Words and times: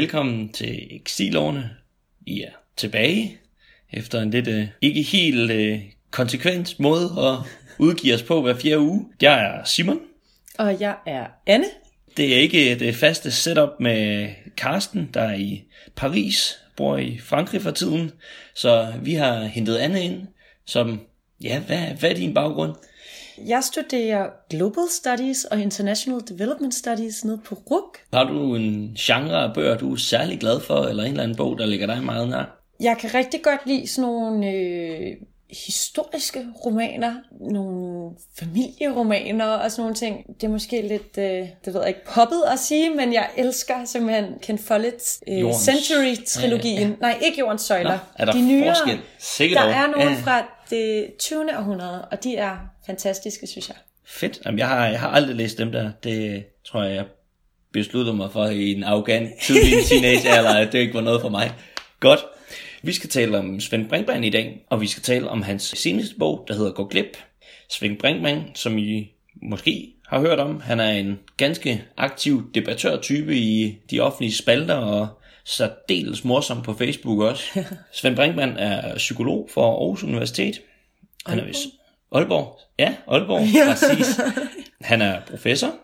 velkommen 0.00 0.52
til 0.52 0.86
Eksilårene. 0.90 1.70
I 2.26 2.42
er 2.42 2.50
tilbage 2.76 3.38
efter 3.92 4.20
en 4.20 4.30
lidt 4.30 4.48
uh, 4.48 4.64
ikke 4.80 5.02
helt 5.02 5.50
uh, 5.50 5.80
konsekvent 6.10 6.80
måde 6.80 7.04
at 7.18 7.34
udgive 7.78 8.14
os 8.14 8.22
på 8.22 8.42
hver 8.42 8.54
fjerde 8.54 8.78
uge. 8.78 9.06
Jeg 9.22 9.44
er 9.44 9.64
Simon. 9.64 10.00
Og 10.58 10.80
jeg 10.80 10.96
er 11.06 11.26
Anne. 11.46 11.64
Det 12.16 12.34
er 12.34 12.40
ikke 12.40 12.78
det 12.78 12.94
faste 12.94 13.30
setup 13.30 13.68
med 13.80 14.28
Karsten, 14.56 15.10
der 15.14 15.20
er 15.20 15.34
i 15.34 15.64
Paris, 15.96 16.58
bor 16.76 16.96
i 16.96 17.18
Frankrig 17.18 17.62
for 17.62 17.70
tiden. 17.70 18.12
Så 18.54 18.92
vi 19.02 19.14
har 19.14 19.44
hentet 19.44 19.76
Anne 19.76 20.02
ind, 20.04 20.26
som, 20.66 21.00
ja, 21.42 21.60
hvad, 21.60 21.78
hvad 21.78 22.10
er 22.10 22.14
din 22.14 22.34
baggrund? 22.34 22.74
Jeg 23.46 23.64
studerer 23.64 24.26
Global 24.50 24.84
Studies 24.90 25.44
og 25.44 25.60
International 25.60 26.20
Development 26.28 26.74
Studies 26.74 27.24
nede 27.24 27.38
på 27.44 27.54
RUK. 27.70 27.98
Har 28.12 28.24
du 28.24 28.54
en 28.54 28.96
genre 28.98 29.44
af 29.44 29.54
bøger, 29.54 29.78
du 29.78 29.92
er 29.92 29.96
særlig 29.96 30.40
glad 30.40 30.60
for, 30.60 30.84
eller 30.84 31.02
en 31.02 31.10
eller 31.10 31.22
anden 31.22 31.36
bog, 31.36 31.58
der 31.58 31.66
ligger 31.66 31.86
dig 31.86 32.02
meget 32.02 32.28
nær? 32.28 32.58
Jeg 32.80 32.96
kan 32.98 33.14
rigtig 33.14 33.42
godt 33.42 33.60
lide 33.66 33.88
sådan 33.88 34.10
nogle 34.10 34.50
øh, 34.50 35.16
historiske 35.50 36.46
romaner, 36.64 37.14
nogle 37.40 38.10
familieromaner 38.38 39.46
og 39.46 39.70
sådan 39.70 39.82
nogle 39.82 39.94
ting. 39.94 40.26
Det 40.40 40.46
er 40.46 40.50
måske 40.50 40.82
lidt, 40.82 41.18
øh, 41.18 41.48
det 41.64 41.74
ved 41.74 41.80
jeg 41.80 41.88
ikke, 41.88 42.04
poppet 42.14 42.42
at 42.52 42.58
sige, 42.58 42.90
men 42.90 43.12
jeg 43.12 43.28
elsker 43.36 43.84
simpelthen 43.84 44.24
Ken 44.42 44.58
Follett's 44.58 45.20
øh, 45.28 45.52
Century-trilogien. 45.54 46.80
Ja, 46.80 46.86
ja. 46.86 46.94
Nej, 47.00 47.18
ikke 47.22 47.38
Jordens 47.38 47.62
Søjler. 47.62 47.90
Nå, 47.90 47.98
er 48.16 48.24
der 48.24 48.32
de 48.32 48.48
nyere, 48.48 48.74
forskel? 48.74 48.98
Sikkert 49.18 49.64
der 49.64 49.74
er 49.74 49.86
nogle 49.86 50.10
ja. 50.10 50.16
fra 50.24 50.57
det 50.70 51.10
20. 51.18 51.58
århunderede, 51.58 52.04
og 52.04 52.24
de 52.24 52.36
er 52.36 52.56
fantastiske, 52.86 53.46
synes 53.46 53.68
jeg. 53.68 53.76
Fedt. 54.06 54.40
Jamen, 54.44 54.58
jeg, 54.58 54.68
har, 54.68 54.86
jeg 54.86 55.00
har 55.00 55.08
aldrig 55.08 55.36
læst 55.36 55.58
dem 55.58 55.72
der. 55.72 55.90
Det 56.04 56.44
tror 56.64 56.82
jeg, 56.82 56.94
jeg 56.94 57.04
besluttede 57.72 58.16
mig 58.16 58.32
for 58.32 58.46
i 58.46 58.72
en 58.72 58.84
arrogant 58.84 59.30
tidlig 59.42 59.84
teenagealder, 59.88 60.54
at 60.54 60.72
det 60.72 60.78
ikke 60.78 60.94
var 60.94 61.00
noget 61.00 61.20
for 61.20 61.28
mig. 61.28 61.52
Godt. 62.00 62.20
Vi 62.82 62.92
skal 62.92 63.10
tale 63.10 63.38
om 63.38 63.60
Svend 63.60 63.88
Brinkmann 63.88 64.24
i 64.24 64.30
dag, 64.30 64.64
og 64.70 64.80
vi 64.80 64.86
skal 64.86 65.02
tale 65.02 65.28
om 65.28 65.42
hans 65.42 65.62
seneste 65.62 66.14
bog, 66.18 66.44
der 66.48 66.54
hedder 66.54 66.72
Gå 66.72 66.84
glip. 66.84 67.16
Svend 67.70 67.98
Brinkmann, 67.98 68.42
som 68.54 68.78
I 68.78 69.12
måske 69.42 69.94
har 70.06 70.20
hørt 70.20 70.38
om, 70.38 70.60
han 70.60 70.80
er 70.80 70.90
en 70.90 71.18
ganske 71.36 71.84
aktiv 71.96 72.50
debattørtype 72.54 73.36
i 73.36 73.78
de 73.90 74.00
offentlige 74.00 74.34
spalter 74.34 74.74
og 74.74 75.08
særdeles 75.48 76.24
morsom 76.24 76.62
på 76.62 76.74
Facebook 76.74 77.20
også. 77.20 77.64
Svend 77.92 78.16
Brinkmann 78.16 78.56
er 78.56 78.96
psykolog 78.96 79.48
for 79.50 79.80
Aarhus 79.80 80.02
Universitet. 80.02 80.60
Han 81.26 81.38
er 81.38 81.44
vist 81.44 81.66
Aalborg. 82.12 82.58
Ja, 82.78 82.94
Aalborg, 83.06 83.46
ja. 83.54 83.64
præcis. 83.72 84.20
Han 84.80 85.02
er 85.02 85.20
professor, 85.30 85.74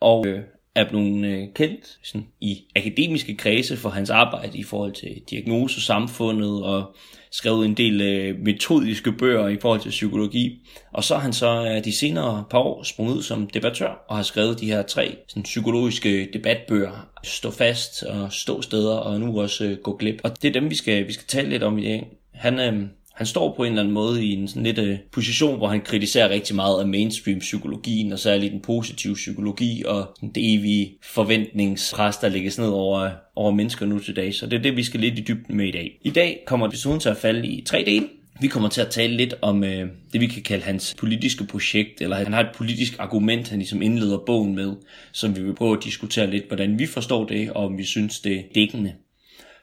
og 0.00 0.26
øh, 0.26 0.40
er 0.74 0.88
blevet 0.88 1.24
øh, 1.24 1.48
kendt 1.54 1.98
sådan, 2.02 2.26
i 2.40 2.64
akademiske 2.76 3.36
kredse 3.36 3.76
for 3.76 3.88
hans 3.88 4.10
arbejde 4.10 4.58
i 4.58 4.62
forhold 4.62 4.92
til 4.92 5.22
diagnose 5.30 5.80
samfundet 5.80 6.64
og 6.64 6.96
skrevet 7.32 7.66
en 7.66 7.74
del 7.74 8.00
øh, 8.00 8.38
metodiske 8.38 9.12
bøger 9.12 9.48
i 9.48 9.58
forhold 9.60 9.80
til 9.80 9.90
psykologi. 9.90 10.66
Og 10.92 11.04
så 11.04 11.14
har 11.14 11.22
han 11.22 11.32
så 11.32 11.64
øh, 11.64 11.84
de 11.84 11.96
senere 11.96 12.44
par 12.50 12.58
år 12.58 12.82
sprunget 12.82 13.14
ud 13.14 13.22
som 13.22 13.46
debattør 13.46 14.04
og 14.08 14.16
har 14.16 14.22
skrevet 14.22 14.60
de 14.60 14.66
her 14.66 14.82
tre 14.82 15.16
sådan, 15.28 15.42
psykologiske 15.42 16.28
debatbøger. 16.32 17.08
Stå 17.24 17.50
fast 17.50 18.02
og 18.02 18.32
stå 18.32 18.62
steder 18.62 18.94
og 18.94 19.20
nu 19.20 19.40
også 19.40 19.64
øh, 19.64 19.76
gå 19.76 19.96
glip. 19.96 20.20
Og 20.24 20.42
det 20.42 20.48
er 20.48 20.60
dem, 20.60 20.70
vi 20.70 20.74
skal, 20.74 21.06
vi 21.06 21.12
skal 21.12 21.26
tale 21.26 21.48
lidt 21.48 21.62
om 21.62 21.78
i 21.78 21.84
dag. 21.84 22.08
Han, 22.34 22.60
øh, 22.60 22.88
han 23.14 23.26
står 23.26 23.54
på 23.56 23.64
en 23.64 23.68
eller 23.68 23.82
anden 23.82 23.94
måde 23.94 24.24
i 24.24 24.32
en 24.32 24.48
sådan 24.48 24.62
lidt 24.62 24.78
øh, 24.78 24.98
position, 25.12 25.56
hvor 25.56 25.68
han 25.68 25.80
kritiserer 25.80 26.28
rigtig 26.28 26.56
meget 26.56 26.80
af 26.80 26.86
mainstream-psykologien, 26.86 28.12
og 28.12 28.18
særligt 28.18 28.52
den 28.52 28.60
positive 28.60 29.14
psykologi, 29.14 29.82
og 29.86 30.16
det 30.34 30.54
evige 30.54 30.98
forventningspres, 31.02 32.16
der 32.16 32.28
lægges 32.28 32.58
ned 32.58 32.68
over, 32.68 33.10
over 33.36 33.50
mennesker 33.50 33.86
nu 33.86 33.98
til 33.98 34.16
dag. 34.16 34.34
Så 34.34 34.46
det 34.46 34.58
er 34.58 34.62
det, 34.62 34.76
vi 34.76 34.82
skal 34.82 35.00
lidt 35.00 35.18
i 35.18 35.22
dybden 35.22 35.56
med 35.56 35.68
i 35.68 35.70
dag. 35.70 35.98
I 36.02 36.10
dag 36.10 36.42
kommer 36.46 36.68
episoden 36.68 37.00
til 37.00 37.08
at 37.08 37.16
falde 37.16 37.46
i 37.46 37.62
tre 37.64 37.84
dele. 37.86 38.08
Vi 38.40 38.46
kommer 38.46 38.68
til 38.68 38.80
at 38.80 38.88
tale 38.88 39.16
lidt 39.16 39.34
om 39.42 39.64
øh, 39.64 39.88
det, 40.12 40.20
vi 40.20 40.26
kan 40.26 40.42
kalde 40.42 40.64
hans 40.64 40.94
politiske 40.98 41.44
projekt, 41.44 42.00
eller 42.00 42.16
han 42.16 42.32
har 42.32 42.40
et 42.40 42.56
politisk 42.56 42.96
argument, 42.98 43.48
han 43.48 43.58
ligesom 43.58 43.82
indleder 43.82 44.18
bogen 44.26 44.54
med, 44.54 44.72
som 45.12 45.36
vi 45.36 45.42
vil 45.42 45.54
prøve 45.54 45.76
at 45.76 45.84
diskutere 45.84 46.30
lidt, 46.30 46.46
hvordan 46.46 46.78
vi 46.78 46.86
forstår 46.86 47.24
det, 47.24 47.50
og 47.50 47.64
om 47.64 47.78
vi 47.78 47.84
synes, 47.84 48.20
det 48.20 48.36
er 48.36 48.42
dækkende. 48.54 48.92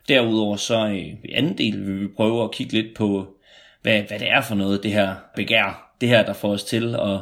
Derudover 0.09 0.55
så 0.55 0.87
øh, 0.87 0.97
i 0.97 1.31
anden 1.33 1.57
del 1.57 1.87
vil 1.87 2.01
vi 2.01 2.07
prøve 2.07 2.43
at 2.43 2.51
kigge 2.51 2.73
lidt 2.73 2.95
på 2.95 3.27
hvad, 3.81 4.01
hvad 4.01 4.19
det 4.19 4.29
er 4.29 4.41
for 4.41 4.55
noget, 4.55 4.83
det 4.83 4.91
her 4.91 5.15
begær. 5.35 5.95
Det 6.01 6.09
her, 6.09 6.25
der 6.25 6.33
får 6.33 6.51
os 6.51 6.63
til 6.63 6.95
at 6.95 7.19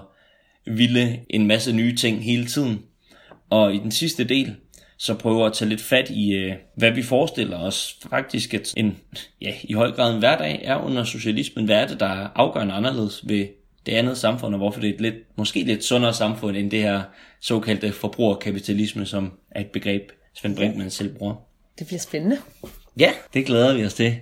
ville 0.66 1.20
en 1.30 1.48
masse 1.48 1.74
nye 1.74 1.96
ting 1.96 2.24
hele 2.24 2.46
tiden. 2.46 2.80
Og 3.50 3.76
i 3.76 3.78
den 3.78 3.92
sidste 3.92 4.24
del, 4.24 4.56
så 4.98 5.14
prøver 5.14 5.46
at 5.46 5.54
tage 5.54 5.70
lidt 5.70 5.82
fat 5.82 6.10
i, 6.10 6.32
øh, 6.32 6.54
hvad 6.76 6.92
vi 6.92 7.04
forestiller 7.04 7.58
os 7.58 7.98
faktisk, 8.10 8.54
at 8.54 8.74
en, 8.78 8.98
ja, 9.42 9.54
i 9.64 9.74
høj 9.74 9.92
grad 9.92 10.14
en 10.14 10.20
hverdag 10.20 10.62
er 10.64 10.76
under 10.76 11.04
socialismen. 11.04 11.66
Hvad 11.66 11.76
er 11.76 11.88
det, 11.88 12.00
der 12.00 12.06
er 12.06 12.28
afgørende 12.36 12.74
anderledes 12.74 13.28
ved 13.28 13.48
det 13.86 13.92
andet 13.92 14.18
samfund, 14.18 14.54
og 14.54 14.58
hvorfor 14.58 14.80
det 14.80 14.90
er 14.90 14.94
et 14.94 15.02
lidt, 15.02 15.16
måske 15.36 15.64
lidt 15.64 15.84
sundere 15.84 16.14
samfund, 16.14 16.58
end 16.58 16.72
det 16.72 16.82
her 16.82 17.02
såkaldte 17.42 17.92
forbrugerkapitalisme, 17.92 19.06
som 19.06 19.32
er 19.52 19.62
et 19.62 19.68
begreb, 19.68 20.12
Svend 20.34 20.56
Brinkmann 20.56 20.90
selv 20.90 21.16
bruger. 21.16 21.36
Det 21.80 21.88
bliver 21.88 22.00
spændende. 22.00 22.38
Ja, 23.00 23.12
det 23.34 23.46
glæder 23.46 23.74
vi 23.74 23.86
os 23.86 23.94
til. 23.94 24.16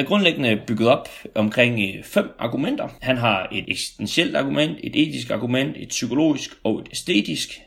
Er 0.00 0.04
grundlæggende 0.04 0.60
bygget 0.66 0.88
op 0.88 1.08
omkring 1.34 1.80
øh, 1.80 2.04
fem 2.04 2.30
argumenter. 2.38 2.88
Han 3.00 3.16
har 3.16 3.48
et 3.52 3.64
eksistentielt 3.68 4.36
argument, 4.36 4.78
et 4.82 4.96
etisk 4.96 5.30
argument, 5.30 5.76
et 5.76 5.88
psykologisk 5.88 6.50
og 6.64 6.80
et 6.80 6.88
æstetisk. 6.92 7.60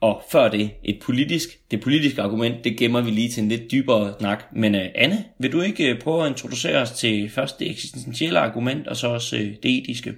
Og 0.00 0.22
før 0.30 0.48
det, 0.48 0.70
et 0.84 0.98
politisk. 1.02 1.48
Det 1.70 1.80
politiske 1.80 2.22
argument, 2.22 2.64
det 2.64 2.76
gemmer 2.76 3.00
vi 3.00 3.10
lige 3.10 3.28
til 3.28 3.42
en 3.42 3.48
lidt 3.48 3.70
dybere 3.70 4.14
snak. 4.18 4.44
Men 4.52 4.74
uh, 4.74 4.80
Anne, 4.94 5.24
vil 5.38 5.52
du 5.52 5.60
ikke 5.60 5.90
øh, 5.90 6.00
prøve 6.00 6.24
at 6.24 6.30
introducere 6.30 6.78
os 6.78 6.90
til 6.90 7.30
først 7.30 7.58
det 7.58 7.70
eksistentielle 7.70 8.38
argument, 8.38 8.88
og 8.88 8.96
så 8.96 9.08
også 9.08 9.36
uh, 9.36 9.42
det 9.42 9.78
etiske? 9.78 10.14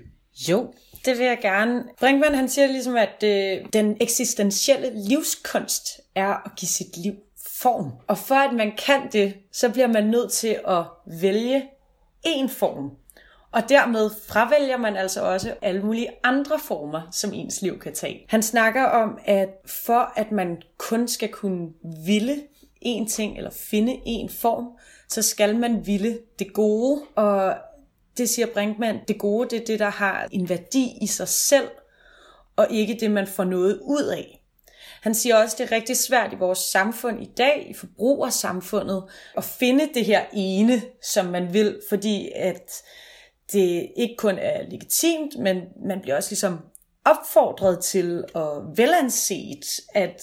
Jo, 0.49 0.75
det 1.05 1.19
vil 1.19 1.27
jeg 1.27 1.39
gerne. 1.43 1.83
Brinkmann 2.01 2.35
han 2.35 2.49
siger 2.49 2.67
ligesom, 2.67 2.97
at 2.97 3.25
øh, 3.25 3.67
den 3.73 3.97
eksistentielle 4.01 4.91
livskunst 5.09 6.01
er 6.15 6.47
at 6.47 6.51
give 6.57 6.69
sit 6.69 6.97
liv 7.05 7.15
form. 7.65 7.93
Og 8.07 8.19
for 8.19 8.35
at 8.35 8.55
man 8.55 8.73
kan 8.87 9.09
det, 9.13 9.35
så 9.53 9.71
bliver 9.71 9.87
man 9.87 10.05
nødt 10.05 10.33
til 10.33 10.59
at 10.69 10.83
vælge 11.21 11.65
en 12.23 12.49
form. 12.49 12.91
Og 13.53 13.69
dermed 13.69 14.11
fravælger 14.29 14.77
man 14.77 14.97
altså 14.97 15.23
også 15.23 15.55
alle 15.63 15.83
mulige 15.83 16.09
andre 16.25 16.59
former, 16.59 17.03
som 17.13 17.33
ens 17.33 17.63
liv 17.63 17.79
kan 17.79 17.95
tage. 17.95 18.27
Han 18.29 18.43
snakker 18.43 18.85
om, 18.85 19.19
at 19.25 19.49
for 19.67 20.13
at 20.17 20.33
man 20.33 20.63
kun 20.79 21.09
skal 21.09 21.29
kunne 21.29 21.69
ville 22.07 22.43
en 22.81 23.07
ting 23.07 23.37
eller 23.37 23.51
finde 23.51 24.01
en 24.07 24.29
form, 24.29 24.69
så 25.09 25.23
skal 25.23 25.59
man 25.59 25.87
ville 25.87 26.19
det 26.39 26.53
gode. 26.53 27.03
Og 27.15 27.55
det 28.19 28.29
siger 28.29 28.47
Brinkmann, 28.47 28.99
det 29.09 29.19
gode 29.19 29.49
det 29.51 29.63
er 29.63 29.67
det, 29.67 29.79
der 29.79 29.91
har 29.91 30.29
en 30.33 30.49
værdi 30.49 30.99
i 31.01 31.07
sig 31.07 31.29
selv, 31.29 31.69
og 32.57 32.67
ikke 32.71 32.97
det, 33.01 33.11
man 33.11 33.27
får 33.27 33.45
noget 33.45 33.81
ud 33.83 34.05
af. 34.05 34.44
Han 35.05 35.15
siger 35.15 35.37
også, 35.37 35.55
at 35.55 35.59
det 35.59 35.73
er 35.73 35.77
rigtig 35.77 35.97
svært 35.97 36.33
i 36.33 36.37
vores 36.37 36.59
samfund 36.59 37.23
i 37.23 37.31
dag, 37.39 37.67
i 37.71 37.75
forbrugersamfundet, 37.75 39.05
at 39.37 39.45
finde 39.45 39.89
det 39.95 40.05
her 40.05 40.25
ene, 40.33 40.83
som 41.03 41.27
man 41.27 41.53
vil, 41.53 41.81
fordi 41.89 42.31
at 42.35 42.73
det 43.53 43.91
ikke 43.97 44.15
kun 44.19 44.39
er 44.39 44.62
legitimt, 44.71 45.39
men 45.39 45.56
man 45.87 46.01
bliver 46.01 46.17
også 46.17 46.31
ligesom 46.31 46.59
opfordret 47.05 47.85
til 47.85 48.25
og 48.35 48.77
velanset, 48.77 49.81
at 49.95 50.23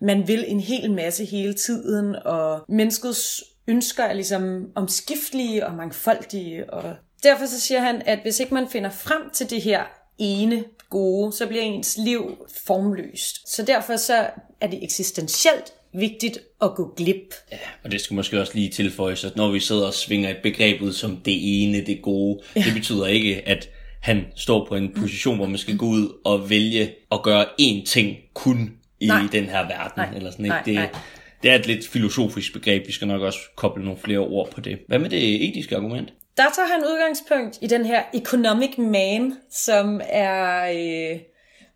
man 0.00 0.28
vil 0.28 0.44
en 0.48 0.60
hel 0.60 0.92
masse 0.92 1.24
hele 1.24 1.54
tiden, 1.54 2.16
og 2.24 2.64
menneskets 2.68 3.44
ønsker 3.66 4.04
er 4.04 4.12
ligesom 4.12 4.72
omskiftelige 4.74 5.66
og 5.66 5.74
mangfoldige. 5.74 6.72
Og 6.72 6.94
derfor 7.22 7.46
så 7.46 7.60
siger 7.60 7.80
han, 7.80 8.02
at 8.06 8.18
hvis 8.22 8.40
ikke 8.40 8.54
man 8.54 8.68
finder 8.68 8.90
frem 8.90 9.30
til 9.30 9.50
det 9.50 9.62
her 9.62 9.82
ene 10.18 10.64
gode, 10.90 11.32
så 11.32 11.46
bliver 11.46 11.62
ens 11.62 11.98
liv 12.04 12.46
formløst. 12.66 13.54
Så 13.54 13.62
derfor 13.62 13.96
så 13.96 14.26
er 14.60 14.66
det 14.66 14.84
eksistentielt 14.84 15.72
vigtigt 15.92 16.38
at 16.62 16.74
gå 16.74 16.94
glip. 16.96 17.34
Ja, 17.52 17.56
og 17.84 17.92
det 17.92 18.00
skal 18.00 18.14
måske 18.14 18.40
også 18.40 18.52
lige 18.54 18.68
tilføjes, 18.68 19.24
at 19.24 19.36
når 19.36 19.50
vi 19.50 19.60
sidder 19.60 19.86
og 19.86 19.94
svinger 19.94 20.30
et 20.30 20.36
begreb 20.42 20.82
ud 20.82 20.92
som 20.92 21.16
det 21.16 21.64
ene, 21.64 21.86
det 21.86 22.02
gode, 22.02 22.40
ja. 22.56 22.60
det 22.60 22.74
betyder 22.74 23.06
ikke, 23.06 23.48
at 23.48 23.68
han 24.00 24.26
står 24.36 24.66
på 24.68 24.74
en 24.74 24.94
position, 24.96 25.36
hvor 25.36 25.46
man 25.46 25.58
skal 25.58 25.76
gå 25.76 25.86
ud 25.86 26.08
og 26.24 26.50
vælge 26.50 26.90
at 27.12 27.22
gøre 27.22 27.46
én 27.60 27.84
ting 27.84 28.16
kun 28.34 28.72
i 29.00 29.06
nej. 29.06 29.22
den 29.32 29.44
her 29.44 29.62
verden. 29.62 29.92
Nej. 29.96 30.12
Eller 30.16 30.30
sådan, 30.30 30.44
ikke? 30.44 30.54
Nej, 30.54 30.62
det, 30.62 30.74
nej. 30.74 30.88
det 31.42 31.50
er 31.50 31.54
et 31.54 31.66
lidt 31.66 31.88
filosofisk 31.88 32.52
begreb, 32.52 32.86
vi 32.86 32.92
skal 32.92 33.08
nok 33.08 33.22
også 33.22 33.38
koble 33.56 33.84
nogle 33.84 34.00
flere 34.04 34.18
ord 34.18 34.50
på 34.50 34.60
det. 34.60 34.78
Hvad 34.88 34.98
med 34.98 35.10
det 35.10 35.48
etiske 35.48 35.76
argument? 35.76 36.12
Der 36.38 36.50
tager 36.54 36.68
han 36.68 36.84
udgangspunkt 36.84 37.58
i 37.60 37.66
den 37.66 37.86
her 37.86 38.02
Economic 38.14 38.78
Man, 38.78 39.34
som 39.50 40.00
er 40.04 40.64
øh, 40.70 41.20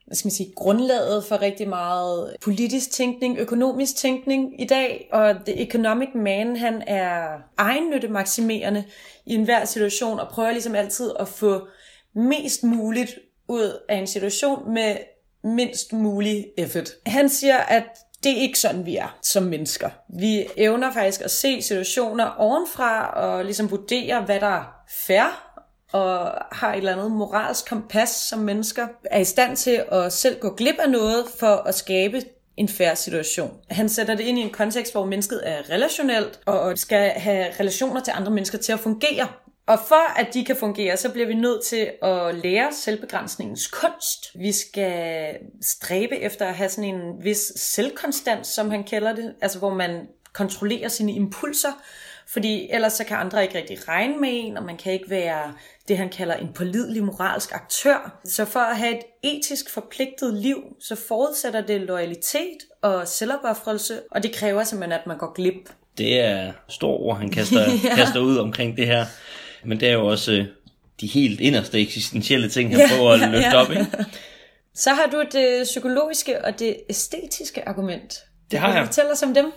hvad 0.07 0.17
skal 0.17 0.27
man 0.27 0.33
sige, 0.33 0.53
grundlaget 0.57 1.25
for 1.25 1.43
rigtig 1.43 1.69
meget 1.69 2.37
politisk 2.43 2.91
tænkning, 2.91 3.39
økonomisk 3.39 3.97
tænkning 3.97 4.61
i 4.61 4.67
dag, 4.67 5.09
og 5.13 5.35
The 5.47 5.61
Economic 5.61 6.09
Man, 6.15 6.57
han 6.57 6.83
er 6.87 7.39
egennytte 7.59 8.09
maksimerende 8.09 8.85
i 9.27 9.35
enhver 9.35 9.65
situation, 9.65 10.21
og 10.21 10.29
prøver 10.29 10.51
ligesom 10.51 10.75
altid 10.75 11.13
at 11.21 11.29
få 11.29 11.67
mest 12.15 12.65
muligt 12.65 13.19
ud 13.49 13.79
af 13.89 13.97
en 13.97 14.07
situation 14.07 14.75
med 14.75 14.97
mindst 15.45 15.93
mulig 15.93 16.47
effort. 16.59 16.91
Han 17.07 17.29
siger, 17.29 17.59
at 17.59 17.85
det 18.25 18.33
er 18.33 18.37
ikke 18.37 18.59
sådan, 18.59 18.87
vi 18.87 18.97
er 18.97 19.19
som 19.23 19.43
mennesker. 19.43 19.91
Vi 20.09 20.47
evner 20.57 20.93
faktisk 20.93 21.21
at 21.21 21.31
se 21.31 21.63
situationer 21.63 22.35
ovenfra 22.39 23.07
og 23.07 23.45
ligesom 23.45 23.71
vurdere, 23.71 24.21
hvad 24.21 24.41
der 24.41 24.47
er 24.47 24.65
fair 24.89 25.53
og 25.93 26.33
har 26.53 26.73
et 26.73 26.77
eller 26.77 26.93
andet 26.93 27.11
moralsk 27.11 27.69
kompas 27.69 28.09
som 28.09 28.39
mennesker, 28.39 28.89
er 29.05 29.19
i 29.19 29.25
stand 29.25 29.57
til 29.57 29.85
at 29.93 30.13
selv 30.13 30.41
gå 30.41 30.55
glip 30.55 30.79
af 30.79 30.91
noget 30.91 31.25
for 31.39 31.55
at 31.67 31.75
skabe 31.75 32.23
en 32.57 32.69
færre 32.69 32.97
situation. 32.97 33.51
Han 33.71 33.89
sætter 33.89 34.15
det 34.15 34.25
ind 34.25 34.39
i 34.39 34.43
en 34.43 34.51
kontekst, 34.51 34.93
hvor 34.93 35.05
mennesket 35.05 35.41
er 35.45 35.71
relationelt 35.71 36.41
og 36.47 36.79
skal 36.79 37.11
have 37.11 37.47
relationer 37.61 38.01
til 38.01 38.13
andre 38.17 38.33
mennesker 38.33 38.59
til 38.59 38.73
at 38.73 38.81
fungere. 38.81 39.29
Og 39.67 39.79
for 39.89 40.19
at 40.21 40.35
de 40.35 40.45
kan 40.45 40.57
fungere, 40.57 40.97
så 40.97 41.13
bliver 41.13 41.27
vi 41.27 41.35
nødt 41.35 41.65
til 41.65 41.91
at 42.03 42.35
lære 42.35 42.73
selvbegrænsningens 42.73 43.67
kunst. 43.67 44.27
Vi 44.35 44.53
skal 44.53 45.35
stræbe 45.63 46.17
efter 46.17 46.47
at 46.47 46.55
have 46.55 46.69
sådan 46.69 46.95
en 46.95 47.25
vis 47.25 47.53
selvkonstans, 47.57 48.47
som 48.47 48.71
han 48.71 48.85
kalder 48.85 49.15
det, 49.15 49.35
altså 49.43 49.59
hvor 49.59 49.75
man 49.75 50.07
kontrollerer 50.33 50.89
sine 50.89 51.13
impulser, 51.13 51.83
fordi 52.29 52.69
ellers 52.71 52.93
så 52.93 53.05
kan 53.05 53.17
andre 53.17 53.43
ikke 53.43 53.59
rigtig 53.59 53.89
regne 53.89 54.19
med 54.19 54.29
en, 54.33 54.57
og 54.57 54.65
man 54.65 54.77
kan 54.77 54.93
ikke 54.93 55.11
være 55.11 55.53
det, 55.89 55.99
han 55.99 56.09
kalder 56.09 56.35
en 56.35 56.53
pålidelig 56.55 57.05
moralsk 57.05 57.55
aktør. 57.55 58.21
Så 58.25 58.45
for 58.45 58.61
at 58.61 58.79
have 58.79 58.97
et 58.97 59.03
etisk 59.23 59.71
forpligtet 59.71 60.35
liv, 60.35 60.59
så 60.81 60.97
forudsætter 61.09 61.61
det 61.61 61.81
loyalitet 61.81 62.59
og 62.83 63.09
selvopoffrelse, 63.09 64.01
og 64.11 64.23
det 64.23 64.35
kræver 64.35 64.65
simpelthen, 64.65 65.01
at 65.01 65.07
man 65.07 65.19
går 65.19 65.33
glip. 65.33 65.71
Det 65.99 66.21
er 66.21 66.53
store 66.69 66.97
ord, 66.97 67.19
han 67.19 67.31
kaster, 67.31 67.61
ja. 67.85 67.95
kaster 67.95 68.21
ud 68.21 68.37
omkring 68.37 68.77
det 68.77 68.87
her. 68.87 69.07
Men 69.65 69.81
det 69.81 69.89
er 69.89 69.93
jo 69.93 70.07
også 70.07 70.33
øh, 70.33 70.45
de 71.01 71.07
helt 71.07 71.41
inderste 71.41 71.81
eksistentielle 71.81 72.49
ting, 72.49 72.71
han 72.71 72.81
ja, 72.81 72.97
prøver 72.97 73.13
at 73.13 73.21
løfte 73.21 73.49
ja. 73.49 73.57
op. 73.57 73.71
Ikke? 73.71 73.87
Så 74.75 74.91
har 74.91 75.07
du 75.13 75.25
det 75.33 75.63
psykologiske 75.65 76.45
og 76.45 76.59
det 76.59 76.77
æstetiske 76.91 77.69
argument. 77.69 78.15
Det 78.51 78.59
har 78.59 78.75
jeg. 78.75 78.87
Fortæl 78.87 79.05
os 79.13 79.23
om 79.23 79.35
dem. 79.35 79.53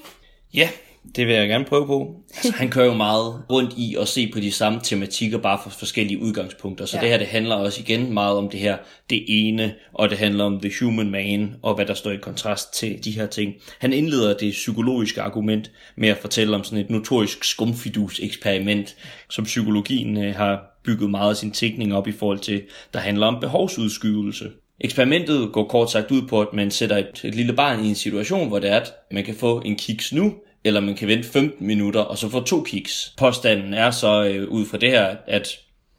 Ja, 0.54 0.70
det 1.16 1.28
vil 1.28 1.36
jeg 1.36 1.48
gerne 1.48 1.66
prøve 1.66 1.88
på. 1.88 2.16
Altså, 2.36 2.52
han 2.52 2.70
kører 2.70 2.86
jo 2.86 2.94
meget 2.94 3.42
rundt 3.52 3.74
i 3.78 3.96
at 4.02 4.08
se 4.08 4.32
på 4.34 4.40
de 4.40 4.52
samme 4.52 4.80
tematikker, 4.84 5.38
bare 5.38 5.60
fra 5.64 5.70
forskellige 5.70 6.22
udgangspunkter. 6.22 6.86
Så 6.86 6.98
ja. 6.98 7.02
det 7.02 7.10
her, 7.10 7.18
det 7.18 7.28
handler 7.28 7.56
også 7.56 7.82
igen 7.82 8.14
meget 8.14 8.38
om 8.38 8.50
det 8.50 8.60
her, 8.60 8.78
det 9.10 9.26
ene, 9.28 9.74
og 9.94 10.10
det 10.10 10.18
handler 10.18 10.44
om 10.44 10.60
the 10.60 10.72
human 10.82 11.12
man, 11.12 11.56
og 11.62 11.76
hvad 11.76 11.86
der 11.86 11.94
står 11.94 12.12
i 12.12 12.18
kontrast 12.18 12.74
til 12.74 13.04
de 13.04 13.12
her 13.12 13.26
ting. 13.26 13.54
Han 13.80 13.94
indleder 13.94 14.38
det 14.38 14.52
psykologiske 14.52 15.22
argument 15.22 15.72
med 15.98 16.10
at 16.10 16.18
fortælle 16.18 16.56
om 16.56 16.64
sådan 16.64 16.80
et 16.80 16.90
notorisk 16.90 17.44
skumfidus-eksperiment, 17.44 18.96
som 19.30 19.44
psykologien 19.44 20.18
øh, 20.18 20.36
har 20.36 20.80
bygget 20.84 21.10
meget 21.10 21.30
af 21.30 21.36
sin 21.36 21.52
tænkning 21.52 21.96
op 21.96 22.08
i 22.08 22.12
forhold 22.12 22.40
til, 22.40 22.62
der 22.94 23.00
handler 23.00 23.28
om 23.28 23.40
behovsudskydelse. 23.42 24.50
Eksperimentet 24.82 25.52
går 25.54 25.68
kort 25.68 25.92
sagt 25.92 26.12
ud 26.12 26.22
på, 26.22 26.42
at 26.42 26.54
man 26.54 26.72
sætter 26.72 26.98
et, 26.98 27.22
et 27.24 27.36
lille 27.36 27.54
barn 27.54 27.86
i 27.86 27.90
en 27.90 27.96
situation, 27.96 28.48
hvor 28.48 28.60
det 28.60 28.72
er, 28.72 28.80
at 28.80 28.94
man 29.12 29.24
kan 29.24 29.36
få 29.36 29.62
en 29.66 29.76
kiks 29.76 30.14
nu, 30.14 30.34
eller 30.66 30.80
man 30.80 30.96
kan 30.96 31.08
vente 31.08 31.30
15 31.30 31.68
minutter 31.68 32.00
og 32.00 32.18
så 32.18 32.30
få 32.30 32.42
to 32.42 32.64
kiks. 32.64 33.14
Påstanden 33.18 33.74
er 33.74 33.92
så 33.92 34.24
øh, 34.24 34.50
ud 34.50 34.66
fra 34.66 34.78
det 34.78 34.92
her, 34.92 35.16
at 35.28 35.48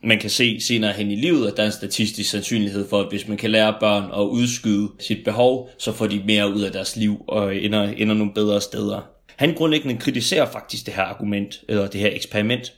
man 0.03 0.19
kan 0.19 0.31
se 0.31 0.61
senere 0.61 0.93
hen 0.93 1.11
i 1.11 1.17
livet, 1.17 1.49
at 1.49 1.57
der 1.57 1.63
er 1.63 1.67
en 1.67 1.73
statistisk 1.73 2.31
sandsynlighed 2.31 2.89
for, 2.89 3.01
at 3.01 3.09
hvis 3.09 3.29
man 3.29 3.37
kan 3.37 3.51
lære 3.51 3.77
børn 3.81 4.05
at 4.05 4.23
udskyde 4.23 4.89
sit 4.99 5.25
behov, 5.25 5.71
så 5.79 5.93
får 5.93 6.07
de 6.07 6.23
mere 6.27 6.55
ud 6.55 6.61
af 6.61 6.73
deres 6.73 6.97
liv 6.97 7.25
og 7.29 7.57
ender, 7.57 7.83
ender 7.83 8.15
nogle 8.15 8.33
bedre 8.35 8.61
steder. 8.61 9.01
Han 9.37 9.55
grundlæggende 9.55 9.97
kritiserer 10.01 10.47
faktisk 10.53 10.87
det 10.87 10.95
her 10.95 11.03
argument, 11.03 11.61
eller 11.69 11.87
det 11.87 12.01
her 12.01 12.11
eksperiment, 12.13 12.73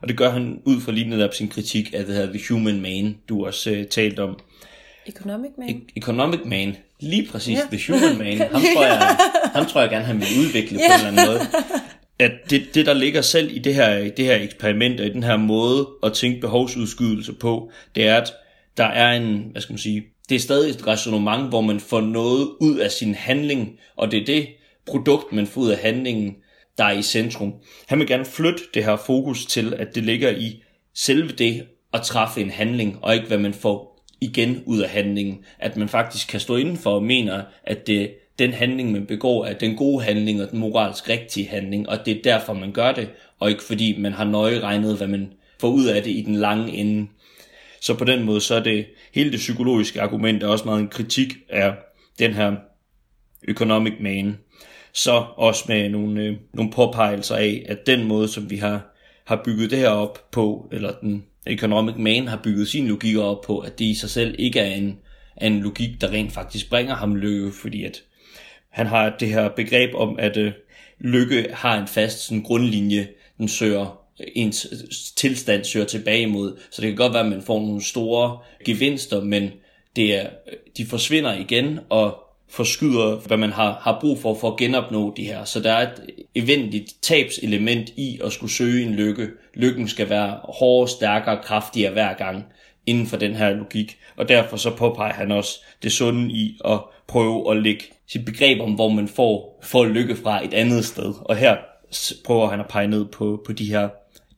og 0.00 0.08
det 0.08 0.16
gør 0.16 0.30
han 0.30 0.60
ud 0.64 0.80
fra 0.80 0.92
lige 0.92 1.10
netop 1.10 1.34
sin 1.34 1.48
kritik 1.48 1.94
af 1.94 2.04
det 2.06 2.14
her 2.14 2.26
The 2.26 2.40
Human 2.50 2.80
Man, 2.80 3.16
du 3.28 3.46
også 3.46 3.70
uh, 3.70 3.84
talt 3.90 4.18
om. 4.18 4.38
Economic 5.06 5.50
Man? 5.58 5.68
E- 5.68 5.92
Economic 5.96 6.40
Man. 6.44 6.76
Lige 7.04 7.28
præcis, 7.30 7.58
ja. 7.58 7.76
The 7.76 7.92
Human 7.92 8.18
Man. 8.18 8.38
Ham 8.38 8.62
tror 8.74 8.84
jeg, 8.84 9.16
ham 9.56 9.66
tror 9.66 9.80
jeg 9.80 9.90
gerne, 9.90 10.04
han 10.04 10.20
vil 10.20 10.26
udvikle 10.40 10.78
ja. 10.78 10.88
på 10.88 10.92
en 10.92 11.06
eller 11.06 11.22
anden 11.22 11.26
måde. 11.26 11.40
At 12.18 12.32
det, 12.50 12.74
det, 12.74 12.86
der 12.86 12.92
ligger 12.92 13.22
selv 13.22 13.56
i 13.56 13.58
det 13.58 13.74
her, 13.74 14.10
det 14.10 14.24
her 14.24 14.36
eksperiment, 14.36 15.00
og 15.00 15.06
i 15.06 15.12
den 15.12 15.22
her 15.22 15.36
måde 15.36 15.88
at 16.02 16.12
tænke 16.12 16.40
behovsudskydelse 16.40 17.32
på, 17.32 17.70
det 17.94 18.06
er, 18.06 18.16
at 18.16 18.32
der 18.76 18.84
er 18.84 19.12
en, 19.12 19.48
hvad 19.52 19.62
skal 19.62 19.72
man 19.72 19.78
sige, 19.78 20.04
det 20.28 20.34
er 20.34 20.40
stadig 20.40 20.70
et 20.70 20.86
resonemang, 20.86 21.48
hvor 21.48 21.60
man 21.60 21.80
får 21.80 22.00
noget 22.00 22.48
ud 22.60 22.78
af 22.78 22.90
sin 22.90 23.14
handling, 23.14 23.78
og 23.96 24.10
det 24.10 24.20
er 24.20 24.24
det 24.24 24.46
produkt, 24.86 25.32
man 25.32 25.46
får 25.46 25.60
ud 25.60 25.70
af 25.70 25.78
handlingen, 25.78 26.34
der 26.78 26.84
er 26.84 26.92
i 26.92 27.02
centrum. 27.02 27.54
Han 27.86 27.98
vil 27.98 28.06
gerne 28.06 28.24
flytte 28.24 28.62
det 28.74 28.84
her 28.84 28.96
fokus 28.96 29.46
til, 29.46 29.74
at 29.74 29.94
det 29.94 30.02
ligger 30.02 30.30
i 30.30 30.62
selve 30.94 31.32
det 31.32 31.66
at 31.92 32.02
træffe 32.02 32.40
en 32.40 32.50
handling, 32.50 32.98
og 33.02 33.14
ikke 33.14 33.26
hvad 33.26 33.38
man 33.38 33.54
får 33.54 33.93
igen 34.24 34.62
ud 34.66 34.78
af 34.78 34.88
handlingen. 34.88 35.44
At 35.58 35.76
man 35.76 35.88
faktisk 35.88 36.28
kan 36.28 36.40
stå 36.40 36.56
indenfor 36.56 36.90
og 36.90 37.02
mener, 37.02 37.42
at 37.64 37.86
det, 37.86 38.10
den 38.38 38.52
handling, 38.52 38.92
man 38.92 39.06
begår, 39.06 39.44
er 39.44 39.52
den 39.52 39.76
gode 39.76 40.04
handling 40.04 40.42
og 40.42 40.50
den 40.50 40.58
moralsk 40.58 41.08
rigtige 41.08 41.48
handling, 41.48 41.88
og 41.88 42.06
det 42.06 42.16
er 42.16 42.22
derfor, 42.22 42.52
man 42.52 42.72
gør 42.72 42.92
det, 42.92 43.08
og 43.38 43.50
ikke 43.50 43.62
fordi 43.62 43.98
man 43.98 44.12
har 44.12 44.24
nøje 44.24 44.60
regnet, 44.60 44.96
hvad 44.96 45.06
man 45.06 45.32
får 45.60 45.68
ud 45.68 45.86
af 45.86 46.02
det 46.02 46.10
i 46.10 46.22
den 46.22 46.34
lange 46.34 46.72
ende. 46.72 47.06
Så 47.80 47.94
på 47.94 48.04
den 48.04 48.22
måde, 48.22 48.40
så 48.40 48.54
er 48.54 48.62
det 48.62 48.86
hele 49.14 49.32
det 49.32 49.38
psykologiske 49.38 50.00
argument 50.00 50.42
er 50.42 50.48
også 50.48 50.64
meget 50.64 50.80
en 50.80 50.88
kritik 50.88 51.34
af 51.48 51.74
den 52.18 52.32
her 52.32 52.52
economic 53.48 53.92
man. 54.00 54.38
Så 54.92 55.24
også 55.36 55.64
med 55.68 55.88
nogle, 55.88 56.22
øh, 56.22 56.36
nogle 56.52 56.72
påpegelser 56.72 57.36
af, 57.36 57.66
at 57.68 57.86
den 57.86 58.04
måde, 58.04 58.28
som 58.28 58.50
vi 58.50 58.56
har, 58.56 58.94
har 59.24 59.42
bygget 59.44 59.70
det 59.70 59.78
her 59.78 59.88
op 59.88 60.30
på, 60.30 60.68
eller 60.72 60.92
den 60.92 61.24
Economic 61.46 61.94
Man 61.96 62.28
har 62.28 62.40
bygget 62.44 62.68
sin 62.68 62.88
logik 62.88 63.16
op 63.16 63.42
på, 63.42 63.58
at 63.58 63.78
det 63.78 63.84
i 63.84 63.94
sig 63.94 64.10
selv 64.10 64.34
ikke 64.38 64.60
er 64.60 64.74
en, 64.74 64.98
en 65.42 65.60
logik, 65.60 66.00
der 66.00 66.10
rent 66.10 66.32
faktisk 66.32 66.70
bringer 66.70 66.94
ham 66.94 67.16
lykke, 67.16 67.52
fordi 67.52 67.84
at 67.84 68.02
han 68.70 68.86
har 68.86 69.16
det 69.20 69.28
her 69.28 69.48
begreb 69.48 69.94
om, 69.94 70.16
at 70.18 70.36
øh, 70.36 70.52
lykke 70.98 71.46
har 71.52 71.80
en 71.80 71.88
fast 71.88 72.26
sådan, 72.26 72.42
grundlinje, 72.42 73.08
den 73.38 73.48
søger 73.48 74.04
ens 74.34 74.66
øh, 74.72 74.78
tilstand 75.16 75.64
søger 75.64 75.86
tilbage 75.86 76.22
imod. 76.22 76.58
Så 76.70 76.82
det 76.82 76.90
kan 76.90 76.96
godt 76.96 77.12
være, 77.12 77.24
at 77.24 77.30
man 77.30 77.42
får 77.42 77.60
nogle 77.60 77.84
store 77.84 78.38
gevinster, 78.64 79.24
men 79.24 79.50
det 79.96 80.14
er, 80.14 80.26
øh, 80.26 80.56
de 80.76 80.86
forsvinder 80.86 81.34
igen, 81.34 81.78
og 81.88 82.23
forskyder, 82.54 83.16
hvad 83.26 83.36
man 83.36 83.52
har, 83.52 83.78
har 83.82 83.98
brug 84.00 84.18
for 84.18 84.34
for 84.34 84.50
at 84.50 84.56
genopnå 84.56 85.14
de 85.16 85.24
her. 85.24 85.44
Så 85.44 85.60
der 85.60 85.72
er 85.72 85.82
et 85.82 86.10
eventligt 86.34 86.92
tabselement 87.02 87.88
i 87.96 88.20
at 88.24 88.32
skulle 88.32 88.52
søge 88.52 88.86
en 88.86 88.94
lykke. 88.94 89.28
Lykken 89.54 89.88
skal 89.88 90.10
være 90.10 90.38
hårdere, 90.44 90.88
stærkere, 90.88 91.42
kraftigere 91.42 91.92
hver 91.92 92.14
gang 92.14 92.44
inden 92.86 93.06
for 93.06 93.16
den 93.16 93.34
her 93.34 93.50
logik. 93.50 93.98
Og 94.16 94.28
derfor 94.28 94.56
så 94.56 94.76
påpeger 94.76 95.12
han 95.12 95.32
også 95.32 95.60
det 95.82 95.92
sunde 95.92 96.34
i 96.34 96.58
at 96.64 96.80
prøve 97.06 97.50
at 97.50 97.62
lægge 97.62 97.84
sit 98.08 98.24
begreb 98.24 98.60
om, 98.60 98.72
hvor 98.72 98.88
man 98.88 99.08
får, 99.08 99.60
får 99.62 99.84
lykke 99.84 100.16
fra 100.16 100.44
et 100.44 100.54
andet 100.54 100.84
sted. 100.84 101.14
Og 101.20 101.36
her 101.36 101.56
prøver 102.24 102.48
han 102.48 102.60
at 102.60 102.68
pege 102.68 102.86
ned 102.86 103.04
på, 103.04 103.42
på 103.46 103.52
de 103.52 103.64
her 103.64 103.88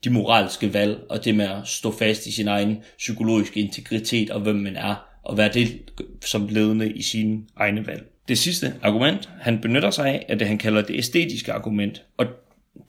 de 0.05 0.11
moralske 0.11 0.75
valg, 0.75 0.99
og 1.11 1.25
det 1.25 1.35
med 1.35 1.45
at 1.45 1.59
stå 1.65 1.91
fast 1.91 2.27
i 2.27 2.33
sin 2.33 2.49
egen 2.49 2.83
psykologiske 2.99 3.61
integritet, 3.61 4.31
og 4.31 4.41
hvem 4.41 4.57
man 4.57 4.77
er, 4.77 5.06
og 5.27 5.37
være 5.37 5.51
det 5.55 5.81
som 6.25 6.49
ledende 6.51 6.93
i 6.93 7.03
sine 7.03 7.41
egne 7.57 7.87
valg. 7.87 8.05
Det 8.29 8.39
sidste 8.39 8.75
argument, 8.83 9.31
han 9.41 9.61
benytter 9.61 9.91
sig 9.91 10.09
af, 10.09 10.27
er 10.29 10.35
det, 10.35 10.47
han 10.47 10.59
kalder 10.59 10.83
det 10.83 10.99
æstetiske 10.99 11.53
argument. 11.53 12.03
Og 12.17 12.27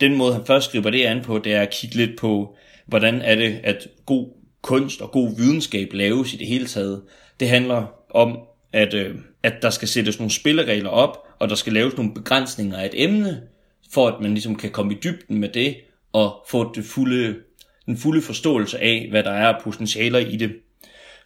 den 0.01 0.15
måde, 0.15 0.33
han 0.33 0.45
først 0.45 0.71
griber 0.71 0.89
det 0.89 1.03
an 1.03 1.21
på, 1.21 1.37
det 1.37 1.53
er 1.53 1.61
at 1.61 1.69
kigge 1.69 1.95
lidt 1.95 2.19
på, 2.19 2.55
hvordan 2.85 3.21
er 3.21 3.35
det, 3.35 3.59
at 3.63 3.87
god 4.05 4.27
kunst 4.61 5.01
og 5.01 5.11
god 5.11 5.37
videnskab 5.37 5.93
laves 5.93 6.33
i 6.33 6.37
det 6.37 6.47
hele 6.47 6.65
taget. 6.65 7.01
Det 7.39 7.49
handler 7.49 7.85
om, 8.09 8.39
at, 8.73 8.93
øh, 8.93 9.15
at 9.43 9.53
der 9.61 9.69
skal 9.69 9.87
sættes 9.87 10.19
nogle 10.19 10.31
spilleregler 10.31 10.89
op, 10.89 11.17
og 11.39 11.49
der 11.49 11.55
skal 11.55 11.73
laves 11.73 11.97
nogle 11.97 12.13
begrænsninger 12.13 12.77
af 12.77 12.85
et 12.85 13.03
emne, 13.03 13.41
for 13.91 14.07
at 14.07 14.21
man 14.21 14.31
ligesom 14.31 14.55
kan 14.55 14.71
komme 14.71 14.93
i 14.93 14.97
dybden 15.03 15.37
med 15.37 15.49
det, 15.49 15.75
og 16.13 16.45
få 16.49 16.73
det 16.75 16.85
fulde, 16.85 17.35
den 17.85 17.97
fulde 17.97 18.21
forståelse 18.21 18.79
af, 18.79 19.07
hvad 19.09 19.23
der 19.23 19.31
er 19.31 19.47
af 19.47 19.61
potentialer 19.63 20.19
i 20.19 20.35
det. 20.35 20.51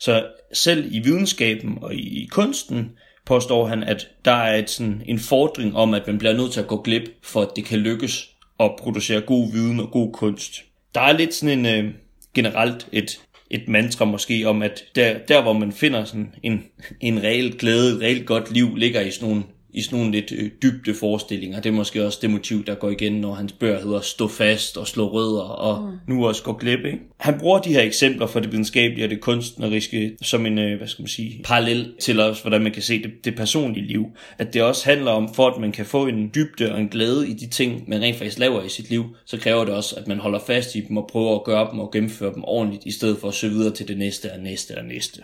Så 0.01 0.25
selv 0.53 0.87
i 0.91 0.99
videnskaben 0.99 1.77
og 1.81 1.95
i 1.95 2.27
kunsten 2.31 2.91
påstår 3.25 3.67
han, 3.67 3.83
at 3.83 4.07
der 4.25 4.31
er 4.31 4.57
et, 4.57 4.69
sådan, 4.69 5.01
en 5.05 5.19
fordring 5.19 5.75
om, 5.75 5.93
at 5.93 6.07
man 6.07 6.17
bliver 6.17 6.33
nødt 6.33 6.51
til 6.51 6.59
at 6.59 6.67
gå 6.67 6.81
glip, 6.81 7.03
for 7.23 7.41
at 7.41 7.49
det 7.55 7.65
kan 7.65 7.79
lykkes 7.79 8.29
at 8.59 8.71
producere 8.79 9.21
god 9.21 9.51
viden 9.51 9.79
og 9.79 9.91
god 9.91 10.13
kunst. 10.13 10.63
Der 10.95 11.01
er 11.01 11.17
lidt 11.17 11.33
sådan 11.33 11.65
en 11.65 11.85
øh, 11.85 11.93
generelt 12.33 12.87
et, 12.91 13.21
et 13.49 13.67
mantra 13.67 14.05
måske 14.05 14.45
om, 14.45 14.61
at 14.61 14.83
der, 14.95 15.17
der 15.17 15.41
hvor 15.41 15.53
man 15.53 15.71
finder 15.71 16.05
sådan 16.05 16.35
en, 16.43 16.63
en 16.99 17.23
reelt 17.23 17.57
glæde, 17.57 17.95
et 17.95 18.01
reelt 18.01 18.25
godt 18.25 18.51
liv, 18.53 18.75
ligger 18.75 19.01
i 19.01 19.11
sådan 19.11 19.29
nogle 19.29 19.43
i 19.73 19.81
sådan 19.81 19.99
nogle 19.99 20.11
lidt 20.11 20.31
øh, 20.31 20.49
dybde 20.61 20.93
forestillinger. 20.93 21.59
Det 21.59 21.69
er 21.69 21.73
måske 21.73 22.05
også 22.05 22.19
det 22.21 22.29
motiv, 22.29 22.65
der 22.65 22.75
går 22.75 22.89
igen, 22.89 23.13
når 23.13 23.33
hans 23.33 23.51
bøger 23.51 23.81
hedder 23.81 24.01
Stå 24.01 24.27
fast 24.27 24.77
og 24.77 24.87
Slå 24.87 25.07
rødder 25.07 25.41
og 25.41 25.91
mm. 25.91 25.97
nu 26.07 26.27
også 26.27 26.43
går 26.43 26.53
glip. 26.53 26.85
Ikke? 26.85 26.99
Han 27.17 27.39
bruger 27.39 27.59
de 27.59 27.73
her 27.73 27.81
eksempler 27.81 28.27
for 28.27 28.39
det 28.39 28.51
videnskabelige 28.51 29.05
og 29.05 29.09
det 29.09 29.21
kunstneriske 29.21 30.17
som 30.21 30.45
en, 30.45 30.57
øh, 30.57 30.77
hvad 30.77 30.87
skal 30.87 31.01
man 31.01 31.07
sige, 31.07 31.41
parallel 31.43 31.93
til 31.99 32.19
også, 32.19 32.41
hvordan 32.41 32.61
man 32.61 32.71
kan 32.71 32.81
se 32.81 33.03
det, 33.03 33.25
det 33.25 33.35
personlige 33.35 33.87
liv. 33.87 34.05
At 34.37 34.53
det 34.53 34.63
også 34.63 34.85
handler 34.85 35.11
om, 35.11 35.33
for 35.33 35.47
at 35.47 35.61
man 35.61 35.71
kan 35.71 35.85
få 35.85 36.07
en 36.07 36.31
dybde 36.35 36.73
og 36.73 36.79
en 36.79 36.87
glæde 36.87 37.29
i 37.29 37.33
de 37.33 37.47
ting, 37.47 37.83
man 37.87 38.01
rent 38.01 38.17
faktisk 38.17 38.39
laver 38.39 38.63
i 38.63 38.69
sit 38.69 38.89
liv, 38.89 39.05
så 39.25 39.37
kræver 39.37 39.65
det 39.65 39.73
også, 39.73 39.95
at 39.95 40.07
man 40.07 40.19
holder 40.19 40.39
fast 40.39 40.75
i 40.75 40.81
dem 40.81 40.97
og 40.97 41.09
prøver 41.11 41.35
at 41.35 41.43
gøre 41.43 41.71
dem 41.71 41.79
og 41.79 41.91
gennemføre 41.91 42.33
dem 42.33 42.43
ordentligt, 42.43 42.85
i 42.85 42.91
stedet 42.91 43.17
for 43.17 43.27
at 43.27 43.33
søge 43.33 43.53
videre 43.53 43.73
til 43.73 43.87
det 43.87 43.97
næste 43.97 44.31
og 44.31 44.39
næste 44.39 44.77
og 44.77 44.85
næste. 44.85 45.21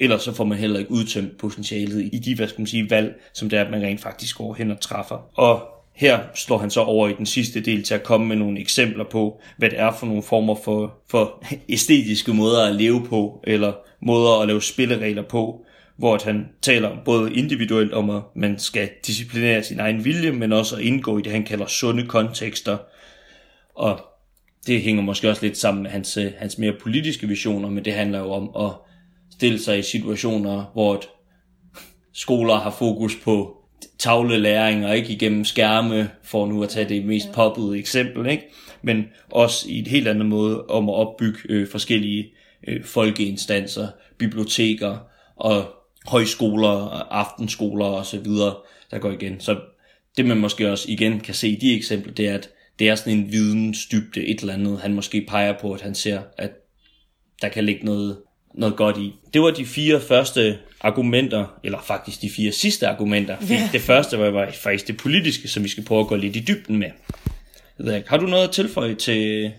Ellers 0.00 0.22
så 0.22 0.32
får 0.32 0.44
man 0.44 0.58
heller 0.58 0.78
ikke 0.78 0.90
udtømt 0.90 1.38
potentialet 1.38 2.10
i 2.12 2.18
de, 2.18 2.34
hvad 2.34 2.48
skal 2.48 2.60
man 2.60 2.66
sige, 2.66 2.90
valg, 2.90 3.20
som 3.32 3.48
det 3.48 3.58
er, 3.58 3.64
at 3.64 3.70
man 3.70 3.82
rent 3.82 4.00
faktisk 4.00 4.38
går 4.38 4.54
hen 4.54 4.70
og 4.70 4.80
træffer. 4.80 5.30
Og 5.34 5.76
her 5.94 6.20
slår 6.34 6.58
han 6.58 6.70
så 6.70 6.80
over 6.80 7.08
i 7.08 7.12
den 7.12 7.26
sidste 7.26 7.60
del 7.60 7.82
til 7.82 7.94
at 7.94 8.02
komme 8.02 8.26
med 8.26 8.36
nogle 8.36 8.60
eksempler 8.60 9.04
på, 9.04 9.40
hvad 9.56 9.70
det 9.70 9.80
er 9.80 9.92
for 9.92 10.06
nogle 10.06 10.22
former 10.22 10.54
for, 10.64 10.94
for 11.10 11.44
æstetiske 11.68 12.34
måder 12.34 12.66
at 12.66 12.74
leve 12.74 13.06
på, 13.06 13.40
eller 13.44 13.72
måder 14.00 14.40
at 14.40 14.48
lave 14.48 14.62
spilleregler 14.62 15.22
på, 15.22 15.64
hvor 15.96 16.20
han 16.24 16.48
taler 16.62 16.96
både 17.04 17.34
individuelt 17.34 17.92
om, 17.92 18.10
at 18.10 18.22
man 18.34 18.58
skal 18.58 18.90
disciplinere 19.06 19.62
sin 19.62 19.80
egen 19.80 20.04
vilje, 20.04 20.32
men 20.32 20.52
også 20.52 20.76
at 20.76 20.82
indgå 20.82 21.18
i 21.18 21.22
det, 21.22 21.32
han 21.32 21.44
kalder 21.44 21.66
sunde 21.66 22.06
kontekster. 22.06 22.78
Og 23.74 24.00
det 24.66 24.82
hænger 24.82 25.02
måske 25.02 25.30
også 25.30 25.46
lidt 25.46 25.58
sammen 25.58 25.82
med 25.82 25.90
hans, 25.90 26.16
øh, 26.16 26.32
hans 26.38 26.58
mere 26.58 26.72
politiske 26.82 27.28
visioner, 27.28 27.70
men 27.70 27.84
det 27.84 27.92
handler 27.92 28.18
jo 28.18 28.30
om 28.30 28.66
at 28.66 28.72
stille 29.36 29.58
sig 29.58 29.78
i 29.78 29.82
situationer, 29.82 30.64
hvor 30.72 31.02
skoler 32.12 32.54
har 32.54 32.70
fokus 32.70 33.16
på 33.24 33.56
tavlelæring 33.98 34.86
og 34.86 34.96
ikke 34.96 35.12
igennem 35.12 35.44
skærme, 35.44 36.10
for 36.22 36.46
nu 36.46 36.62
at 36.62 36.68
tage 36.68 36.88
det 36.88 37.04
mest 37.04 37.32
poppede 37.32 37.78
eksempel, 37.78 38.30
ikke? 38.30 38.44
men 38.82 39.04
også 39.30 39.66
i 39.68 39.78
et 39.78 39.88
helt 39.88 40.08
andet 40.08 40.26
måde 40.26 40.66
om 40.66 40.88
at 40.88 40.94
opbygge 40.94 41.38
øh, 41.48 41.68
forskellige 41.68 42.32
øh, 42.68 42.84
folkeinstanser, 42.84 43.88
biblioteker 44.18 44.98
og 45.36 45.64
højskoler, 46.06 46.68
og 46.68 47.18
aftenskoler 47.18 47.86
og 47.86 48.06
så 48.06 48.18
videre, 48.18 48.54
der 48.90 48.98
går 48.98 49.10
igen. 49.10 49.40
Så 49.40 49.60
det 50.16 50.26
man 50.26 50.36
måske 50.36 50.70
også 50.70 50.90
igen 50.90 51.20
kan 51.20 51.34
se 51.34 51.48
i 51.48 51.56
de 51.56 51.76
eksempler, 51.76 52.12
det 52.12 52.28
er, 52.28 52.34
at 52.34 52.50
det 52.78 52.88
er 52.88 52.94
sådan 52.94 53.18
en 53.18 53.32
vidensdybde, 53.32 54.26
et 54.26 54.40
eller 54.40 54.54
andet, 54.54 54.80
han 54.80 54.94
måske 54.94 55.26
peger 55.28 55.58
på, 55.60 55.72
at 55.72 55.80
han 55.80 55.94
ser, 55.94 56.20
at 56.38 56.50
der 57.42 57.48
kan 57.48 57.64
ligge 57.64 57.84
noget 57.84 58.18
noget 58.56 58.76
godt 58.76 58.98
i. 58.98 59.14
Det 59.34 59.42
var 59.42 59.50
de 59.50 59.66
fire 59.66 60.00
første 60.00 60.58
argumenter, 60.80 61.58
eller 61.64 61.82
faktisk 61.82 62.22
de 62.22 62.30
fire 62.30 62.52
sidste 62.52 62.88
argumenter. 62.88 63.36
Ja. 63.48 63.68
Det 63.72 63.80
første 63.80 64.18
var, 64.18 64.50
faktisk 64.52 64.86
det 64.86 64.96
politiske, 64.96 65.48
som 65.48 65.64
vi 65.64 65.68
skal 65.68 65.84
prøve 65.84 66.00
at 66.00 66.06
gå 66.06 66.16
lidt 66.16 66.36
i 66.36 66.44
dybden 66.48 66.76
med. 66.76 66.90
Har 68.06 68.16
du 68.16 68.26
noget 68.26 68.48
at 68.48 68.54
tilføje 68.54 68.94
til... 68.94 69.52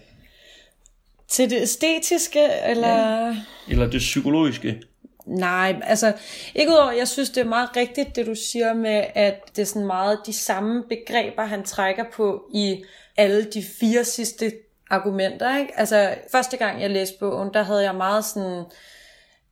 Til 1.30 1.50
det 1.50 1.62
æstetiske, 1.62 2.44
eller... 2.68 3.26
Ja. 3.28 3.36
Eller 3.70 3.90
det 3.90 4.00
psykologiske? 4.00 4.82
Nej, 5.26 5.76
altså 5.84 6.14
ikke 6.56 6.72
udover, 6.72 6.92
jeg 6.92 7.08
synes 7.08 7.30
det 7.30 7.42
er 7.42 7.48
meget 7.48 7.70
rigtigt, 7.76 8.16
det 8.16 8.26
du 8.26 8.36
siger 8.36 8.74
med, 8.74 9.04
at 9.16 9.36
det 9.56 9.62
er 9.62 9.66
sådan 9.66 9.88
meget 9.88 10.20
de 10.26 10.34
samme 10.34 10.84
begreber, 10.90 11.46
han 11.46 11.64
trækker 11.64 12.04
på 12.14 12.44
i 12.54 12.84
alle 13.18 13.48
de 13.54 13.64
fire 13.80 14.04
sidste 14.04 14.52
argumenter. 14.90 15.58
Ikke? 15.58 15.80
Altså, 15.80 16.16
første 16.32 16.58
gang 16.58 16.82
jeg 16.82 16.90
læste 16.90 17.16
bogen, 17.20 17.54
der 17.54 17.64
havde 17.64 17.84
jeg 17.84 17.96
meget 17.96 18.26
sådan, 18.26 18.64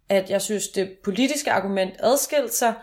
at 0.10 0.30
jeg 0.30 0.42
synes, 0.42 0.68
det 0.68 0.90
politiske 1.04 1.52
argument 1.52 1.94
adskilte 2.00 2.54
sig, 2.54 2.74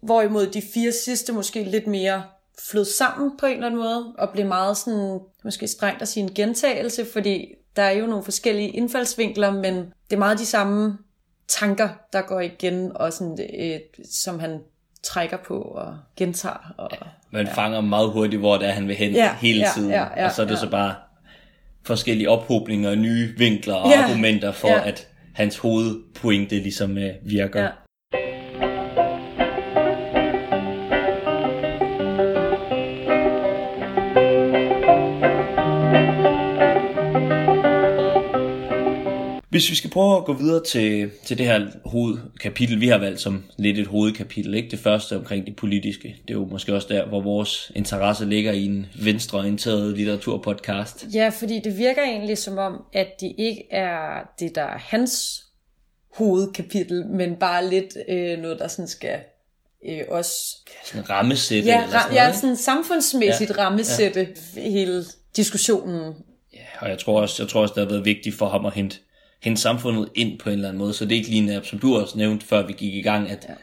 hvorimod 0.00 0.46
de 0.46 0.62
fire 0.74 0.92
sidste 0.92 1.32
måske 1.32 1.64
lidt 1.64 1.86
mere 1.86 2.22
flød 2.70 2.84
sammen 2.84 3.30
på 3.38 3.46
en 3.46 3.52
eller 3.52 3.66
anden 3.66 3.80
måde, 3.80 4.14
og 4.18 4.30
blev 4.30 4.46
meget 4.46 4.76
sådan, 4.76 5.20
måske 5.44 5.68
strengt 5.68 6.02
at 6.02 6.08
sige 6.08 6.24
en 6.24 6.34
gentagelse, 6.34 7.06
fordi 7.12 7.54
der 7.76 7.82
er 7.82 7.90
jo 7.90 8.06
nogle 8.06 8.24
forskellige 8.24 8.68
indfaldsvinkler, 8.68 9.50
men 9.50 9.74
det 9.76 10.12
er 10.12 10.18
meget 10.18 10.38
de 10.38 10.46
samme 10.46 10.98
tanker, 11.48 11.88
der 12.12 12.22
går 12.22 12.40
igen, 12.40 12.96
og 12.96 13.12
sådan, 13.12 13.38
et, 13.50 13.82
som 14.10 14.38
han 14.38 14.60
trækker 15.02 15.36
på 15.36 15.58
og 15.58 15.96
gentager. 16.16 16.74
Og, 16.76 16.88
ja, 16.92 17.06
man 17.30 17.46
ja. 17.46 17.52
fanger 17.52 17.80
meget 17.80 18.10
hurtigt, 18.10 18.40
hvor 18.40 18.56
det 18.56 18.68
er, 18.68 18.72
han 18.72 18.88
vil 18.88 18.96
hen 18.96 19.12
ja, 19.12 19.34
hele 19.34 19.60
ja, 19.60 19.70
tiden, 19.74 19.90
ja, 19.90 20.06
ja, 20.16 20.26
og 20.26 20.32
så 20.32 20.42
er 20.42 20.46
det 20.46 20.54
ja. 20.54 20.60
så 20.60 20.70
bare 20.70 20.94
forskellige 21.86 22.30
ophobninger 22.30 22.94
nye 22.94 23.28
vinkler 23.38 23.74
og 23.74 23.90
ja. 23.90 24.02
argumenter 24.02 24.52
for, 24.52 24.68
ja. 24.68 24.88
at 24.88 25.08
hans 25.32 25.58
hovedpointe 25.58 26.58
ligesom 26.58 26.98
øh, 26.98 27.10
virker. 27.22 27.62
Ja. 27.62 27.68
Hvis 39.54 39.70
vi 39.70 39.74
skal 39.74 39.90
prøve 39.90 40.16
at 40.16 40.24
gå 40.24 40.32
videre 40.32 40.64
til, 40.64 41.10
til 41.24 41.38
det 41.38 41.46
her 41.46 41.66
hovedkapitel, 41.84 42.80
vi 42.80 42.88
har 42.88 42.98
valgt 42.98 43.20
som 43.20 43.44
lidt 43.56 43.78
et 43.78 43.86
hovedkapitel, 43.86 44.54
ikke 44.54 44.70
det 44.70 44.78
første 44.78 45.16
omkring 45.16 45.46
det 45.46 45.56
politiske. 45.56 46.16
Det 46.28 46.34
er 46.34 46.38
jo 46.38 46.44
måske 46.44 46.74
også 46.74 46.88
der, 46.90 47.06
hvor 47.06 47.20
vores 47.20 47.72
interesse 47.74 48.24
ligger 48.24 48.52
i 48.52 48.64
en 48.64 48.86
venstreorienteret 49.02 49.96
litteraturpodcast. 49.96 51.06
Ja, 51.14 51.28
fordi 51.28 51.60
det 51.64 51.78
virker 51.78 52.02
egentlig 52.02 52.38
som 52.38 52.58
om, 52.58 52.82
at 52.92 53.06
det 53.20 53.34
ikke 53.38 53.64
er 53.70 54.30
det, 54.38 54.54
der 54.54 54.62
er 54.62 54.78
hans 54.78 55.44
hovedkapitel, 56.14 57.06
men 57.06 57.36
bare 57.36 57.70
lidt 57.70 57.96
øh, 58.08 58.38
noget, 58.38 58.58
der 58.58 58.68
sådan 58.68 58.88
skal 58.88 59.18
øh, 59.88 60.00
også... 60.08 60.34
Sådan 60.84 61.10
rammesætte. 61.10 61.68
Ja, 61.68 61.84
eller 61.84 62.00
sådan, 62.00 62.14
ja, 62.14 62.32
sådan 62.32 62.56
samfundsmæssigt 62.56 63.50
ja, 63.50 63.64
rammesætte 63.64 64.28
ja. 64.56 64.60
hele 64.70 65.04
diskussionen. 65.36 66.14
Ja, 66.54 66.66
og 66.80 66.88
jeg 66.88 66.98
tror 66.98 67.20
også, 67.20 67.42
jeg 67.42 67.50
tror 67.50 67.62
også, 67.62 67.74
det 67.74 67.82
har 67.82 67.90
været 67.90 68.04
vigtigt 68.04 68.34
for 68.36 68.48
ham 68.48 68.66
at 68.66 68.74
hente 68.74 68.96
hente 69.44 69.62
samfundet 69.62 70.08
ind 70.14 70.38
på 70.38 70.48
en 70.48 70.54
eller 70.54 70.68
anden 70.68 70.78
måde, 70.78 70.94
så 70.94 71.04
det 71.04 71.12
er 71.12 71.16
ikke 71.16 71.30
lige 71.30 71.60
som 71.62 71.78
du 71.78 71.96
også 71.96 72.18
nævnte, 72.18 72.46
før 72.46 72.66
vi 72.66 72.72
gik 72.72 72.94
i 72.94 73.02
gang, 73.02 73.30
at 73.30 73.46
ja. 73.48 73.54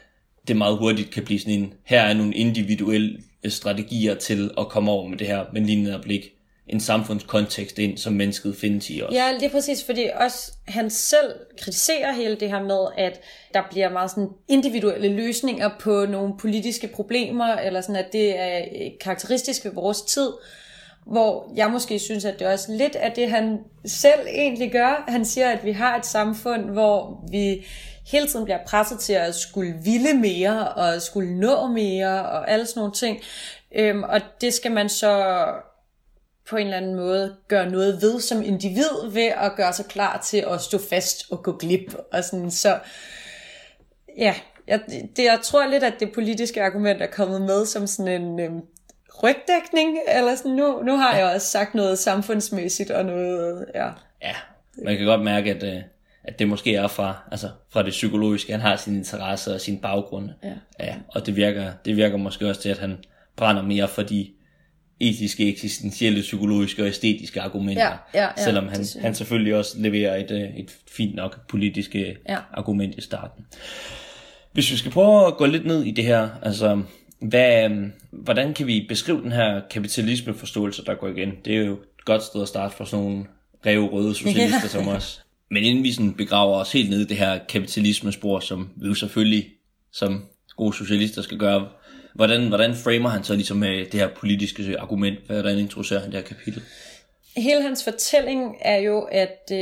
det 0.48 0.56
meget 0.56 0.78
hurtigt 0.78 1.10
kan 1.10 1.24
blive 1.24 1.40
sådan 1.40 1.54
en, 1.54 1.74
her 1.84 2.00
er 2.00 2.14
nogle 2.14 2.34
individuelle 2.34 3.18
strategier 3.48 4.14
til 4.14 4.50
at 4.58 4.68
komme 4.68 4.90
over 4.90 5.08
med 5.08 5.18
det 5.18 5.26
her, 5.26 5.44
men 5.52 5.66
lige 5.66 5.82
netop 5.82 6.06
ikke 6.06 6.38
en 6.68 6.80
samfundskontekst 6.80 7.78
ind, 7.78 7.98
som 7.98 8.12
mennesket 8.12 8.56
findes 8.56 8.90
i 8.90 9.00
også. 9.00 9.18
Ja, 9.18 9.32
det 9.34 9.42
er 9.42 9.50
præcis, 9.50 9.84
fordi 9.84 10.06
også 10.14 10.52
han 10.68 10.90
selv 10.90 11.32
kritiserer 11.60 12.12
hele 12.12 12.34
det 12.34 12.50
her 12.50 12.62
med, 12.62 12.86
at 13.06 13.20
der 13.54 13.62
bliver 13.70 13.90
meget 13.90 14.10
sådan 14.10 14.28
individuelle 14.48 15.08
løsninger 15.08 15.70
på 15.80 16.06
nogle 16.06 16.34
politiske 16.38 16.86
problemer, 16.86 17.54
eller 17.54 17.80
sådan, 17.80 17.96
at 17.96 18.12
det 18.12 18.38
er 18.38 18.64
karakteristisk 19.00 19.64
ved 19.64 19.72
vores 19.72 20.02
tid, 20.02 20.28
hvor 21.06 21.52
jeg 21.56 21.70
måske 21.70 21.98
synes, 21.98 22.24
at 22.24 22.38
det 22.38 22.46
også 22.46 22.72
lidt 22.72 22.96
af 22.96 23.12
det, 23.12 23.30
han 23.30 23.58
selv 23.86 24.26
egentlig 24.28 24.72
gør. 24.72 25.04
Han 25.08 25.24
siger, 25.24 25.50
at 25.50 25.64
vi 25.64 25.72
har 25.72 25.96
et 25.96 26.06
samfund, 26.06 26.70
hvor 26.70 27.24
vi 27.30 27.66
hele 28.06 28.26
tiden 28.26 28.44
bliver 28.44 28.64
presset 28.66 28.98
til 28.98 29.12
at 29.12 29.34
skulle 29.34 29.74
ville 29.84 30.14
mere, 30.14 30.68
og 30.68 31.02
skulle 31.02 31.40
nå 31.40 31.66
mere, 31.66 32.26
og 32.26 32.50
alle 32.50 32.66
sådan 32.66 32.80
nogle 32.80 32.94
ting. 32.94 33.20
Øhm, 33.74 34.02
og 34.02 34.20
det 34.40 34.54
skal 34.54 34.72
man 34.72 34.88
så 34.88 35.44
på 36.50 36.56
en 36.56 36.66
eller 36.66 36.76
anden 36.76 36.94
måde 36.94 37.36
gøre 37.48 37.70
noget 37.70 38.02
ved 38.02 38.20
som 38.20 38.42
individ, 38.42 39.10
ved 39.10 39.32
at 39.36 39.52
gøre 39.56 39.72
sig 39.72 39.86
klar 39.86 40.20
til 40.24 40.44
at 40.50 40.60
stå 40.60 40.78
fast 40.90 41.24
og 41.30 41.42
gå 41.42 41.56
glip. 41.56 41.94
Og 42.12 42.24
sådan, 42.24 42.50
så 42.50 42.78
ja, 44.18 44.34
jeg, 44.66 44.80
det, 45.16 45.24
jeg 45.24 45.38
tror 45.42 45.66
lidt, 45.66 45.84
at 45.84 45.94
det 46.00 46.12
politiske 46.12 46.62
argument 46.62 47.02
er 47.02 47.06
kommet 47.06 47.42
med 47.42 47.66
som 47.66 47.86
sådan 47.86 48.22
en 48.22 48.40
øhm, 48.40 48.60
rygdækning, 49.22 49.98
eller 50.08 50.34
sådan, 50.34 50.52
nu, 50.52 50.82
nu 50.82 50.96
har 50.96 51.16
jeg 51.16 51.34
også 51.34 51.46
sagt 51.46 51.74
noget 51.74 51.98
samfundsmæssigt 51.98 52.90
og 52.90 53.04
noget, 53.04 53.66
ja. 53.74 53.88
Ja, 54.22 54.34
man 54.84 54.96
kan 54.96 55.06
godt 55.06 55.22
mærke, 55.22 55.50
at, 55.50 55.62
øh, 55.62 55.82
at 56.24 56.38
det 56.38 56.48
måske 56.48 56.74
er 56.74 56.88
fra, 56.88 57.16
altså 57.30 57.48
fra 57.70 57.82
det 57.82 57.90
psykologiske, 57.90 58.52
han 58.52 58.60
har 58.60 58.76
sin 58.76 58.96
interesse 58.96 59.54
og 59.54 59.60
sin 59.60 59.78
baggrund. 59.78 60.30
Ja. 60.44 60.52
ja 60.80 60.94
og 61.08 61.26
det 61.26 61.36
virker, 61.36 61.72
det 61.84 61.96
virker 61.96 62.16
måske 62.16 62.48
også 62.48 62.60
til, 62.60 62.68
at 62.68 62.78
han 62.78 62.98
brænder 63.36 63.62
mere 63.62 63.88
for 63.88 64.02
de 64.02 64.28
etiske, 65.00 65.48
eksistentielle, 65.48 66.20
psykologiske 66.20 66.82
og 66.82 66.88
æstetiske 66.88 67.40
argumenter. 67.40 67.82
Ja, 67.82 67.96
ja, 68.14 68.28
ja, 68.36 68.44
selvom 68.44 68.68
han, 68.68 68.84
han 69.00 69.14
selvfølgelig 69.14 69.56
også 69.56 69.78
leverer 69.78 70.16
et, 70.16 70.30
øh, 70.30 70.56
et 70.56 70.76
fint 70.96 71.14
nok 71.14 71.48
politisk 71.48 71.94
ja. 71.94 72.38
argument 72.52 72.94
i 72.94 73.00
starten. 73.00 73.46
Hvis 74.52 74.70
vi 74.70 74.76
skal 74.76 74.92
prøve 74.92 75.26
at 75.26 75.36
gå 75.36 75.46
lidt 75.46 75.66
ned 75.66 75.82
i 75.82 75.90
det 75.90 76.04
her, 76.04 76.28
altså 76.42 76.82
hvad, 77.22 77.64
øhm, 77.64 77.92
hvordan 78.10 78.54
kan 78.54 78.66
vi 78.66 78.86
beskrive 78.88 79.22
den 79.22 79.32
her 79.32 79.60
kapitalismeforståelse, 79.70 80.84
der 80.84 80.94
går 80.94 81.08
igen? 81.08 81.32
Det 81.44 81.56
er 81.56 81.60
jo 81.60 81.72
et 81.72 82.04
godt 82.04 82.22
sted 82.22 82.42
at 82.42 82.48
starte 82.48 82.76
for 82.76 82.84
sådan 82.84 83.04
nogle 83.04 83.24
reve 83.66 83.88
røde 83.88 84.14
socialister 84.14 84.60
ja. 84.62 84.68
som 84.68 84.88
os. 84.88 85.24
Men 85.50 85.64
inden 85.64 85.84
vi 85.84 85.92
sådan 85.92 86.14
begraver 86.14 86.56
os 86.56 86.72
helt 86.72 86.90
ned 86.90 87.00
i 87.00 87.04
det 87.04 87.16
her 87.16 87.38
kapitalismespor, 87.48 88.40
som 88.40 88.70
vi 88.76 88.88
jo 88.88 88.94
selvfølgelig 88.94 89.48
som 89.92 90.24
gode 90.56 90.76
socialister 90.76 91.22
skal 91.22 91.38
gøre, 91.38 91.68
hvordan, 92.14 92.48
hvordan 92.48 92.74
framer 92.74 93.08
han 93.08 93.24
så 93.24 93.34
ligesom 93.34 93.56
med 93.56 93.86
det 93.86 94.00
her 94.00 94.08
politiske 94.08 94.80
argument? 94.80 95.18
Hvordan 95.26 95.58
introducerer 95.58 96.00
han 96.00 96.12
det 96.12 96.18
her 96.18 96.26
kapitel? 96.26 96.62
Hele 97.36 97.62
hans 97.62 97.84
fortælling 97.84 98.56
er 98.60 98.76
jo, 98.76 99.00
at 99.00 99.50
øh, 99.52 99.58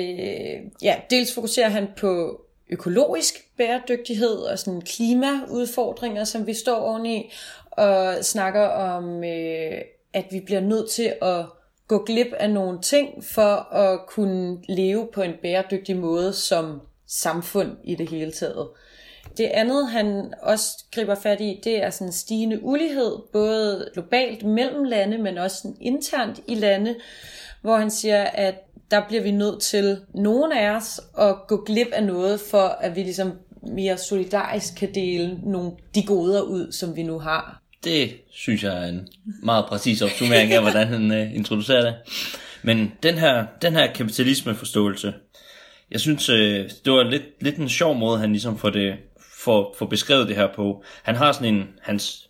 ja, 0.82 0.96
dels 1.10 1.34
fokuserer 1.34 1.68
han 1.68 1.86
på 1.96 2.40
økologisk 2.72 3.34
bæredygtighed 3.56 4.36
og 4.36 4.58
sådan 4.58 4.80
klimaudfordringer, 4.80 6.24
som 6.24 6.46
vi 6.46 6.54
står 6.54 6.76
oveni, 6.76 7.32
og 7.70 8.14
snakker 8.24 8.66
om, 8.66 9.24
øh, 9.24 9.78
at 10.12 10.24
vi 10.30 10.40
bliver 10.40 10.60
nødt 10.60 10.90
til 10.90 11.14
at 11.22 11.46
gå 11.88 12.04
glip 12.04 12.32
af 12.32 12.50
nogle 12.50 12.80
ting 12.80 13.24
for 13.24 13.74
at 13.74 14.06
kunne 14.06 14.58
leve 14.68 15.08
på 15.12 15.22
en 15.22 15.34
bæredygtig 15.42 15.96
måde 15.96 16.32
som 16.32 16.80
samfund 17.06 17.76
i 17.84 17.94
det 17.94 18.08
hele 18.08 18.32
taget. 18.32 18.68
Det 19.36 19.44
andet, 19.44 19.88
han 19.88 20.34
også 20.42 20.84
griber 20.94 21.14
fat 21.14 21.40
i, 21.40 21.60
det 21.64 21.82
er 21.82 21.90
sådan 21.90 22.12
stigende 22.12 22.62
ulighed, 22.62 23.18
både 23.32 23.90
globalt 23.92 24.44
mellem 24.44 24.84
lande, 24.84 25.18
men 25.18 25.38
også 25.38 25.68
internt 25.80 26.40
i 26.46 26.54
lande, 26.54 26.96
hvor 27.62 27.76
han 27.76 27.90
siger, 27.90 28.24
at 28.24 28.54
der 28.90 29.02
bliver 29.08 29.22
vi 29.22 29.30
nødt 29.30 29.62
til, 29.62 29.98
nogen 30.14 30.52
af 30.52 30.70
os, 30.76 31.00
at 31.18 31.36
gå 31.48 31.64
glip 31.66 31.88
af 31.92 32.04
noget, 32.04 32.40
for 32.50 32.76
at 32.80 32.96
vi 32.96 33.02
ligesom 33.02 33.32
mere 33.62 33.98
solidarisk 33.98 34.74
kan 34.76 34.94
dele 34.94 35.38
nogle 35.42 35.72
de 35.94 36.02
goder 36.02 36.42
ud, 36.42 36.72
som 36.72 36.96
vi 36.96 37.02
nu 37.02 37.18
har. 37.18 37.62
Det 37.84 38.10
synes 38.32 38.64
jeg 38.64 38.84
er 38.84 38.88
en 38.88 39.08
meget 39.42 39.64
præcis 39.66 40.02
opsummering 40.02 40.52
af, 40.52 40.62
hvordan 40.62 40.86
han 40.86 41.10
uh, 41.10 41.36
introducerer 41.36 41.82
det. 41.82 41.94
Men 42.62 42.92
den 43.02 43.18
her, 43.18 43.46
den 43.62 43.72
her 43.72 43.92
kapitalismeforståelse, 43.92 45.14
jeg 45.90 46.00
synes, 46.00 46.30
uh, 46.30 46.36
det 46.84 46.92
var 46.92 47.02
lidt, 47.02 47.22
lidt 47.40 47.56
en 47.56 47.68
sjov 47.68 47.96
måde, 47.96 48.18
han 48.18 48.30
ligesom 48.30 48.58
får, 48.58 48.70
det, 48.70 48.94
får, 49.44 49.74
får 49.78 49.86
beskrevet 49.86 50.28
det 50.28 50.36
her 50.36 50.48
på. 50.56 50.84
Han 51.02 51.16
har 51.16 51.32
sådan 51.32 51.54
en, 51.54 51.68
hans 51.82 52.28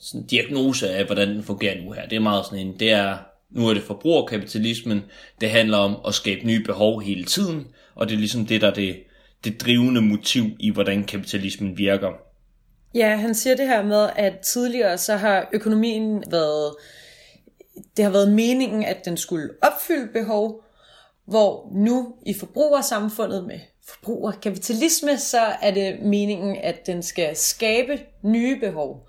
sådan 0.00 0.26
diagnose 0.26 0.90
af, 0.90 1.04
hvordan 1.04 1.28
den 1.28 1.42
fungerer 1.42 1.84
nu 1.84 1.92
her. 1.92 2.08
Det 2.08 2.16
er 2.16 2.20
meget 2.20 2.44
sådan 2.44 2.66
en, 2.66 2.80
det 2.80 2.92
er 2.92 3.16
nu 3.50 3.68
er 3.68 3.74
det 3.74 3.82
forbrugerkapitalismen. 3.82 5.02
Det 5.40 5.50
handler 5.50 5.78
om 5.78 5.96
at 6.06 6.14
skabe 6.14 6.46
nye 6.46 6.64
behov 6.64 7.02
hele 7.02 7.24
tiden, 7.24 7.66
og 7.94 8.08
det 8.08 8.14
er 8.14 8.18
ligesom 8.18 8.46
det, 8.46 8.60
der 8.60 8.70
er 8.70 8.74
det, 8.74 9.02
det 9.44 9.60
drivende 9.60 10.00
motiv 10.00 10.44
i, 10.60 10.70
hvordan 10.70 11.04
kapitalismen 11.04 11.78
virker. 11.78 12.10
Ja, 12.94 13.16
han 13.16 13.34
siger 13.34 13.56
det 13.56 13.68
her 13.68 13.82
med, 13.82 14.08
at 14.16 14.38
tidligere 14.38 14.98
så 14.98 15.16
har 15.16 15.48
økonomien 15.52 16.24
været, 16.30 16.74
det 17.96 18.04
har 18.04 18.12
været 18.12 18.32
meningen, 18.32 18.84
at 18.84 19.04
den 19.04 19.16
skulle 19.16 19.48
opfylde 19.62 20.12
behov, 20.12 20.62
hvor 21.26 21.72
nu 21.74 22.14
i 22.26 22.34
forbrugersamfundet 22.34 23.44
med 23.44 23.60
forbrugerkapitalisme, 23.88 25.18
så 25.18 25.40
er 25.62 25.70
det 25.70 26.02
meningen, 26.02 26.56
at 26.56 26.86
den 26.86 27.02
skal 27.02 27.36
skabe 27.36 27.98
nye 28.22 28.60
behov. 28.60 29.08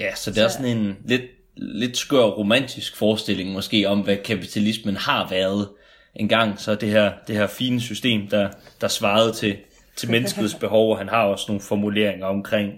Ja, 0.00 0.14
så 0.14 0.30
det 0.30 0.38
er 0.38 0.48
så... 0.48 0.54
sådan 0.56 0.76
en 0.76 0.96
lidt 1.04 1.22
lidt 1.56 1.96
skør 1.96 2.22
romantisk 2.22 2.96
forestilling 2.96 3.52
måske 3.52 3.88
om, 3.88 4.00
hvad 4.00 4.16
kapitalismen 4.16 4.96
har 4.96 5.28
været 5.28 5.68
engang. 6.14 6.60
Så 6.60 6.74
det 6.74 6.88
her, 6.88 7.12
det 7.26 7.36
her 7.36 7.46
fine 7.46 7.80
system, 7.80 8.28
der, 8.28 8.48
der 8.80 8.88
svarede 8.88 9.32
til, 9.32 9.56
til 9.96 10.10
menneskets 10.10 10.54
behov, 10.64 10.92
og 10.92 10.98
han 10.98 11.08
har 11.08 11.22
også 11.22 11.44
nogle 11.48 11.62
formuleringer 11.62 12.26
omkring, 12.26 12.72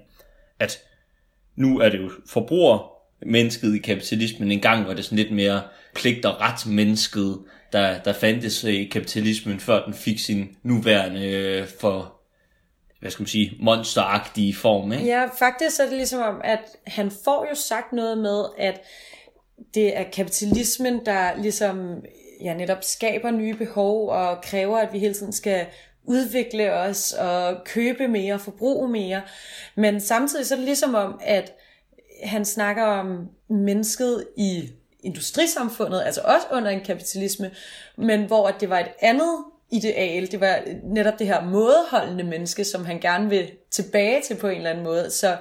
at 0.59 0.79
nu 1.57 1.79
er 1.79 1.89
det 1.89 1.99
jo 1.99 2.11
forbruger 2.29 2.93
mennesket 3.27 3.75
i 3.75 3.79
kapitalismen. 3.79 4.53
En 4.53 4.61
gang 4.61 4.87
var 4.87 4.95
det 4.95 5.05
sådan 5.05 5.19
lidt 5.19 5.33
mere 5.33 5.63
pligt 5.95 6.25
og 6.25 6.41
ret 6.41 6.67
mennesket, 6.67 7.39
der, 7.73 7.99
der 7.99 8.13
fandtes 8.13 8.65
i 8.65 8.85
kapitalismen, 8.85 9.61
før 9.61 9.85
den 9.85 9.95
fik 9.95 10.19
sin 10.19 10.49
nuværende 10.63 11.27
øh, 11.27 11.67
for 11.81 12.18
hvad 13.00 13.11
skal 13.11 13.23
man 13.23 13.28
sige, 13.28 13.57
monsteragtige 13.61 14.55
form, 14.55 14.93
ikke? 14.93 15.05
Ja, 15.05 15.26
faktisk 15.38 15.81
er 15.81 15.85
det 15.85 15.93
ligesom 15.93 16.23
om, 16.23 16.40
at 16.45 16.76
han 16.87 17.11
får 17.25 17.47
jo 17.50 17.55
sagt 17.55 17.93
noget 17.93 18.19
med, 18.19 18.45
at 18.59 18.81
det 19.75 19.97
er 19.97 20.02
kapitalismen, 20.02 21.07
der 21.07 21.37
ligesom 21.37 22.02
ja, 22.40 22.55
netop 22.55 22.85
skaber 22.85 23.31
nye 23.31 23.55
behov 23.55 24.09
og 24.09 24.43
kræver, 24.43 24.78
at 24.78 24.93
vi 24.93 24.99
hele 24.99 25.14
tiden 25.14 25.33
skal 25.33 25.67
udvikle 26.05 26.73
os 26.73 27.12
og 27.12 27.64
købe 27.64 28.09
mere 28.09 28.35
og 28.35 28.40
forbruge 28.40 28.88
mere. 28.88 29.23
Men 29.75 30.00
samtidig 30.00 30.47
så 30.47 30.55
er 30.55 30.57
det 30.57 30.64
ligesom 30.64 30.95
om, 30.95 31.21
at 31.23 31.52
han 32.25 32.45
snakker 32.45 32.83
om 32.83 33.28
mennesket 33.49 34.26
i 34.37 34.71
industrisamfundet, 35.02 36.02
altså 36.07 36.21
også 36.25 36.47
under 36.52 36.71
en 36.71 36.85
kapitalisme, 36.85 37.50
men 37.97 38.25
hvor 38.25 38.49
at 38.49 38.55
det 38.61 38.71
var 38.71 38.78
et 38.78 38.90
andet 39.00 39.45
ideal. 39.73 40.31
Det 40.31 40.41
var 40.41 40.59
netop 40.85 41.19
det 41.19 41.27
her 41.27 41.45
mådeholdende 41.45 42.25
menneske, 42.25 42.64
som 42.64 42.85
han 42.85 43.01
gerne 43.01 43.29
vil 43.31 43.51
tilbage 43.71 44.23
til 44.23 44.35
på 44.35 44.49
en 44.49 44.57
eller 44.57 44.71
anden 44.71 44.85
måde. 44.85 45.11
Så 45.11 45.37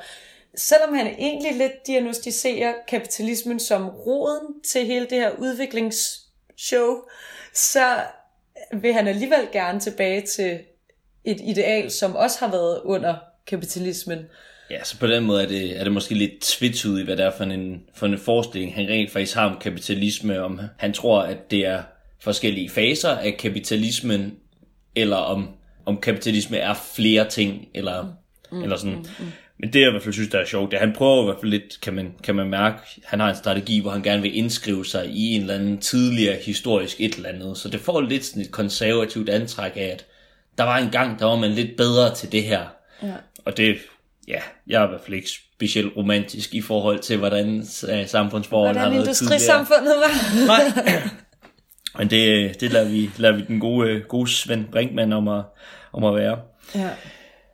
selvom 0.55 0.93
han 0.93 1.07
egentlig 1.07 1.57
lidt 1.57 1.87
diagnostiserer 1.87 2.73
kapitalismen 2.87 3.59
som 3.59 3.89
roden 3.89 4.61
til 4.63 4.85
hele 4.85 5.05
det 5.05 5.17
her 5.17 5.31
udviklingsshow, 5.37 6.95
så 7.53 7.95
vil 8.73 8.93
han 8.93 9.07
alligevel 9.07 9.47
gerne 9.51 9.79
tilbage 9.79 10.21
til 10.21 10.59
et 11.25 11.41
ideal, 11.43 11.91
som 11.91 12.15
også 12.15 12.39
har 12.39 12.51
været 12.51 12.81
under 12.83 13.15
kapitalismen. 13.47 14.19
Ja, 14.69 14.83
så 14.83 14.99
på 14.99 15.07
den 15.07 15.23
måde 15.23 15.43
er 15.43 15.47
det, 15.47 15.79
er 15.79 15.83
det 15.83 15.93
måske 15.93 16.15
lidt 16.15 16.41
tvetydigt, 16.41 17.05
hvad 17.05 17.17
det 17.17 17.25
er 17.25 17.31
for 17.31 17.43
en, 17.43 17.83
for 17.93 18.05
en 18.05 18.17
forestilling, 18.17 18.75
han 18.75 18.87
rent 18.87 19.11
faktisk 19.11 19.35
har 19.35 19.49
om 19.49 19.59
kapitalisme, 19.61 20.41
om 20.41 20.59
han 20.77 20.93
tror, 20.93 21.21
at 21.21 21.51
det 21.51 21.65
er 21.65 21.83
forskellige 22.19 22.69
faser 22.69 23.09
af 23.09 23.37
kapitalismen, 23.39 24.33
eller 24.95 25.17
om, 25.17 25.49
om 25.85 25.97
kapitalisme 25.97 26.57
er 26.57 26.73
flere 26.95 27.29
ting, 27.29 27.67
eller, 27.73 28.13
mm. 28.51 28.63
eller 28.63 28.77
sådan. 28.77 28.95
Mm, 28.95 29.05
mm. 29.19 29.31
Men 29.59 29.73
det 29.73 29.79
jeg 29.79 29.87
i 29.87 29.91
hvert 29.91 30.03
fald 30.03 30.13
synes, 30.13 30.29
der 30.29 30.39
er 30.39 30.45
sjovt, 30.45 30.71
det 30.71 30.77
er, 30.77 30.85
han 30.85 30.93
prøver 30.93 31.21
i 31.21 31.25
hvert 31.25 31.37
fald 31.41 31.51
lidt, 31.51 31.81
kan 31.81 31.93
man, 31.93 32.13
kan 32.23 32.35
man 32.35 32.49
mærke, 32.49 32.77
han 33.05 33.19
har 33.19 33.29
en 33.29 33.35
strategi, 33.35 33.79
hvor 33.79 33.91
han 33.91 34.03
gerne 34.03 34.21
vil 34.21 34.37
indskrive 34.37 34.85
sig 34.85 35.09
i 35.09 35.35
en 35.35 35.41
eller 35.41 35.53
anden 35.53 35.77
tidligere 35.77 36.35
historisk 36.35 37.01
et 37.01 37.15
eller 37.15 37.29
andet. 37.29 37.57
Så 37.57 37.69
det 37.69 37.79
får 37.79 38.01
lidt 38.01 38.25
sådan 38.25 38.41
et 38.41 38.51
konservativt 38.51 39.29
antræk 39.29 39.71
af, 39.75 39.89
at 39.93 40.05
der 40.57 40.63
var 40.63 40.77
en 40.77 40.89
gang, 40.89 41.19
der 41.19 41.25
var 41.25 41.35
man 41.35 41.51
lidt 41.51 41.77
bedre 41.77 42.15
til 42.15 42.31
det 42.31 42.43
her. 42.43 42.65
Ja. 43.03 43.13
Og 43.45 43.57
det, 43.57 43.77
ja, 44.27 44.39
jeg 44.67 44.81
er 44.81 44.85
i 44.85 44.89
hvert 44.89 45.01
fald 45.01 45.15
ikke 45.15 45.29
specielt 45.29 45.97
romantisk 45.97 46.53
i 46.53 46.61
forhold 46.61 46.99
til, 46.99 47.17
hvordan 47.17 47.65
samfundsforholdene 48.07 48.79
har 48.79 48.89
været 48.89 49.03
Hvordan 49.03 49.09
industrisamfundet 49.09 49.95
var. 49.97 50.45
Nej, 50.47 51.01
Men 51.97 52.09
det, 52.09 52.61
det 52.61 52.71
lader, 52.71 52.89
vi, 52.89 53.09
lader 53.17 53.35
vi 53.35 53.43
den 53.47 53.59
gode, 53.59 53.99
gode 54.07 54.29
Svend 54.29 54.65
Brinkmann 54.71 55.13
om 55.13 55.27
at, 55.27 55.43
om 55.93 56.03
at 56.03 56.15
være. 56.15 56.39
Ja. 56.75 56.89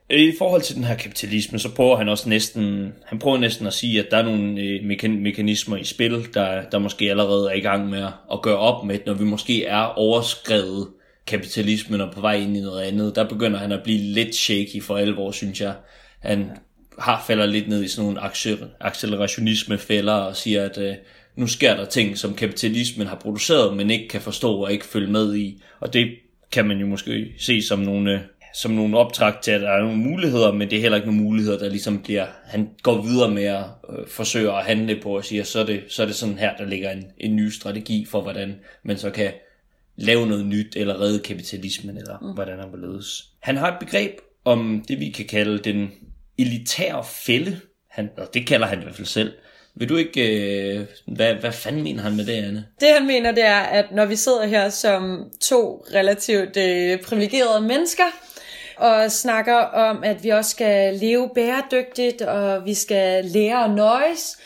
I 0.10 0.34
forhold 0.38 0.62
til 0.62 0.76
den 0.76 0.84
her 0.84 0.96
kapitalisme, 0.96 1.60
så 1.60 1.76
prøver 1.76 1.98
han 1.98 2.10
også 2.10 2.30
næsten, 2.30 2.94
han 3.06 3.20
prøver 3.20 3.38
næsten 3.38 3.68
at 3.68 3.74
sige, 3.74 4.00
at 4.00 4.08
der 4.12 4.18
er 4.18 4.24
nogle 4.24 4.62
øh, 4.62 4.86
mekanismer 5.10 5.78
i 5.78 5.84
spil, 5.84 6.28
der, 6.34 6.64
der 6.70 6.80
måske 6.80 7.10
allerede 7.10 7.50
er 7.52 7.56
i 7.56 7.60
gang 7.60 7.90
med 7.90 8.08
at 8.32 8.42
gøre 8.42 8.58
op 8.58 8.86
med, 8.86 9.00
når 9.06 9.14
vi 9.14 9.24
måske 9.24 9.66
er 9.66 9.82
overskrevet 9.82 10.88
kapitalismen 11.28 12.02
og 12.02 12.14
på 12.14 12.22
vej 12.22 12.36
ind 12.36 12.58
i 12.58 12.62
noget 12.62 12.82
andet. 12.82 13.16
Der 13.16 13.30
begynder 13.30 13.60
han 13.60 13.72
at 13.72 13.84
blive 13.84 14.00
lidt 14.00 14.36
shaky 14.36 14.84
for 14.84 14.98
alvor, 14.98 15.32
synes 15.32 15.62
jeg. 15.62 15.74
Han 16.20 16.52
har 17.00 17.24
falder 17.28 17.46
lidt 17.46 17.68
ned 17.68 17.84
i 17.84 17.88
sådan 17.88 18.06
nogle 18.10 18.32
accelerationisme 18.80 19.78
fælder 19.78 20.14
og 20.14 20.36
siger, 20.36 20.64
at 20.66 20.78
øh, 20.78 20.96
nu 21.36 21.48
sker 21.48 21.76
der 21.76 21.86
ting, 21.86 22.18
som 22.18 22.34
kapitalismen 22.34 23.08
har 23.08 23.16
produceret, 23.16 23.78
men 23.78 23.90
ikke 23.90 24.08
kan 24.08 24.22
forstå 24.22 24.56
og 24.56 24.72
ikke 24.72 24.86
følge 24.86 25.12
med 25.12 25.36
i. 25.36 25.62
Og 25.80 25.94
det 25.94 26.16
kan 26.52 26.68
man 26.68 26.78
jo 26.78 26.88
måske 26.88 27.34
se 27.38 27.62
som 27.62 27.80
nogle, 27.80 28.24
som 28.54 28.72
nogle 28.72 28.98
optræk 28.98 29.34
til, 29.42 29.52
at 29.52 29.62
der 29.62 29.70
er 29.70 29.82
nogle 29.82 29.98
muligheder, 29.98 30.52
men 30.52 30.70
det 30.70 30.78
er 30.78 30.82
heller 30.82 30.96
ikke 30.96 31.08
nogle 31.08 31.24
muligheder, 31.24 31.58
der 31.58 31.70
ligesom 31.70 32.02
bliver, 32.02 32.26
han 32.46 32.70
går 32.84 33.02
videre 33.02 33.32
med 33.32 33.44
at 33.44 33.64
øh, 33.90 34.08
forsøge 34.08 34.52
at 34.52 34.66
handle 34.66 35.00
på 35.02 35.18
og 35.18 35.26
siger, 35.26 35.44
så 35.44 35.60
er 35.60 35.66
det, 35.66 35.84
så 35.88 36.02
er 36.02 36.06
det 36.06 36.16
sådan 36.16 36.38
her, 36.38 36.58
der 36.58 36.66
ligger 36.66 36.92
en, 36.92 37.06
en 37.18 37.36
ny 37.36 37.50
strategi 37.50 38.06
for, 38.06 38.22
hvordan 38.22 38.56
man 38.84 38.98
så 38.98 39.10
kan 39.10 39.32
lave 39.96 40.28
noget 40.28 40.46
nyt, 40.46 40.76
eller 40.76 41.02
redde 41.02 41.20
kapitalismen, 41.20 41.98
eller 41.98 42.18
mm. 42.22 42.34
hvordan 42.34 42.60
han 42.60 42.72
vil 42.72 42.80
ledes. 42.80 43.26
Han 43.40 43.58
har 43.58 43.72
et 43.72 43.80
begreb 43.80 44.12
om 44.46 44.86
det, 44.88 45.00
vi 45.00 45.10
kan 45.10 45.26
kalde 45.26 45.58
den 45.58 45.92
elitære 46.38 47.04
fælde. 47.26 47.60
Han, 47.90 48.10
og 48.18 48.34
det 48.34 48.48
kalder 48.48 48.68
han 48.68 48.80
i 48.80 48.84
hvert 48.84 48.96
fald 48.96 49.08
selv. 49.08 49.34
Vil 49.76 49.90
du 49.90 49.96
ikke... 49.96 50.22
Øh, 50.76 50.86
hvad, 51.06 51.34
hvad 51.34 51.52
fanden 51.52 51.84
mener 51.84 52.04
han 52.04 52.16
med 52.16 52.26
det, 52.26 52.34
Anne? 52.34 52.66
Det 52.80 52.88
han 52.90 53.08
mener, 53.08 53.32
det 53.32 53.46
er, 53.46 53.60
at 53.60 53.86
når 53.92 54.06
vi 54.06 54.16
sidder 54.16 54.46
her 54.46 54.70
som 54.70 55.32
to 55.42 55.86
relativt 55.94 56.58
øh, 56.58 57.02
privilegerede 57.02 57.62
mennesker, 57.62 58.04
og 58.78 59.12
snakker 59.12 59.56
om, 59.56 60.04
at 60.04 60.24
vi 60.24 60.30
også 60.30 60.52
skal 60.52 60.96
leve 60.96 61.30
bæredygtigt, 61.36 62.22
og 62.22 62.66
vi 62.66 62.74
skal 62.74 63.26
lære 63.26 63.64
at 63.64 63.72
nøjes, 63.72 64.38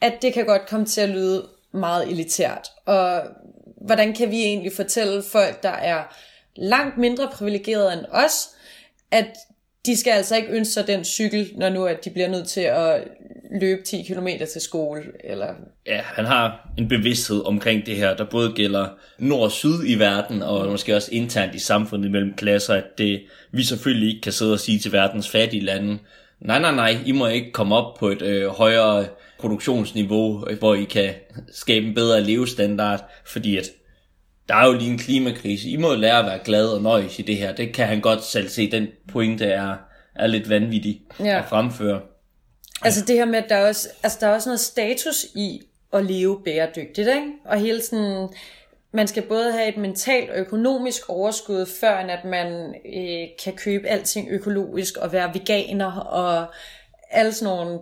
at 0.00 0.22
det 0.22 0.34
kan 0.34 0.46
godt 0.46 0.66
komme 0.66 0.86
til 0.86 1.00
at 1.00 1.08
lyde 1.08 1.48
meget 1.72 2.10
elitært. 2.10 2.68
Og 2.86 3.22
hvordan 3.76 4.14
kan 4.14 4.30
vi 4.30 4.42
egentlig 4.42 4.72
fortælle 4.72 5.22
folk, 5.22 5.62
der 5.62 5.70
er 5.70 6.02
langt 6.56 6.98
mindre 6.98 7.28
privilegerede 7.32 7.92
end 7.92 8.04
os, 8.10 8.48
at 9.10 9.36
de 9.86 9.96
skal 9.96 10.10
altså 10.10 10.36
ikke 10.36 10.48
ønske 10.48 10.72
sig 10.72 10.86
den 10.86 11.04
cykel, 11.04 11.50
når 11.56 11.68
nu 11.68 11.84
at 11.84 12.04
de 12.04 12.10
bliver 12.10 12.28
nødt 12.28 12.48
til 12.48 12.60
at 12.60 13.04
løbe 13.60 13.82
10 13.82 14.02
km 14.02 14.28
til 14.52 14.60
skole. 14.60 15.02
Eller... 15.24 15.46
Ja, 15.86 16.00
han 16.04 16.24
har 16.24 16.68
en 16.78 16.88
bevidsthed 16.88 17.46
omkring 17.46 17.86
det 17.86 17.96
her, 17.96 18.16
der 18.16 18.24
både 18.24 18.52
gælder 18.52 18.88
nord 19.18 19.42
og 19.42 19.52
syd 19.52 19.86
i 19.86 19.98
verden, 19.98 20.42
og 20.42 20.70
måske 20.70 20.96
også 20.96 21.08
internt 21.12 21.54
i 21.54 21.58
samfundet 21.58 22.10
mellem 22.10 22.34
klasser, 22.34 22.74
at 22.74 22.98
det, 22.98 23.22
vi 23.52 23.62
selvfølgelig 23.62 24.08
ikke 24.08 24.20
kan 24.20 24.32
sidde 24.32 24.52
og 24.52 24.60
sige 24.60 24.78
til 24.78 24.92
verdens 24.92 25.28
fattige 25.28 25.64
lande, 25.64 25.98
nej, 26.40 26.60
nej, 26.60 26.74
nej, 26.74 26.96
I 27.06 27.12
må 27.12 27.26
ikke 27.26 27.52
komme 27.52 27.76
op 27.76 27.94
på 27.98 28.08
et 28.08 28.22
øh, 28.22 28.48
højere 28.48 29.06
produktionsniveau, 29.38 30.44
hvor 30.58 30.74
I 30.74 30.84
kan 30.84 31.10
skabe 31.52 31.86
en 31.86 31.94
bedre 31.94 32.20
levestandard, 32.20 33.10
fordi 33.26 33.56
at 33.56 33.70
der 34.48 34.54
er 34.54 34.66
jo 34.66 34.72
lige 34.72 34.90
en 34.90 34.98
klimakrise. 34.98 35.68
I 35.68 35.76
må 35.76 35.94
lære 35.94 36.18
at 36.18 36.26
være 36.26 36.38
glad 36.44 36.68
og 36.68 36.82
nøjes 36.82 37.18
i 37.18 37.22
det 37.22 37.36
her. 37.36 37.52
Det 37.54 37.74
kan 37.74 37.86
han 37.86 38.00
godt 38.00 38.24
selv 38.24 38.48
se. 38.48 38.70
Den 38.70 38.86
pointe 39.12 39.44
er, 39.44 39.76
er 40.14 40.26
lidt 40.26 40.48
vanvittig 40.50 41.00
Ja. 41.20 41.38
at 41.38 41.44
fremføre. 41.48 42.00
Altså 42.82 43.04
det 43.04 43.16
her 43.16 43.24
med, 43.24 43.38
at 43.38 43.48
der 43.48 43.54
er 43.56 43.68
også, 43.68 43.88
altså 44.02 44.18
der 44.20 44.26
er 44.26 44.34
også 44.34 44.48
noget 44.48 44.60
status 44.60 45.24
i 45.34 45.60
at 45.92 46.04
leve 46.04 46.40
bæredygtigt, 46.44 47.08
ikke? 47.08 47.32
Og 47.44 47.58
hele 47.58 47.82
sådan, 47.82 48.28
man 48.92 49.08
skal 49.08 49.22
både 49.22 49.52
have 49.52 49.68
et 49.68 49.76
mentalt 49.76 50.30
og 50.30 50.36
økonomisk 50.36 51.08
overskud, 51.08 51.66
før 51.80 51.98
end 52.00 52.10
at 52.10 52.24
man 52.24 52.74
øh, 52.96 53.28
kan 53.44 53.52
købe 53.56 53.88
alting 53.88 54.28
økologisk 54.30 54.96
og 54.96 55.12
være 55.12 55.30
veganer 55.34 55.92
og 55.92 56.46
alle 57.10 57.32
sådan 57.32 57.56
nogle 57.56 57.78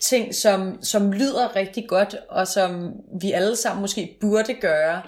ting, 0.00 0.34
som, 0.34 0.82
som 0.82 1.12
lyder 1.12 1.56
rigtig 1.56 1.88
godt, 1.88 2.16
og 2.28 2.48
som 2.48 2.92
vi 3.20 3.32
alle 3.32 3.56
sammen 3.56 3.80
måske 3.80 4.16
burde 4.20 4.54
gøre. 4.54 5.02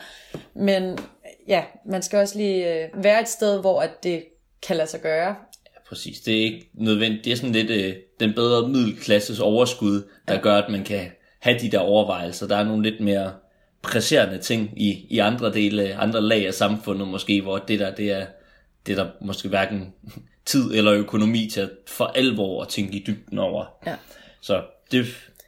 Men 0.54 0.98
ja, 1.48 1.62
man 1.86 2.02
skal 2.02 2.18
også 2.18 2.38
lige 2.38 2.74
øh, 2.74 3.04
være 3.04 3.20
et 3.20 3.28
sted, 3.28 3.60
hvor 3.60 3.82
at 3.82 4.02
det 4.02 4.24
kan 4.66 4.76
lade 4.76 4.88
sig 4.88 5.00
gøre. 5.00 5.36
Præcis, 5.88 6.20
det 6.20 6.38
er 6.38 6.42
ikke 6.42 6.70
nødvendigt. 6.74 7.24
Det 7.24 7.32
er 7.32 7.36
sådan 7.36 7.52
lidt 7.52 7.70
øh, 7.70 7.94
den 8.20 8.34
bedre 8.34 8.68
middelklasses 8.68 9.40
overskud, 9.40 10.02
der 10.28 10.34
ja. 10.34 10.40
gør, 10.40 10.56
at 10.56 10.70
man 10.70 10.84
kan 10.84 11.06
have 11.40 11.58
de 11.58 11.70
der 11.70 11.78
overvejelser. 11.78 12.46
Der 12.46 12.56
er 12.56 12.64
nogle 12.64 12.90
lidt 12.90 13.00
mere 13.00 13.32
presserende 13.82 14.38
ting 14.38 14.70
i, 14.76 15.06
i 15.10 15.18
andre 15.18 15.52
dele, 15.52 15.94
andre 15.94 16.20
lag 16.20 16.46
af 16.46 16.54
samfundet 16.54 17.08
måske, 17.08 17.42
hvor 17.42 17.58
det 17.58 17.80
der, 17.80 17.94
det 17.94 18.12
er, 18.12 18.26
det 18.86 18.98
er 18.98 19.04
der 19.04 19.10
måske 19.20 19.48
hverken 19.48 19.92
tid 20.46 20.74
eller 20.74 20.92
økonomi 20.92 21.50
til 21.52 21.60
at 21.60 21.70
for 21.86 22.04
alvor 22.04 22.62
at 22.62 22.68
tænke 22.68 22.96
i 22.96 23.04
dybden 23.06 23.38
over. 23.38 23.64
Ja. 23.86 23.94
Så 24.44 24.62
det, 24.92 25.06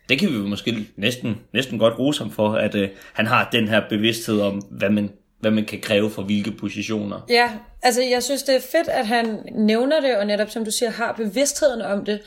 det 0.09 0.19
kan 0.19 0.29
vi 0.29 0.35
jo 0.35 0.47
måske 0.47 0.87
næsten, 0.97 1.41
næsten 1.53 1.79
godt 1.79 1.99
rose 1.99 2.23
ham 2.23 2.31
for, 2.31 2.53
at 2.53 2.75
øh, 2.75 2.89
han 3.13 3.27
har 3.27 3.49
den 3.53 3.69
her 3.69 3.89
bevidsthed 3.89 4.41
om, 4.41 4.55
hvad 4.59 4.91
man, 4.91 5.11
hvad 5.41 5.51
man 5.51 5.65
kan 5.65 5.81
kræve 5.81 6.11
for 6.11 6.23
hvilke 6.23 6.51
positioner. 6.51 7.27
Ja, 7.29 7.51
altså 7.83 8.03
jeg 8.03 8.23
synes, 8.23 8.43
det 8.43 8.57
er 8.57 8.61
fedt, 8.61 8.89
at 8.89 9.07
han 9.07 9.39
nævner 9.53 10.01
det, 10.01 10.17
og 10.17 10.27
netop 10.27 10.51
som 10.51 10.65
du 10.65 10.71
siger, 10.71 10.91
har 10.91 11.13
bevidstheden 11.13 11.81
om 11.81 12.05
det. 12.05 12.21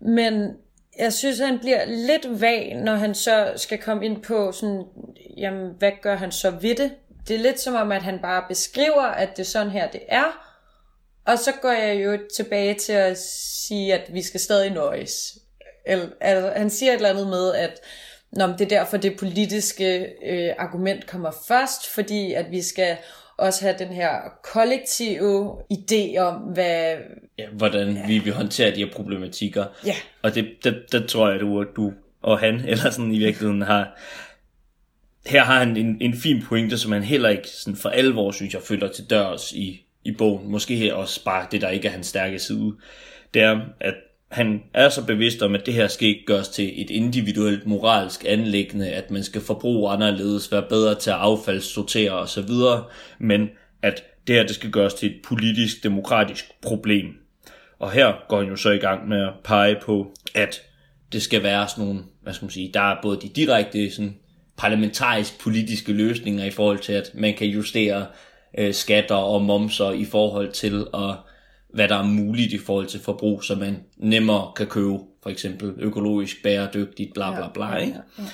Men 0.00 0.52
jeg 0.98 1.12
synes, 1.12 1.38
han 1.38 1.58
bliver 1.58 1.84
lidt 1.86 2.40
vag, 2.40 2.74
når 2.84 2.94
han 2.94 3.14
så 3.14 3.52
skal 3.56 3.78
komme 3.78 4.04
ind 4.04 4.22
på 4.22 4.52
sådan, 4.52 4.84
jamen, 5.36 5.70
hvad 5.78 5.92
gør 6.02 6.16
han 6.16 6.32
så 6.32 6.50
ved 6.50 6.74
det? 6.74 6.90
Det 7.28 7.36
er 7.36 7.40
lidt 7.40 7.60
som 7.60 7.74
om, 7.74 7.92
at 7.92 8.02
han 8.02 8.18
bare 8.22 8.44
beskriver, 8.48 9.02
at 9.02 9.28
det 9.36 9.42
er 9.42 9.46
sådan 9.46 9.72
her, 9.72 9.90
det 9.90 10.00
er. 10.08 10.44
Og 11.26 11.38
så 11.38 11.52
går 11.62 11.72
jeg 11.72 12.04
jo 12.04 12.18
tilbage 12.36 12.74
til 12.74 12.92
at 12.92 13.18
sige, 13.68 13.94
at 13.94 14.14
vi 14.14 14.22
skal 14.22 14.40
stadig 14.40 14.70
nøjes. 14.70 15.38
Eller, 15.88 16.06
altså, 16.20 16.52
han 16.56 16.70
siger 16.70 16.92
et 16.92 16.96
eller 16.96 17.10
andet 17.10 17.26
med, 17.26 17.54
at 17.54 17.80
Nå, 18.32 18.46
det 18.46 18.60
er 18.60 18.68
derfor, 18.68 18.96
det 18.96 19.18
politiske 19.18 20.06
øh, 20.26 20.50
argument 20.58 21.06
kommer 21.06 21.30
først, 21.48 21.94
fordi 21.94 22.32
at 22.32 22.50
vi 22.50 22.62
skal 22.62 22.96
også 23.38 23.64
have 23.64 23.74
den 23.78 23.88
her 23.88 24.10
kollektive 24.42 25.56
idé 25.72 26.18
om, 26.18 26.34
hvad... 26.34 26.96
Ja, 27.38 27.46
hvordan 27.52 27.96
ja. 27.96 28.06
vi 28.06 28.18
vil 28.18 28.32
håndtere 28.32 28.70
de 28.70 28.84
her 28.84 28.92
problematikker. 28.92 29.64
Ja. 29.86 29.94
Og 30.22 30.34
det, 30.34 30.48
det, 30.64 30.84
det 30.92 31.08
tror 31.08 31.30
jeg, 31.30 31.40
du, 31.40 31.64
du 31.76 31.92
og 32.22 32.38
han, 32.38 32.54
eller 32.68 32.90
sådan 32.90 33.12
i 33.12 33.18
virkeligheden 33.18 33.62
har... 33.62 33.98
Her 35.26 35.44
har 35.44 35.58
han 35.58 35.76
en, 35.76 35.96
en 36.00 36.14
fin 36.14 36.42
pointe, 36.42 36.78
som 36.78 36.92
han 36.92 37.02
heller 37.02 37.28
ikke 37.28 37.48
sådan 37.48 37.76
for 37.76 37.88
alvor, 37.88 38.30
synes 38.30 38.54
jeg, 38.54 38.62
følger 38.62 38.88
til 38.88 39.10
dørs 39.10 39.52
i, 39.52 39.86
i 40.04 40.12
bogen. 40.12 40.50
Måske 40.50 40.76
her 40.76 40.94
også 40.94 41.24
bare 41.24 41.46
det, 41.50 41.60
der 41.60 41.68
ikke 41.68 41.88
er 41.88 41.92
hans 41.92 42.06
stærke 42.06 42.38
side. 42.38 42.72
Det 43.34 43.42
er, 43.42 43.60
at 43.80 43.94
han 44.28 44.62
er 44.74 44.88
så 44.88 45.04
bevidst 45.04 45.42
om, 45.42 45.54
at 45.54 45.66
det 45.66 45.74
her 45.74 45.88
skal 45.88 46.08
ikke 46.08 46.24
gøres 46.26 46.48
til 46.48 46.82
et 46.82 46.90
individuelt 46.90 47.66
moralsk 47.66 48.24
anlæggende, 48.28 48.90
at 48.90 49.10
man 49.10 49.24
skal 49.24 49.40
forbruge 49.40 49.90
anderledes, 49.90 50.52
være 50.52 50.64
bedre 50.68 50.94
til 50.94 51.10
at 51.10 51.16
affaldssortere 51.16 52.10
osv., 52.10 52.50
men 53.18 53.48
at 53.82 54.02
det 54.26 54.34
her 54.34 54.46
det 54.46 54.54
skal 54.54 54.70
gøres 54.70 54.94
til 54.94 55.10
et 55.10 55.20
politisk, 55.24 55.82
demokratisk 55.82 56.44
problem. 56.62 57.06
Og 57.78 57.90
her 57.92 58.12
går 58.28 58.38
han 58.38 58.48
jo 58.48 58.56
så 58.56 58.70
i 58.70 58.78
gang 58.78 59.08
med 59.08 59.22
at 59.22 59.32
pege 59.44 59.76
på, 59.82 60.12
at 60.34 60.62
det 61.12 61.22
skal 61.22 61.42
være 61.42 61.68
sådan 61.68 61.84
nogle, 61.84 62.00
hvad 62.22 62.32
skal 62.32 62.44
man 62.44 62.50
sige, 62.50 62.70
der 62.74 62.80
er 62.80 62.96
både 63.02 63.20
de 63.20 63.28
direkte 63.28 63.90
sådan, 63.90 64.16
parlamentarisk 64.56 65.40
politiske 65.40 65.92
løsninger 65.92 66.44
i 66.44 66.50
forhold 66.50 66.78
til, 66.78 66.92
at 66.92 67.10
man 67.14 67.34
kan 67.34 67.46
justere 67.46 68.06
øh, 68.58 68.74
skatter 68.74 69.14
og 69.14 69.42
momser 69.42 69.90
i 69.90 70.04
forhold 70.04 70.52
til 70.52 70.86
at 70.94 71.14
hvad 71.74 71.88
der 71.88 71.96
er 71.96 72.02
muligt 72.02 72.52
i 72.52 72.58
forhold 72.58 72.86
til 72.86 73.00
forbrug, 73.00 73.44
så 73.44 73.54
man 73.54 73.76
nemmere 73.96 74.52
kan 74.56 74.66
købe 74.66 74.98
for 75.22 75.30
eksempel 75.30 75.74
økologisk, 75.78 76.42
bæredygtigt, 76.42 77.14
bla 77.14 77.34
bla 77.34 77.48
bla. 77.54 77.76
Ikke? 77.76 77.92
Ja, 78.18 78.24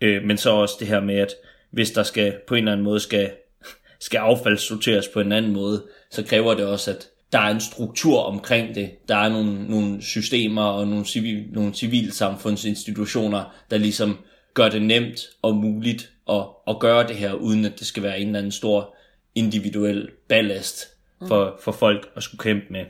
ja. 0.00 0.06
Øh, 0.06 0.24
men 0.24 0.38
så 0.38 0.50
også 0.50 0.74
det 0.80 0.88
her 0.88 1.00
med, 1.00 1.14
at 1.14 1.34
hvis 1.70 1.90
der 1.90 2.02
skal 2.02 2.34
på 2.48 2.54
en 2.54 2.58
eller 2.58 2.72
anden 2.72 2.84
måde 2.84 3.00
skal, 3.00 3.30
skal 4.00 4.18
affaldssorteres 4.18 5.08
på 5.08 5.20
en 5.20 5.32
anden 5.32 5.52
måde, 5.52 5.84
så 6.10 6.22
kræver 6.22 6.54
det 6.54 6.66
også, 6.66 6.90
at 6.90 7.08
der 7.32 7.38
er 7.38 7.50
en 7.50 7.60
struktur 7.60 8.22
omkring 8.22 8.74
det. 8.74 8.90
Der 9.08 9.16
er 9.16 9.28
nogle, 9.28 9.68
nogle 9.68 10.02
systemer 10.02 10.62
og 10.62 10.88
nogle, 10.88 11.06
civil, 11.06 11.44
nogle 11.52 11.74
civilsamfundsinstitutioner, 11.74 13.54
der 13.70 13.78
ligesom 13.78 14.18
gør 14.54 14.68
det 14.68 14.82
nemt 14.82 15.20
og 15.42 15.56
muligt 15.56 16.12
at, 16.30 16.44
at 16.68 16.78
gøre 16.80 17.08
det 17.08 17.16
her, 17.16 17.32
uden 17.32 17.64
at 17.64 17.78
det 17.78 17.86
skal 17.86 18.02
være 18.02 18.20
en 18.20 18.26
eller 18.26 18.38
anden 18.38 18.52
stor 18.52 18.94
individuel 19.34 20.08
ballast 20.28 20.91
for, 21.28 21.58
for 21.60 21.72
folk 21.72 22.08
at 22.16 22.22
skulle 22.22 22.42
kæmpe 22.42 22.66
med. 22.70 22.84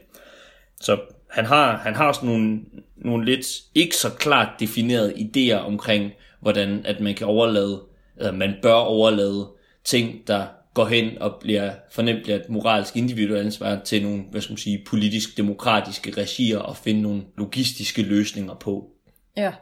Så 0.81 0.99
han 1.31 1.45
har, 1.45 1.77
han 1.77 1.95
har 1.95 2.13
sådan 2.13 2.29
nogle, 2.29 2.61
nogle 2.97 3.25
lidt 3.25 3.47
ikke 3.75 3.97
så 3.97 4.11
klart 4.11 4.49
definerede 4.61 5.15
idéer 5.15 5.57
omkring, 5.57 6.13
hvordan 6.41 6.87
at 6.87 7.01
man 7.01 7.15
kan 7.15 7.27
overlade, 7.27 7.83
eller 8.17 8.33
man 8.33 8.55
bør 8.63 8.73
overlade 8.73 9.49
ting, 9.85 10.27
der 10.27 10.47
går 10.75 10.85
hen 10.85 11.19
og 11.23 11.35
bliver 11.41 11.73
fornemt 11.91 12.23
bliver 12.23 12.37
et 12.37 12.49
moralsk 12.49 12.97
individuelt 12.97 13.47
ansvar 13.47 13.81
til 13.85 14.03
nogle, 14.03 14.25
hvad 14.31 14.41
skal 14.41 14.53
man 14.53 14.59
sige, 14.59 14.85
politisk 14.87 15.37
demokratiske 15.37 16.11
regier 16.11 16.59
og 16.59 16.77
finde 16.77 17.03
nogle 17.03 17.23
logistiske 17.39 18.03
løsninger 18.03 18.55
på. 18.55 18.91
Ja. 19.37 19.53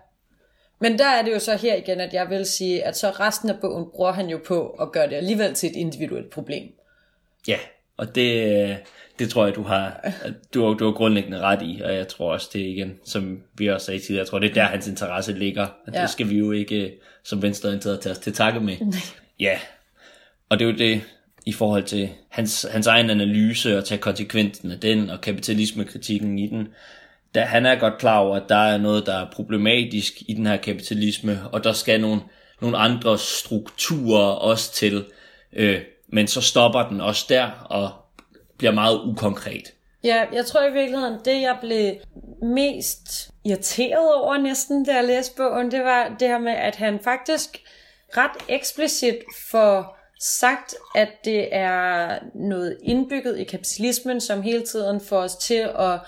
Men 0.81 0.99
der 0.99 1.09
er 1.09 1.23
det 1.23 1.33
jo 1.33 1.39
så 1.39 1.57
her 1.57 1.75
igen, 1.75 2.01
at 2.01 2.15
jeg 2.15 2.31
vil 2.31 2.47
sige, 2.47 2.85
at 2.85 2.97
så 2.97 3.11
resten 3.11 3.51
af 3.51 3.61
bogen 3.61 3.87
bruger 3.95 4.13
han 4.13 4.29
jo 4.29 4.41
på 4.47 4.69
at 4.69 4.93
gøre 4.93 5.09
det 5.09 5.17
alligevel 5.17 5.55
til 5.55 5.71
et 5.71 5.77
individuelt 5.77 6.31
problem. 6.31 6.73
Ja, 7.49 7.59
og 8.01 8.15
det, 8.15 8.77
det 9.19 9.31
tror 9.31 9.45
jeg, 9.47 9.55
du 9.55 9.63
har, 9.63 10.13
du, 10.55 10.67
har, 10.67 10.75
du 10.75 10.85
har 10.85 10.93
grundlæggende 10.93 11.39
ret 11.41 11.63
i, 11.63 11.81
og 11.85 11.95
jeg 11.95 12.09
tror 12.09 12.33
også, 12.33 12.51
det 12.53 12.61
igen, 12.61 12.99
som 13.05 13.41
vi 13.59 13.67
også 13.67 13.87
sagde 13.87 14.01
tidligere, 14.01 14.19
jeg 14.23 14.27
tror, 14.29 14.39
det 14.39 14.51
er 14.51 14.55
der, 14.55 14.65
hans 14.65 14.87
interesse 14.87 15.33
ligger. 15.33 15.63
Og 15.87 15.93
Ja. 15.95 16.03
det 16.03 16.11
skal 16.11 16.29
vi 16.31 16.39
jo 16.39 16.53
ikke 16.53 16.93
som 17.25 17.43
venstreorienterede 17.43 17.99
tage 17.99 18.11
os 18.11 18.19
til 18.19 18.33
takke 18.33 18.61
med. 18.61 18.77
Ja, 19.41 19.59
og 20.49 20.59
det 20.59 20.65
er 20.65 20.71
jo 20.73 20.77
det, 20.77 21.01
i 21.47 21.53
forhold 21.53 21.85
til 21.85 22.09
hans, 22.29 22.67
hans 22.73 22.87
egen 22.87 23.11
analyse 23.11 23.79
og 23.79 23.85
tage 23.85 23.99
konsekvensen 23.99 24.71
af 24.71 24.81
den, 24.81 25.11
og 25.11 25.21
kapitalismekritikken 25.21 26.39
i 26.39 26.47
den, 26.47 26.69
da 27.35 27.41
han 27.41 27.67
er 27.67 27.75
godt 27.75 27.99
klar 27.99 28.19
over, 28.19 28.37
at 28.37 28.49
der 28.49 28.57
er 28.57 28.79
noget, 28.79 29.07
der 29.07 29.15
er 29.15 29.31
problematisk 29.33 30.13
i 30.29 30.35
den 30.35 30.47
her 30.47 30.57
kapitalisme, 30.57 31.41
og 31.53 31.65
der 31.65 31.73
skal 31.73 32.01
nogle, 32.01 32.21
nogle 32.61 32.77
andre 32.79 33.19
strukturer 33.19 34.25
også 34.27 34.73
til, 34.75 35.05
øh, 35.53 35.81
men 36.13 36.27
så 36.27 36.41
stopper 36.41 36.89
den 36.89 37.01
også 37.01 37.27
der, 37.29 37.51
og 37.71 37.91
bliver 38.59 38.73
meget 38.73 39.01
ukonkret. 39.05 39.73
Ja, 40.05 40.27
jeg 40.33 40.47
tror 40.47 40.65
i 40.65 40.73
virkeligheden, 40.73 41.19
det 41.25 41.41
jeg 41.41 41.59
blev 41.61 41.95
mest 42.43 43.31
irriteret 43.45 44.15
over 44.15 44.39
næsten, 44.39 44.85
da 44.85 44.95
jeg 44.95 45.05
læste 45.05 45.37
bogen, 45.37 45.71
det 45.71 45.85
var 45.85 46.17
det 46.21 46.29
her 46.29 46.39
med, 46.39 46.53
at 46.53 46.77
han 46.77 47.01
faktisk 47.05 47.63
ret 48.17 48.45
eksplicit 48.49 49.19
får 49.51 49.99
sagt, 50.21 50.75
at 50.95 51.09
det 51.25 51.55
er 51.55 52.19
noget 52.35 52.79
indbygget 52.83 53.39
i 53.39 53.45
kapitalismen, 53.45 54.21
som 54.21 54.43
hele 54.43 54.67
tiden 54.67 55.01
får 55.01 55.19
os 55.19 55.37
til 55.37 55.69
at 55.79 56.01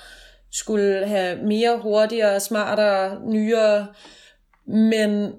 skulle 0.50 1.06
have 1.06 1.36
mere 1.36 1.78
hurtigere, 1.78 2.40
smartere, 2.40 3.20
nyere, 3.26 3.86
men 4.66 5.32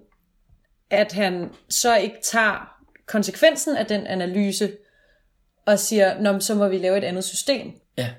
at 0.89 1.11
han 1.11 1.49
så 1.69 1.95
ikke 1.95 2.17
tager 2.23 2.72
konsekvensen 3.05 3.75
af 3.75 3.85
den 3.85 4.07
analyse 4.07 4.71
og 5.65 5.79
siger, 5.79 6.21
Nå, 6.21 6.39
så 6.39 6.55
må 6.55 6.67
vi 6.67 6.77
lave 6.77 6.97
et 6.97 7.03
andet 7.03 7.23
system. 7.23 7.71
Ja. 7.97 8.09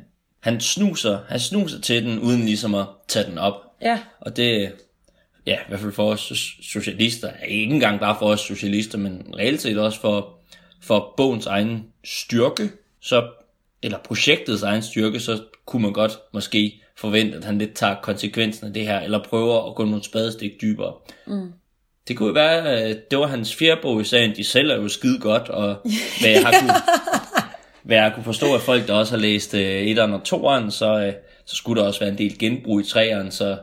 Han 0.41 0.61
snuser, 0.61 1.19
han 1.29 1.41
snuser 1.41 1.81
til 1.81 2.05
den, 2.05 2.19
uden 2.19 2.45
ligesom 2.45 2.75
at 2.75 2.87
tage 3.09 3.31
den 3.31 3.39
op. 3.39 3.55
Ja, 3.83 4.01
Og 4.21 4.37
det, 4.37 4.73
ja, 5.47 5.55
i 5.55 5.65
hvert 5.69 5.81
fald 5.81 5.93
for 5.93 6.13
os 6.13 6.33
so- 6.33 6.63
socialister, 6.71 7.31
ikke 7.49 7.75
engang 7.75 8.01
bare 8.01 8.17
for 8.19 8.27
os 8.27 8.41
socialister, 8.41 8.99
men 8.99 9.35
reelt 9.37 9.61
set 9.63 9.79
også 9.79 10.01
for, 10.01 10.39
for 10.81 11.15
bogens 11.17 11.47
egen 11.47 11.87
styrke, 12.05 12.71
så, 13.01 13.31
eller 13.83 13.99
projektets 13.99 14.63
egen 14.63 14.83
styrke, 14.83 15.21
så 15.21 15.43
kunne 15.67 15.83
man 15.83 15.93
godt 15.93 16.19
måske 16.33 16.83
forvente, 16.97 17.37
at 17.37 17.45
han 17.45 17.59
lidt 17.59 17.75
tager 17.75 17.95
konsekvensen 18.03 18.67
af 18.67 18.73
det 18.73 18.83
her, 18.87 19.01
eller 19.01 19.25
prøver 19.25 19.71
at 19.71 19.75
gå 19.75 19.85
nogle 19.85 20.05
spadestik 20.05 20.53
dybere. 20.61 20.95
Mm. 21.27 21.53
Det 22.09 22.17
kunne 22.17 22.35
være, 22.35 22.69
at 22.69 23.11
det 23.11 23.19
var 23.19 23.27
hans 23.27 23.57
fjerde 23.57 23.81
bog 23.83 24.01
i 24.01 24.05
serien, 24.05 24.37
de 24.37 24.45
sælger 24.45 24.77
jo 24.77 24.89
skide 24.89 25.19
godt, 25.19 25.49
og 25.49 25.77
hvad 26.21 26.31
jeg 26.31 26.43
har 26.43 26.55
kunne, 26.61 26.75
hvad 27.85 27.97
jeg 27.97 28.13
kunne 28.15 28.25
forstå, 28.25 28.55
at 28.55 28.61
folk, 28.61 28.87
der 28.87 28.95
også 28.95 29.13
har 29.13 29.21
læst 29.21 29.55
øh, 29.55 29.61
etteren 29.61 30.13
og 30.13 30.25
toeren, 30.25 30.71
så, 30.71 30.99
øh, 30.99 31.13
så 31.47 31.57
skulle 31.57 31.81
der 31.81 31.87
også 31.87 32.01
være 32.01 32.11
en 32.11 32.19
del 32.19 32.39
genbrug 32.39 32.81
i 32.81 32.85
træerne, 32.85 33.33
så 33.33 33.57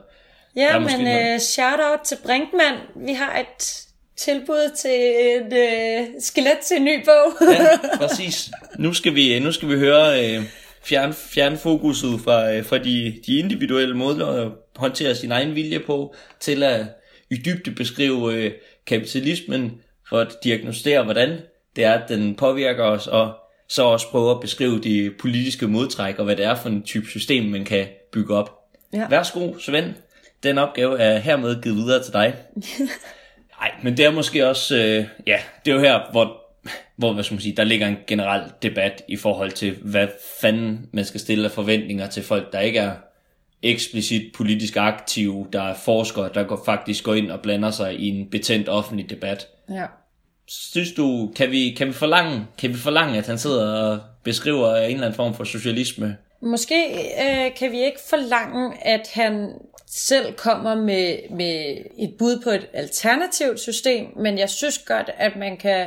ja 0.56 0.78
men 0.78 1.00
noget. 1.00 1.34
uh, 1.34 1.40
shout-out 1.40 2.00
til 2.04 2.18
Brinkmann. 2.24 2.76
Vi 3.06 3.12
har 3.12 3.38
et 3.38 3.86
tilbud 4.16 4.76
til 4.76 5.00
et 5.36 5.52
øh, 5.52 6.06
skelet 6.20 6.58
til 6.68 6.76
en 6.76 6.84
ny 6.84 7.04
bog. 7.04 7.48
Ja, 7.52 7.96
præcis. 7.96 8.50
Nu 8.78 8.92
skal 8.92 9.14
vi, 9.14 9.38
nu 9.38 9.52
skal 9.52 9.68
vi 9.68 9.74
høre 9.74 10.24
øh, 10.24 10.42
fjerne, 10.82 11.12
fjerne 11.12 11.58
fokuset 11.58 12.20
fra, 12.24 12.52
øh, 12.52 12.64
fra 12.64 12.78
de, 12.78 13.20
de 13.26 13.38
individuelle 13.38 13.96
måder 13.96 14.26
at 14.26 14.52
håndtere 14.76 15.14
sin 15.14 15.32
egen 15.32 15.54
vilje 15.54 15.80
på, 15.80 16.14
til 16.40 16.62
at 16.62 16.86
i 17.32 17.36
dybde 17.36 17.70
beskrive 17.70 18.34
øh, 18.34 18.52
kapitalismen, 18.86 19.80
for 20.08 20.18
at 20.18 20.36
diagnostere, 20.44 21.04
hvordan 21.04 21.40
det 21.76 21.84
er, 21.84 21.92
at 21.92 22.08
den 22.08 22.34
påvirker 22.34 22.84
os, 22.84 23.06
og 23.06 23.32
så 23.68 23.82
også 23.82 24.10
prøve 24.10 24.30
at 24.30 24.40
beskrive 24.40 24.80
de 24.80 25.12
politiske 25.20 25.66
modtræk, 25.66 26.18
og 26.18 26.24
hvad 26.24 26.36
det 26.36 26.44
er 26.44 26.54
for 26.54 26.68
en 26.68 26.82
type 26.82 27.06
system, 27.06 27.44
man 27.44 27.64
kan 27.64 27.86
bygge 28.12 28.34
op. 28.34 28.58
Ja. 28.92 29.06
Værsgo, 29.10 29.58
Svend. 29.58 29.94
Den 30.42 30.58
opgave 30.58 30.98
er 30.98 31.18
hermed 31.18 31.62
givet 31.62 31.76
videre 31.76 32.02
til 32.02 32.12
dig. 32.12 32.34
Nej, 33.60 33.70
men 33.82 33.96
det 33.96 34.04
er 34.04 34.10
måske 34.10 34.48
også, 34.48 34.76
øh, 34.76 35.04
ja, 35.26 35.38
det 35.64 35.70
er 35.70 35.74
jo 35.74 35.80
her, 35.80 36.00
hvor, 36.10 36.36
hvor 36.96 37.12
hvad 37.12 37.24
skal 37.24 37.34
man 37.34 37.42
sige, 37.42 37.56
der 37.56 37.64
ligger 37.64 37.86
en 37.86 37.96
generel 38.06 38.42
debat 38.62 39.02
i 39.08 39.16
forhold 39.16 39.50
til, 39.50 39.76
hvad 39.82 40.08
fanden 40.40 40.88
man 40.92 41.04
skal 41.04 41.20
stille 41.20 41.44
af 41.44 41.50
forventninger 41.50 42.06
til 42.06 42.22
folk, 42.22 42.52
der 42.52 42.60
ikke 42.60 42.78
er 42.78 42.94
eksplicit 43.62 44.32
politisk 44.34 44.76
aktive, 44.76 45.46
der 45.52 45.62
er 45.62 45.74
forskere, 45.74 46.30
der 46.34 46.42
går, 46.42 46.62
faktisk 46.64 47.04
går 47.04 47.14
ind 47.14 47.30
og 47.30 47.40
blander 47.40 47.70
sig 47.70 47.94
i 47.94 48.08
en 48.08 48.30
betændt 48.30 48.68
offentlig 48.68 49.10
debat. 49.10 49.48
Ja. 49.70 49.86
Synes 50.48 50.92
du, 50.92 51.32
kan 51.36 51.50
vi, 51.50 51.74
kan 51.78 51.86
vi, 51.88 51.92
forlange, 51.92 52.46
kan 52.58 52.70
vi 52.70 52.76
forlange, 52.76 53.18
at 53.18 53.26
han 53.26 53.38
sidder 53.38 53.72
og 53.72 54.00
beskriver 54.24 54.76
en 54.76 54.90
eller 54.90 55.06
anden 55.06 55.16
form 55.16 55.34
for 55.34 55.44
socialisme? 55.44 56.16
Måske 56.42 56.84
øh, 56.94 57.54
kan 57.56 57.72
vi 57.72 57.80
ikke 57.80 58.00
forlange, 58.08 58.86
at 58.86 59.10
han 59.14 59.48
selv 59.86 60.32
kommer 60.32 60.74
med, 60.74 61.16
med 61.30 61.76
et 61.98 62.14
bud 62.18 62.40
på 62.44 62.50
et 62.50 62.68
alternativt 62.72 63.60
system, 63.60 64.06
men 64.16 64.38
jeg 64.38 64.50
synes 64.50 64.78
godt, 64.78 65.10
at 65.18 65.36
man 65.36 65.56
kan 65.56 65.86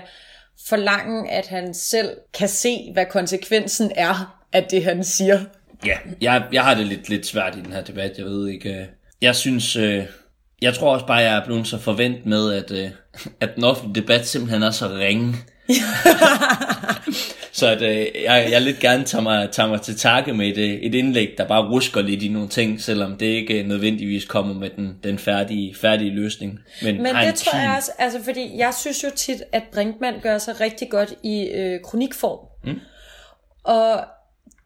forlange, 0.68 1.32
at 1.32 1.48
han 1.48 1.74
selv 1.74 2.18
kan 2.34 2.50
se, 2.50 2.90
hvad 2.94 3.06
konsekvensen 3.06 3.92
er 3.96 4.46
af 4.54 4.64
det, 4.64 4.84
han 4.84 5.04
siger. 5.04 5.40
Ja, 5.86 5.98
jeg, 6.22 6.44
jeg 6.52 6.64
har 6.64 6.74
det 6.74 6.88
lidt, 6.88 7.10
lidt 7.10 7.26
svært 7.26 7.56
i 7.56 7.62
den 7.62 7.74
her 7.74 7.84
debat, 7.84 8.14
jeg 8.18 8.26
ved 8.26 8.48
ikke. 8.48 8.70
øh. 8.70 8.86
Jeg 9.22 9.36
synes, 9.36 9.76
øh, 9.76 10.04
jeg 10.62 10.74
tror 10.74 10.94
også 10.94 11.06
bare, 11.06 11.18
jeg 11.18 11.36
er 11.36 11.46
blevet 11.46 11.68
så 11.68 11.80
forvent 11.80 12.26
med, 12.26 12.54
at, 12.54 12.72
øh, 12.72 12.90
at 13.42 13.56
den 13.56 13.64
offentlige 13.64 14.02
debat 14.02 14.28
simpelthen 14.28 14.64
er 14.64 14.72
så 14.72 14.90
ringe. 14.90 15.36
så 17.52 17.68
at, 17.68 17.82
jeg, 18.24 18.48
jeg 18.52 18.62
lidt 18.62 18.80
gerne 18.80 19.04
tager 19.04 19.22
mig, 19.22 19.50
tager 19.52 19.70
mig 19.70 19.82
til 19.82 19.98
takke 19.98 20.34
med 20.34 20.48
et, 20.48 20.86
et 20.86 20.96
indlæg, 20.96 21.36
der 21.38 21.48
bare 21.48 21.70
rusker 21.70 22.02
lidt 22.02 22.24
i 22.24 22.28
nogle 22.28 22.50
ting, 22.50 22.82
selvom 22.82 23.18
det 23.18 23.26
ikke 23.26 23.64
nødvendigvis 23.64 24.26
kommer 24.26 24.54
med 24.54 24.70
den, 24.70 24.96
den 25.04 25.20
færdige, 25.20 25.76
færdige 25.76 26.12
løsning. 26.12 26.60
Men, 26.82 27.04
Men 27.04 27.16
det 27.16 27.36
tror 27.36 27.60
jeg 27.60 27.74
også, 27.78 27.92
altså 28.00 28.24
fordi 28.24 28.58
jeg 28.58 28.74
synes 28.80 29.04
jo 29.04 29.10
tit, 29.16 29.44
at 29.52 29.64
Brinkmann 29.74 30.20
gør 30.20 30.38
sig 30.38 30.62
rigtig 30.62 30.90
godt 30.90 31.14
i 31.24 31.44
øh, 31.44 31.80
kronikform. 31.84 32.40
Mm. 32.64 32.80
Og 33.64 34.06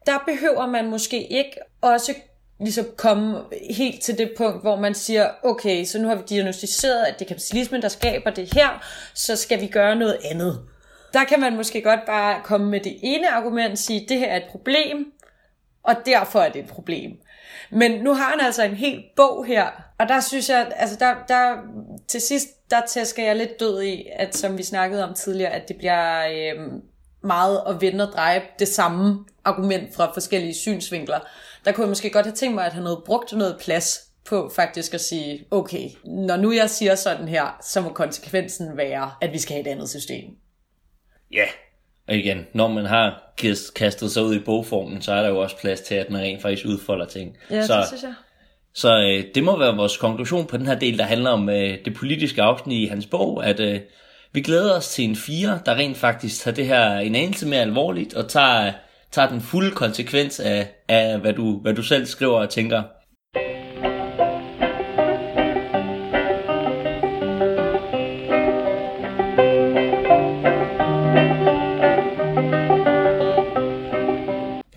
der 0.05 0.17
behøver 0.27 0.65
man 0.67 0.89
måske 0.89 1.27
ikke 1.27 1.57
også 1.81 2.15
ligesom 2.59 2.85
komme 2.97 3.43
helt 3.69 4.01
til 4.01 4.17
det 4.17 4.31
punkt, 4.38 4.62
hvor 4.62 4.75
man 4.75 4.93
siger, 4.93 5.29
okay, 5.43 5.85
så 5.85 5.99
nu 5.99 6.07
har 6.07 6.15
vi 6.15 6.23
diagnostiseret, 6.29 7.05
at 7.05 7.19
det 7.19 7.25
er 7.25 7.29
kapitalismen, 7.29 7.81
der 7.81 7.88
skaber 7.88 8.29
det 8.29 8.53
her, 8.53 8.83
så 9.13 9.35
skal 9.35 9.62
vi 9.62 9.67
gøre 9.67 9.95
noget 9.95 10.17
andet. 10.31 10.59
Der 11.13 11.23
kan 11.23 11.39
man 11.39 11.55
måske 11.55 11.81
godt 11.81 12.05
bare 12.05 12.41
komme 12.43 12.69
med 12.69 12.79
det 12.79 12.97
ene 13.03 13.29
argument 13.29 13.71
og 13.71 13.77
sige, 13.77 14.05
det 14.09 14.19
her 14.19 14.27
er 14.27 14.38
et 14.38 14.49
problem, 14.51 15.12
og 15.83 15.95
derfor 16.05 16.39
er 16.39 16.49
det 16.49 16.63
et 16.63 16.69
problem. 16.69 17.12
Men 17.71 18.03
nu 18.03 18.13
har 18.13 18.29
han 18.29 18.39
altså 18.41 18.63
en 18.63 18.75
hel 18.75 19.03
bog 19.15 19.45
her, 19.45 19.67
og 19.99 20.09
der 20.09 20.19
synes 20.19 20.49
jeg, 20.49 20.71
altså 20.75 20.95
der, 20.99 21.15
der 21.27 21.55
til 22.07 22.21
sidst, 22.21 22.47
der 22.69 22.81
tæsker 22.88 23.23
jeg 23.23 23.35
lidt 23.35 23.59
død 23.59 23.81
i, 23.81 24.05
at 24.15 24.38
som 24.38 24.57
vi 24.57 24.63
snakkede 24.63 25.03
om 25.03 25.13
tidligere, 25.13 25.51
at 25.51 25.67
det 25.67 25.75
bliver 25.77 26.27
øh, 26.27 26.71
meget 27.23 27.62
at 27.67 27.81
vende 27.81 28.07
og 28.07 28.13
dreje 28.13 28.41
det 28.59 28.67
samme 28.67 29.25
argument 29.49 29.95
fra 29.95 30.12
forskellige 30.13 30.53
synsvinkler. 30.53 31.19
Der 31.65 31.71
kunne 31.71 31.83
jeg 31.83 31.89
måske 31.89 32.09
godt 32.09 32.25
have 32.25 32.35
tænkt 32.35 32.55
mig, 32.55 32.65
at 32.65 32.73
han 32.73 32.83
havde 32.83 33.01
brugt 33.05 33.33
noget 33.33 33.57
plads 33.59 33.99
på 34.29 34.51
faktisk 34.55 34.93
at 34.93 35.01
sige, 35.01 35.45
okay, 35.51 35.89
når 36.05 36.38
nu 36.38 36.51
jeg 36.51 36.69
siger 36.69 36.95
sådan 36.95 37.27
her, 37.27 37.57
så 37.63 37.81
må 37.81 37.89
konsekvensen 37.89 38.77
være, 38.77 39.12
at 39.21 39.33
vi 39.33 39.39
skal 39.39 39.53
have 39.53 39.67
et 39.67 39.71
andet 39.71 39.89
system. 39.89 40.29
Ja, 41.31 41.45
og 42.07 42.15
igen, 42.15 42.47
når 42.53 42.67
man 42.67 42.85
har 42.85 43.33
kast- 43.38 43.73
kastet 43.73 44.12
sig 44.12 44.23
ud 44.23 44.35
i 44.35 44.39
bogformen, 44.39 45.01
så 45.01 45.13
er 45.13 45.21
der 45.21 45.29
jo 45.29 45.39
også 45.39 45.57
plads 45.57 45.81
til, 45.81 45.95
at 45.95 46.09
man 46.09 46.21
rent 46.21 46.41
faktisk 46.41 46.65
udfolder 46.65 47.05
ting. 47.05 47.38
Ja, 47.51 47.65
så, 47.65 47.77
det 47.77 47.88
synes 47.88 48.03
jeg. 48.03 48.13
Så 48.73 48.97
øh, 48.97 49.23
det 49.35 49.43
må 49.43 49.59
være 49.59 49.75
vores 49.75 49.97
konklusion 49.97 50.45
på 50.45 50.57
den 50.57 50.65
her 50.65 50.79
del, 50.79 50.97
der 50.97 51.03
handler 51.03 51.29
om 51.29 51.49
øh, 51.49 51.77
det 51.85 51.95
politiske 51.95 52.41
afsnit 52.41 52.83
i 52.83 52.85
hans 52.85 53.05
bog, 53.05 53.45
at 53.45 53.59
øh, 53.59 53.79
vi 54.31 54.41
glæder 54.41 54.77
os 54.77 54.89
til 54.89 55.05
en 55.05 55.15
fire, 55.15 55.59
der 55.65 55.75
rent 55.75 55.97
faktisk 55.97 56.41
tager 56.41 56.55
det 56.55 56.67
her 56.67 56.97
en 56.97 57.15
anelse 57.15 57.47
mere 57.47 57.62
alvorligt, 57.62 58.13
og 58.13 58.29
tager, 58.29 58.73
tager 59.12 59.30
den 59.30 59.41
fulde 59.41 59.72
konsekvens 59.72 60.39
af, 60.39 60.69
af 60.88 61.19
hvad, 61.19 61.34
du, 61.34 61.60
hvad 61.60 61.74
du 61.74 61.84
selv 61.84 62.06
skriver 62.06 62.39
og 62.39 62.50
tænker. 62.50 62.84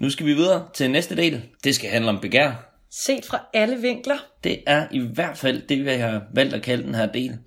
Nu 0.00 0.10
skal 0.10 0.26
vi 0.26 0.34
videre 0.34 0.68
til 0.74 0.90
næste 0.90 1.16
del. 1.16 1.42
Det 1.64 1.74
skal 1.74 1.90
handle 1.90 2.10
om 2.10 2.18
begær. 2.20 2.52
Set 2.90 3.24
fra 3.24 3.38
alle 3.54 3.76
vinkler. 3.76 4.16
Det 4.44 4.62
er 4.66 4.86
i 4.90 4.98
hvert 4.98 5.38
fald 5.38 5.62
det, 5.62 5.84
vi 5.84 5.90
har 5.90 6.22
valgt 6.34 6.54
at 6.54 6.62
kalde 6.62 6.82
den 6.82 6.94
her 6.94 7.06
del. 7.06 7.38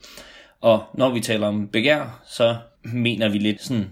Og 0.62 0.84
når 0.93 1.10
vi 1.10 1.19
taler 1.19 1.48
om 1.48 1.67
begær, 1.67 2.24
så 2.28 2.56
mener 2.84 3.30
vi 3.30 3.38
lidt 3.38 3.62
sådan, 3.62 3.91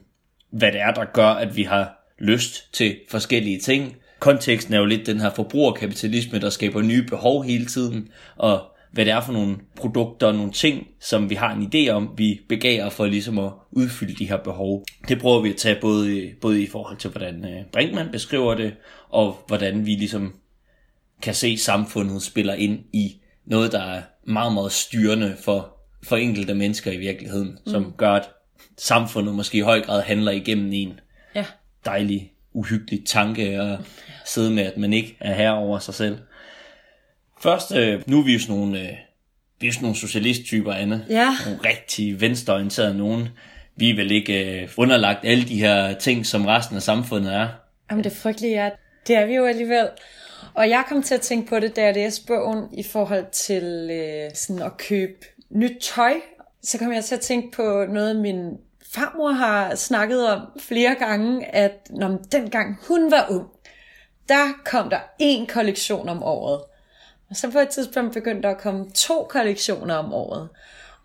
hvad 0.51 0.71
det 0.71 0.81
er, 0.81 0.91
der 0.91 1.05
gør, 1.05 1.27
at 1.27 1.55
vi 1.55 1.63
har 1.63 2.02
lyst 2.23 2.73
til 2.73 2.95
forskellige 3.09 3.59
ting. 3.59 3.95
Konteksten 4.19 4.73
er 4.73 4.79
jo 4.79 4.85
lidt 4.85 5.07
den 5.07 5.19
her 5.19 5.29
forbrugerkapitalisme, 5.35 6.39
der 6.39 6.49
skaber 6.49 6.81
nye 6.81 7.03
behov 7.03 7.43
hele 7.43 7.65
tiden, 7.65 8.07
og 8.35 8.61
hvad 8.91 9.05
det 9.05 9.13
er 9.13 9.21
for 9.21 9.33
nogle 9.33 9.57
produkter 9.75 10.27
og 10.27 10.35
nogle 10.35 10.51
ting, 10.51 10.87
som 11.01 11.29
vi 11.29 11.35
har 11.35 11.55
en 11.55 11.71
idé 11.73 11.89
om, 11.89 12.09
vi 12.17 12.39
begærer 12.49 12.89
for 12.89 13.05
ligesom 13.05 13.39
at 13.39 13.51
udfylde 13.71 14.15
de 14.15 14.29
her 14.29 14.37
behov. 14.37 14.83
Det 15.07 15.19
prøver 15.19 15.41
vi 15.41 15.49
at 15.49 15.55
tage 15.55 15.77
både, 15.81 16.31
både 16.41 16.63
i 16.63 16.67
forhold 16.67 16.97
til, 16.97 17.09
hvordan 17.09 17.45
øh, 17.45 17.65
Brinkmann 17.71 18.11
beskriver 18.11 18.55
det, 18.55 18.73
og 19.09 19.37
hvordan 19.47 19.85
vi 19.85 19.91
ligesom 19.91 20.33
kan 21.21 21.33
se 21.33 21.57
samfundet 21.57 22.21
spiller 22.21 22.53
ind 22.53 22.79
i 22.93 23.15
noget, 23.45 23.71
der 23.71 23.81
er 23.81 24.01
meget, 24.27 24.53
meget 24.53 24.71
styrende 24.71 25.35
for, 25.41 25.77
for 26.03 26.15
enkelte 26.17 26.53
mennesker 26.53 26.91
i 26.91 26.97
virkeligheden, 26.97 27.47
mm. 27.65 27.71
som 27.71 27.93
gør, 27.97 28.11
at 28.11 28.29
samfundet 28.77 29.35
måske 29.35 29.57
i 29.57 29.61
høj 29.61 29.81
grad 29.81 30.01
handler 30.01 30.31
igennem 30.31 30.73
en. 30.73 30.99
Dejlig, 31.85 32.31
uhyggelig 32.53 33.05
tanke 33.05 33.61
og 33.61 33.77
sidde 34.25 34.51
med, 34.51 34.63
at 34.63 34.77
man 34.77 34.93
ikke 34.93 35.17
er 35.19 35.33
herre 35.33 35.57
over 35.57 35.79
sig 35.79 35.93
selv. 35.93 36.17
Først, 37.41 37.75
øh, 37.75 38.01
nu 38.07 38.19
er 38.19 38.23
vi 38.23 38.33
jo 38.33 38.39
sådan 38.39 38.55
nogle, 38.55 38.81
øh, 38.81 38.95
vi 39.59 39.67
er 39.67 39.71
sådan 39.71 39.83
nogle 39.83 39.97
socialisttyper, 39.97 40.73
Anne. 40.73 41.05
Ja. 41.09 41.35
Nogle 41.45 41.59
rigtig 41.65 42.21
venstreorienterede 42.21 42.97
nogen. 42.97 43.29
Vi 43.75 43.89
er 43.89 43.95
vel 43.95 44.11
ikke 44.11 44.61
øh, 44.61 44.69
underlagt 44.77 45.25
alle 45.25 45.43
de 45.43 45.59
her 45.59 45.93
ting, 45.93 46.25
som 46.25 46.45
resten 46.45 46.75
af 46.75 46.81
samfundet 46.81 47.33
er. 47.33 47.47
Jamen 47.91 48.03
det 48.03 48.11
frygtelige 48.11 48.55
er, 48.55 48.71
det 49.07 49.15
er 49.15 49.25
vi 49.25 49.33
jo 49.33 49.45
alligevel. 49.45 49.87
Og 50.53 50.69
jeg 50.69 50.83
kom 50.89 51.03
til 51.03 51.15
at 51.15 51.21
tænke 51.21 51.49
på 51.49 51.59
det, 51.59 51.75
da 51.75 51.83
jeg 51.83 51.93
læste 51.93 52.27
bogen 52.27 52.63
i 52.73 52.83
forhold 52.83 53.25
til 53.31 53.89
øh, 53.91 54.31
sådan 54.35 54.61
at 54.61 54.77
købe 54.77 55.25
nyt 55.49 55.81
tøj. 55.81 56.13
Så 56.63 56.77
kom 56.77 56.93
jeg 56.93 57.03
til 57.03 57.15
at 57.15 57.21
tænke 57.21 57.51
på 57.55 57.85
noget, 57.89 58.15
min 58.15 58.57
farmor 58.95 59.31
har 59.31 59.75
snakket 59.75 60.29
om 60.29 60.41
flere 60.59 60.95
gange, 60.95 61.55
at 61.55 61.87
når 61.89 62.19
dengang 62.31 62.77
hun 62.87 63.11
var 63.11 63.27
ung, 63.29 63.47
der 64.29 64.53
kom 64.65 64.89
der 64.89 64.99
én 65.21 65.53
kollektion 65.53 66.09
om 66.09 66.23
året. 66.23 66.61
Og 67.29 67.35
så 67.35 67.51
på 67.51 67.59
et 67.59 67.69
tidspunkt 67.69 68.13
begyndte 68.13 68.41
der 68.41 68.55
at 68.55 68.61
komme 68.61 68.91
to 68.91 69.27
kollektioner 69.29 69.95
om 69.95 70.13
året. 70.13 70.49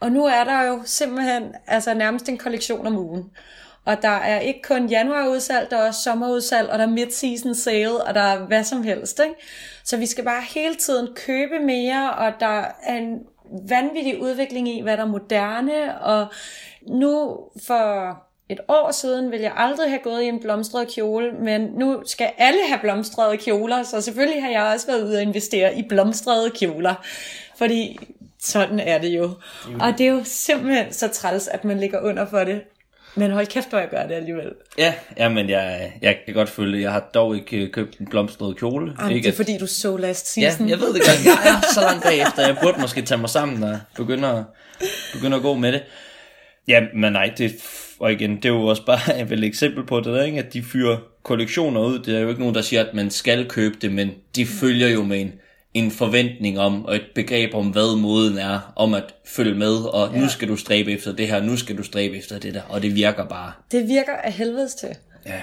Og 0.01 0.13
nu 0.13 0.25
er 0.25 0.45
der 0.45 0.63
jo 0.63 0.83
simpelthen 0.85 1.55
altså 1.67 1.95
nærmest 1.95 2.29
en 2.29 2.39
kollektion 2.39 2.87
om 2.87 2.99
ugen. 2.99 3.31
Og 3.85 4.03
der 4.03 4.09
er 4.09 4.41
ikke 4.41 4.63
kun 4.63 4.87
januarudsalg, 4.87 5.71
der 5.71 5.77
er 5.77 5.87
også 5.87 6.03
sommerudsalg, 6.03 6.71
og 6.71 6.79
der 6.79 6.85
er 6.85 6.91
mid-season 6.91 7.55
sale, 7.55 8.05
og 8.05 8.15
der 8.15 8.21
er 8.21 8.39
hvad 8.39 8.65
som 8.65 8.83
helst. 8.83 9.21
Ikke? 9.21 9.35
Så 9.85 9.97
vi 9.97 10.07
skal 10.07 10.25
bare 10.25 10.43
hele 10.55 10.75
tiden 10.75 11.09
købe 11.15 11.59
mere, 11.59 12.13
og 12.13 12.33
der 12.41 12.65
er 12.83 12.97
en 12.97 13.19
vanvittig 13.69 14.23
udvikling 14.23 14.69
i, 14.69 14.81
hvad 14.81 14.97
der 14.97 15.03
er 15.03 15.07
moderne. 15.07 16.01
Og 16.01 16.27
nu 16.91 17.39
for 17.67 18.17
et 18.49 18.59
år 18.69 18.91
siden 18.91 19.31
ville 19.31 19.45
jeg 19.45 19.53
aldrig 19.57 19.89
have 19.91 20.01
gået 20.05 20.23
i 20.23 20.27
en 20.27 20.41
blomstret 20.41 20.89
kjole, 20.95 21.33
men 21.33 21.61
nu 21.61 22.03
skal 22.07 22.31
alle 22.39 22.61
have 22.69 22.79
blomstrede 22.81 23.37
kjoler, 23.37 23.83
så 23.83 24.01
selvfølgelig 24.01 24.43
har 24.43 24.51
jeg 24.51 24.63
også 24.75 24.87
været 24.87 25.03
ude 25.05 25.17
og 25.17 25.23
investere 25.23 25.79
i 25.79 25.83
blomstrede 25.89 26.51
kjoler. 26.51 26.95
Fordi 27.59 27.99
sådan 28.43 28.81
er 28.81 28.99
det 28.99 29.09
jo. 29.09 29.31
Og 29.81 29.95
det 29.99 30.07
er 30.07 30.11
jo 30.11 30.21
simpelthen 30.25 30.93
så 30.93 31.09
træls, 31.09 31.49
at 31.49 31.65
man 31.65 31.81
ligger 31.81 32.01
under 32.01 32.27
for 32.27 32.39
det. 32.45 32.61
Men 33.15 33.31
hold 33.31 33.47
kæft, 33.47 33.69
hvor 33.71 33.79
jeg 33.79 33.89
gør 33.89 34.07
det 34.07 34.15
alligevel. 34.15 34.53
Ja, 34.79 34.95
ja 35.17 35.29
men 35.29 35.51
jeg, 35.51 35.93
jeg 36.03 36.17
kan 36.27 36.35
godt 36.35 36.49
følge 36.49 36.77
det. 36.77 36.83
Jeg 36.83 36.93
har 36.93 37.01
dog 37.15 37.37
ikke 37.37 37.57
øh, 37.57 37.71
købt 37.73 37.99
en 37.99 38.07
blomstret 38.07 38.57
kjole. 38.57 38.93
Jamen, 38.99 39.13
ikke 39.13 39.23
det 39.25 39.29
er 39.29 39.33
at- 39.33 39.37
fordi, 39.37 39.59
du 39.59 39.67
så 39.67 39.97
last 39.97 40.37
Ja, 40.39 40.51
season. 40.51 40.69
jeg 40.69 40.81
ved 40.81 40.87
det 40.95 41.03
godt. 41.03 41.25
Jeg 41.25 41.51
er 41.53 41.73
så 41.75 41.81
langt 41.81 42.03
bagefter. 42.05 42.47
Jeg 42.47 42.57
burde 42.63 42.81
måske 42.81 43.03
tage 43.03 43.19
mig 43.21 43.31
sammen 43.31 43.63
og 43.63 43.79
begynde 43.97 44.29
at, 44.29 44.45
begynde 45.13 45.37
at 45.37 45.43
gå 45.43 45.55
med 45.55 45.73
det. 45.73 45.83
Ja, 46.69 46.81
men 46.95 47.13
nej, 47.13 47.33
det, 47.39 47.53
og 47.99 48.13
igen, 48.13 48.37
det 48.37 48.45
er 48.45 48.49
jo 48.49 48.67
også 48.67 48.85
bare 48.85 49.21
et 49.33 49.45
eksempel 49.45 49.87
på 49.87 49.97
det 50.01 50.07
der, 50.07 50.23
ikke? 50.23 50.39
at 50.39 50.53
de 50.53 50.63
fyrer 50.63 50.97
kollektioner 51.23 51.81
ud. 51.81 51.99
Det 51.99 52.17
er 52.17 52.21
jo 52.21 52.29
ikke 52.29 52.41
nogen, 52.41 52.55
der 52.55 52.63
siger, 52.63 52.85
at 52.85 52.95
man 52.95 53.11
skal 53.11 53.49
købe 53.49 53.77
det, 53.83 53.93
men 53.93 54.11
de 54.37 54.47
følger 54.47 54.89
jo 54.89 55.03
med 55.03 55.21
en, 55.21 55.33
en 55.75 55.91
forventning 55.91 56.59
om, 56.59 56.85
og 56.85 56.97
et 56.97 57.07
begreb 57.15 57.55
om, 57.55 57.69
hvad 57.69 58.01
moden 58.01 58.39
er, 58.39 58.73
om 58.77 58.95
at 58.95 59.15
følge 59.27 59.55
med, 59.55 59.75
og 59.77 60.11
ja. 60.15 60.21
nu 60.21 60.29
skal 60.29 60.49
du 60.49 60.57
stræbe 60.57 60.93
efter 60.93 61.13
det 61.13 61.29
her, 61.29 61.43
nu 61.43 61.57
skal 61.57 61.79
du 61.79 61.83
stræbe 61.83 62.17
efter 62.17 62.39
det 62.39 62.55
der, 62.55 62.63
og 62.69 62.83
det 62.83 62.95
virker 62.95 63.25
bare. 63.25 63.53
Det 63.73 63.89
virker 63.89 64.13
af 64.13 64.33
helvedes 64.33 64.75
til. 64.75 64.89
Ja. 65.27 65.41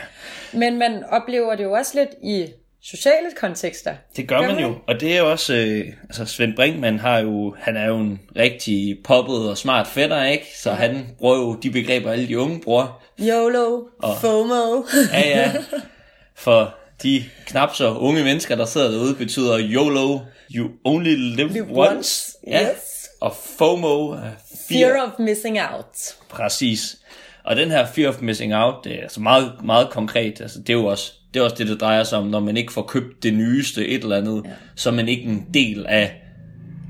Men 0.54 0.80
man 0.80 1.04
oplever 1.10 1.56
det 1.56 1.64
jo 1.64 1.72
også 1.72 1.92
lidt 2.00 2.10
i 2.24 2.48
sociale 2.90 3.28
kontekster. 3.38 3.96
Det 4.16 4.28
gør, 4.28 4.40
gør 4.40 4.48
man 4.48 4.60
jo, 4.60 4.76
og 4.88 5.00
det 5.00 5.14
er 5.14 5.20
jo 5.20 5.32
også, 5.32 5.56
øh, 5.56 5.94
altså 6.04 6.26
Svend 6.26 6.56
Brinkmann 6.56 7.00
har 7.00 7.20
jo, 7.20 7.56
han 7.60 7.78
er 7.78 7.86
jo 7.86 7.98
en 7.98 8.20
rigtig 8.36 8.98
poppet 9.04 9.50
og 9.50 9.58
smart 9.58 9.88
fætter, 9.88 10.24
ikke? 10.24 10.46
Så 10.56 10.70
ja. 10.70 10.76
han 10.76 11.08
bruger 11.20 11.38
jo 11.38 11.56
de 11.56 11.72
begreber, 11.72 12.12
alle 12.12 12.28
de 12.28 12.40
unge 12.40 12.62
bruger. 12.62 13.02
YOLO, 13.20 13.84
og, 14.00 14.18
FOMO. 14.22 14.84
ja, 15.14 15.30
ja. 15.30 15.52
For 16.36 16.76
de 17.04 17.24
knap 17.46 17.76
så 17.76 17.94
unge 17.94 18.24
mennesker, 18.24 18.56
der 18.56 18.66
sidder 18.66 18.92
derude, 18.92 19.16
betyder 19.16 19.60
YOLO, 19.60 20.20
you 20.56 20.70
only 20.84 21.16
live, 21.16 21.54
live 21.54 21.68
once. 21.70 21.96
once. 21.96 22.38
Ja. 22.48 22.62
Yes. 22.62 23.10
Og 23.22 23.36
FOMO, 23.58 24.16
fear, 24.16 24.34
fear 24.70 25.06
of 25.06 25.20
missing 25.20 25.60
out. 25.62 26.16
Præcis. 26.30 26.98
Og 27.44 27.56
den 27.56 27.72
her 27.72 27.86
fear 27.86 28.10
of 28.10 28.22
missing 28.22 28.56
out, 28.56 28.76
det 28.84 28.96
er 28.96 29.02
altså 29.02 29.20
meget, 29.20 29.54
meget 29.64 29.90
konkret. 29.90 30.42
Altså, 30.42 30.60
det 30.60 30.70
er 30.70 30.74
jo 30.74 30.86
også 30.86 31.14
det, 31.36 31.42
er 31.42 31.44
også 31.44 31.56
det, 31.56 31.68
det 31.68 31.82
drejer 31.82 32.04
sig 32.04 32.18
om, 32.18 32.28
når 32.28 32.40
man 32.40 32.58
ikke 32.58 32.74
får 32.74 32.82
købt 32.82 33.24
det 33.24 33.34
nyeste 33.34 33.88
et 33.88 34.04
eller 34.04 34.18
andet, 34.18 34.42
ja. 34.46 34.50
så 34.76 34.90
er 34.90 34.94
man 34.94 35.08
ikke 35.08 35.24
en 35.24 35.48
del 35.54 35.86
af 35.86 36.22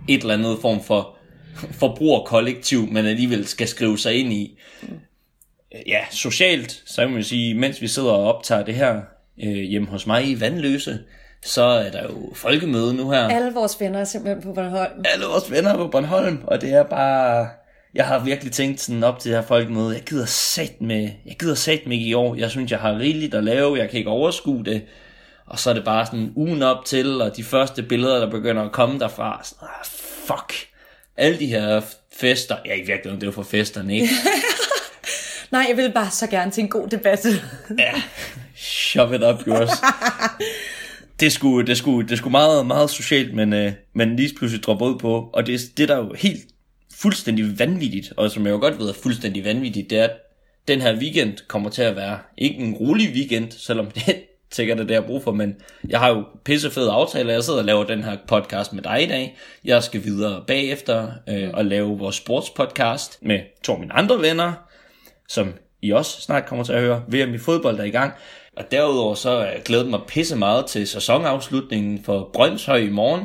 et 0.08 0.21
eller 0.21 0.34
andet 0.34 0.58
form 0.62 0.84
for 0.84 1.17
forbrugerkollektiv, 1.71 2.91
man 2.91 3.05
alligevel 3.05 3.47
skal 3.47 3.67
skrive 3.67 3.97
sig 3.97 4.13
ind 4.13 4.34
i. 4.34 4.60
Ja, 5.88 5.99
socialt, 6.12 6.84
så 6.86 7.01
kan 7.01 7.13
man 7.13 7.23
sige, 7.23 7.53
mens 7.53 7.81
vi 7.81 7.88
sidder 7.88 8.12
og 8.12 8.36
optager 8.36 8.63
det 8.63 8.75
her 8.75 9.01
øh, 9.43 9.53
hjemme 9.53 9.88
hos 9.88 10.08
mig 10.08 10.29
i 10.29 10.41
Vandløse, 10.41 10.99
så 11.43 11.63
er 11.63 11.91
der 11.91 12.03
jo 12.03 12.34
folkemøde 12.36 12.93
nu 12.93 13.12
her. 13.12 13.27
Alle 13.27 13.53
vores 13.53 13.81
venner 13.81 13.99
er 13.99 14.03
simpelthen 14.03 14.43
på 14.43 14.53
Bornholm. 14.53 15.03
Alle 15.13 15.25
vores 15.25 15.51
venner 15.51 15.73
er 15.73 15.77
på 15.77 15.88
Bornholm, 15.88 16.39
og 16.47 16.62
det 16.62 16.73
er 16.73 16.84
bare 16.84 17.47
jeg 17.95 18.05
har 18.05 18.19
virkelig 18.19 18.53
tænkt 18.53 18.81
sådan 18.81 19.03
op 19.03 19.19
til 19.19 19.31
det 19.31 19.39
her 19.39 19.47
folkemøde, 19.47 19.93
jeg 19.93 20.03
gider 20.03 20.25
sat 20.25 20.81
med, 20.81 21.10
jeg 21.25 21.36
gider 21.39 21.55
sat 21.55 21.88
med 21.88 21.97
i 21.97 22.13
år, 22.13 22.36
jeg 22.36 22.51
synes, 22.51 22.71
jeg 22.71 22.79
har 22.79 22.99
rigeligt 22.99 23.34
at 23.34 23.43
lave, 23.43 23.77
jeg 23.77 23.89
kan 23.89 23.97
ikke 23.97 24.10
overskue 24.10 24.63
det, 24.65 24.81
og 25.45 25.60
så 25.60 25.69
er 25.69 25.73
det 25.73 25.84
bare 25.84 26.05
sådan 26.05 26.34
ugen 26.36 26.63
op 26.63 26.86
til, 26.86 27.21
og 27.21 27.38
de 27.38 27.43
første 27.43 27.84
billeder, 27.84 28.19
der 28.19 28.29
begynder 28.29 28.63
at 28.63 28.71
komme 28.71 28.99
derfra, 28.99 29.41
sådan, 29.43 29.67
ah, 29.79 29.86
fuck, 30.25 30.53
alle 31.17 31.39
de 31.39 31.45
her 31.45 31.81
fester, 32.19 32.55
ja 32.65 32.73
i 32.75 32.86
virkeligheden, 32.86 33.21
det 33.21 33.27
jo 33.27 33.31
for 33.31 33.43
festerne, 33.43 33.93
ikke? 33.95 34.10
Nej, 35.51 35.65
jeg 35.69 35.77
vil 35.77 35.91
bare 35.91 36.12
så 36.12 36.27
gerne 36.27 36.51
til 36.51 36.63
en 36.63 36.69
god 36.69 36.88
debat. 36.88 37.25
ja, 37.79 38.01
shove 38.55 39.15
it 39.15 39.23
up 39.23 39.47
yours. 39.47 39.69
det 41.19 41.31
skulle, 41.31 41.67
det 41.67 41.77
skulle, 41.77 42.10
det 42.10 42.17
skulle 42.17 42.31
meget, 42.31 42.67
meget 42.67 42.89
socialt, 42.89 43.34
men, 43.34 43.53
øh, 43.53 43.71
men 43.93 44.15
lige 44.15 44.36
pludselig 44.38 44.63
droppe 44.63 44.86
ud 44.86 44.99
på, 44.99 45.29
og 45.34 45.47
det, 45.47 45.62
det 45.77 45.89
der 45.89 45.97
jo 45.97 46.13
helt 46.17 46.55
fuldstændig 47.01 47.60
vanvittigt, 47.60 48.13
og 48.17 48.31
som 48.31 48.45
jeg 48.45 48.51
jo 48.51 48.60
godt 48.60 48.79
ved 48.79 48.89
er 48.89 48.93
fuldstændig 48.93 49.45
vanvittigt, 49.45 49.89
det 49.89 49.97
er, 49.97 50.03
at 50.03 50.12
den 50.67 50.81
her 50.81 50.97
weekend 50.97 51.47
kommer 51.47 51.69
til 51.69 51.81
at 51.81 51.95
være 51.95 52.19
ikke 52.38 52.58
en 52.58 52.73
rolig 52.73 53.10
weekend, 53.13 53.51
selvom 53.51 53.91
det 53.95 54.23
sikkert 54.51 54.79
er 54.79 54.84
det, 54.84 54.91
jeg 54.91 55.01
har 55.01 55.08
brug 55.08 55.23
for, 55.23 55.31
men 55.31 55.55
jeg 55.89 55.99
har 55.99 56.10
jo 56.10 56.23
pissefede 56.43 56.91
aftaler. 56.91 57.34
Jeg 57.34 57.43
sidder 57.43 57.60
og 57.60 57.65
laver 57.65 57.84
den 57.84 58.03
her 58.03 58.17
podcast 58.27 58.73
med 58.73 58.84
dig 58.84 59.03
i 59.03 59.08
dag. 59.08 59.38
Jeg 59.65 59.84
skal 59.84 60.03
videre 60.03 60.43
bagefter 60.47 61.12
øh, 61.29 61.49
og 61.53 61.65
lave 61.65 61.97
vores 61.97 62.15
sportspodcast 62.15 63.17
med 63.21 63.39
to 63.63 63.73
af 63.73 63.79
mine 63.79 63.93
andre 63.93 64.21
venner, 64.21 64.53
som 65.27 65.53
I 65.81 65.91
også 65.91 66.21
snart 66.21 66.45
kommer 66.45 66.65
til 66.65 66.73
at 66.73 66.81
høre. 66.81 67.03
VM 67.08 67.34
i 67.34 67.38
fodbold 67.38 67.79
er 67.79 67.84
i 67.84 67.89
gang. 67.89 68.13
Og 68.58 68.71
derudover 68.71 69.15
så 69.15 69.29
er 69.29 69.51
jeg 69.51 69.62
glædet 69.65 69.88
mig 69.88 69.99
pisse 70.08 70.36
meget 70.36 70.65
til 70.65 70.88
sæsonafslutningen 70.88 72.03
for 72.03 72.29
Brøndshøj 72.34 72.77
i 72.77 72.89
morgen, 72.89 73.23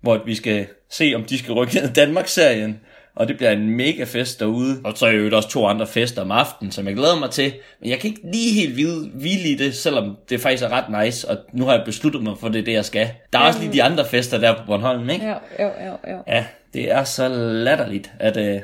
hvor 0.00 0.22
vi 0.26 0.34
skal 0.34 0.66
se, 0.90 1.12
om 1.16 1.24
de 1.24 1.38
skal 1.38 1.54
rykke 1.54 1.74
ned 1.74 1.90
i 1.90 1.92
Danmarks-serien 1.92 2.80
og 3.14 3.28
det 3.28 3.36
bliver 3.36 3.50
en 3.50 3.70
mega 3.70 4.04
fest 4.04 4.40
derude. 4.40 4.80
Og 4.84 4.92
så 4.96 5.06
er 5.06 5.10
jo 5.10 5.36
også 5.36 5.48
to 5.48 5.66
andre 5.66 5.86
fester 5.86 6.22
om 6.22 6.30
aftenen, 6.30 6.72
som 6.72 6.86
jeg 6.86 6.94
glæder 6.94 7.18
mig 7.18 7.30
til. 7.30 7.52
Men 7.80 7.90
jeg 7.90 7.98
kan 7.98 8.10
ikke 8.10 8.20
lige 8.32 8.52
helt 8.54 8.76
vide, 8.76 9.10
hvile 9.14 9.48
i 9.48 9.54
det, 9.54 9.74
selvom 9.74 10.16
det 10.28 10.40
faktisk 10.40 10.62
er 10.62 10.68
ret 10.68 11.04
nice, 11.04 11.30
og 11.30 11.36
nu 11.52 11.64
har 11.64 11.72
jeg 11.72 11.82
besluttet 11.84 12.22
mig 12.22 12.38
for, 12.40 12.48
det 12.48 12.66
det, 12.66 12.72
jeg 12.72 12.84
skal. 12.84 13.10
Der 13.32 13.38
er 13.38 13.42
også 13.42 13.60
lige 13.60 13.72
de 13.72 13.82
andre 13.82 14.06
fester 14.06 14.38
der 14.38 14.56
på 14.56 14.62
Bornholm, 14.66 15.10
ikke? 15.10 15.26
Ja, 15.26 15.34
jo, 15.64 15.70
jo, 15.86 16.12
jo. 16.12 16.22
Ja, 16.28 16.44
det 16.74 16.90
er 16.90 17.04
så 17.04 17.28
latterligt, 17.64 18.10
at, 18.18 18.36
øh, 18.36 18.60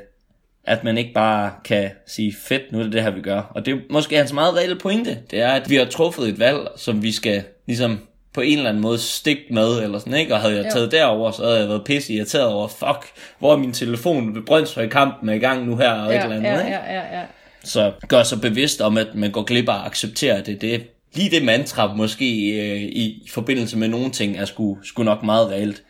at 0.64 0.84
man 0.84 0.98
ikke 0.98 1.12
bare 1.14 1.50
kan 1.64 1.90
sige, 2.06 2.34
fedt, 2.42 2.72
nu 2.72 2.78
er 2.78 2.82
det 2.82 2.92
det 2.92 3.02
her, 3.02 3.10
vi 3.10 3.20
gør. 3.20 3.52
Og 3.54 3.66
det 3.66 3.74
er 3.74 3.78
måske 3.90 4.16
hans 4.16 4.32
meget 4.32 4.56
reelle 4.56 4.76
pointe. 4.76 5.18
Det 5.30 5.40
er, 5.40 5.50
at 5.50 5.70
vi 5.70 5.76
har 5.76 5.84
truffet 5.84 6.28
et 6.28 6.38
valg, 6.38 6.58
som 6.76 7.02
vi 7.02 7.12
skal 7.12 7.42
ligesom 7.66 7.98
på 8.38 8.42
en 8.42 8.58
eller 8.58 8.70
anden 8.70 8.82
måde 8.82 8.98
stik 8.98 9.38
med, 9.50 9.82
eller 9.82 9.98
sådan, 9.98 10.14
ikke? 10.14 10.34
Og 10.34 10.40
havde 10.40 10.56
jeg 10.56 10.64
jo. 10.64 10.70
taget 10.70 10.92
derover, 10.92 11.30
så 11.30 11.44
havde 11.44 11.58
jeg 11.58 11.68
været 11.68 11.84
pisse 11.84 12.12
irriteret 12.12 12.46
over, 12.46 12.68
fuck, 12.68 13.12
hvor 13.38 13.52
er 13.52 13.56
min 13.56 13.72
telefon 13.72 14.34
ved 14.34 14.42
Brøndshøj 14.42 14.88
kampen 14.88 15.28
er 15.28 15.32
i 15.32 15.38
gang 15.38 15.66
nu 15.66 15.76
her, 15.76 15.92
og 15.92 16.12
ja, 16.12 16.18
et 16.18 16.24
eller 16.24 16.36
andet, 16.36 16.50
ja, 16.50 16.58
ikke? 16.58 16.76
Ja, 16.76 16.94
ja, 16.94 17.18
ja. 17.18 17.22
Så 17.64 17.92
gør 18.08 18.22
sig 18.22 18.40
bevidst 18.40 18.80
om, 18.80 18.96
at 18.96 19.06
man 19.14 19.30
går 19.30 19.42
glip 19.42 19.68
af 19.68 19.74
at 19.74 19.86
acceptere 19.86 20.40
det. 20.40 20.60
Det 20.60 20.74
er 20.74 20.78
lige 21.14 21.30
det 21.30 21.44
mantra, 21.44 21.94
måske 21.94 22.24
øh, 22.24 22.80
i, 22.80 23.04
i 23.24 23.28
forbindelse 23.30 23.78
med 23.78 23.88
nogle 23.88 24.10
ting, 24.10 24.38
er 24.38 24.44
sgu, 24.44 24.78
sgu 24.82 25.02
nok 25.02 25.22
meget 25.22 25.50
reelt. 25.50 25.82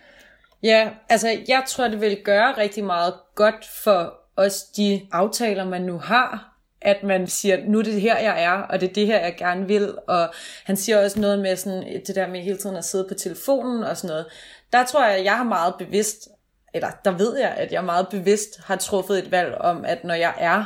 Ja, 0.62 0.88
altså 1.08 1.28
jeg 1.48 1.62
tror, 1.68 1.88
det 1.88 2.00
vil 2.00 2.18
gøre 2.24 2.58
rigtig 2.58 2.84
meget 2.84 3.14
godt 3.34 3.66
for 3.84 4.14
os 4.36 4.62
de 4.62 5.00
aftaler, 5.12 5.64
man 5.64 5.82
nu 5.82 5.98
har 5.98 6.57
at 6.82 7.02
man 7.02 7.26
siger, 7.26 7.58
nu 7.66 7.78
er 7.78 7.82
det 7.82 8.00
her, 8.00 8.18
jeg 8.18 8.42
er, 8.42 8.50
og 8.52 8.80
det 8.80 8.88
er 8.88 8.92
det 8.92 9.06
her, 9.06 9.18
jeg 9.18 9.34
gerne 9.38 9.66
vil. 9.66 9.94
Og 10.08 10.34
han 10.64 10.76
siger 10.76 11.04
også 11.04 11.20
noget 11.20 11.38
med 11.38 11.56
sådan, 11.56 12.02
det 12.06 12.14
der 12.14 12.26
med 12.26 12.40
hele 12.40 12.56
tiden 12.56 12.76
at 12.76 12.84
sidde 12.84 13.06
på 13.08 13.14
telefonen 13.14 13.84
og 13.84 13.96
sådan 13.96 14.08
noget. 14.08 14.26
Der 14.72 14.84
tror 14.84 15.06
jeg, 15.06 15.18
at 15.18 15.24
jeg 15.24 15.36
har 15.36 15.44
meget 15.44 15.74
bevidst, 15.78 16.28
eller 16.74 16.88
der 17.04 17.10
ved 17.10 17.38
jeg, 17.38 17.54
at 17.56 17.72
jeg 17.72 17.84
meget 17.84 18.08
bevidst 18.08 18.60
har 18.64 18.76
truffet 18.76 19.18
et 19.18 19.30
valg 19.30 19.54
om, 19.54 19.84
at 19.84 20.04
når 20.04 20.14
jeg 20.14 20.34
er 20.38 20.64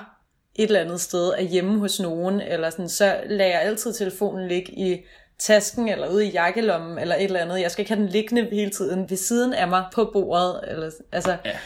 et 0.54 0.66
eller 0.66 0.80
andet 0.80 1.00
sted, 1.00 1.28
er 1.28 1.42
hjemme 1.42 1.78
hos 1.78 2.00
nogen, 2.00 2.40
eller 2.40 2.70
sådan, 2.70 2.88
så 2.88 3.20
lader 3.26 3.50
jeg 3.50 3.62
altid 3.62 3.92
telefonen 3.92 4.48
ligge 4.48 4.72
i 4.72 5.04
tasken, 5.38 5.88
eller 5.88 6.08
ude 6.08 6.26
i 6.26 6.30
jakkelommen, 6.30 6.98
eller 6.98 7.14
et 7.14 7.24
eller 7.24 7.40
andet. 7.40 7.60
Jeg 7.60 7.70
skal 7.70 7.82
ikke 7.82 7.94
have 7.94 8.02
den 8.02 8.10
liggende 8.10 8.48
hele 8.50 8.70
tiden 8.70 9.10
ved 9.10 9.16
siden 9.16 9.54
af 9.54 9.68
mig 9.68 9.84
på 9.94 10.10
bordet. 10.12 10.60
Eller, 10.68 10.90
altså, 11.12 11.36
ja 11.44 11.56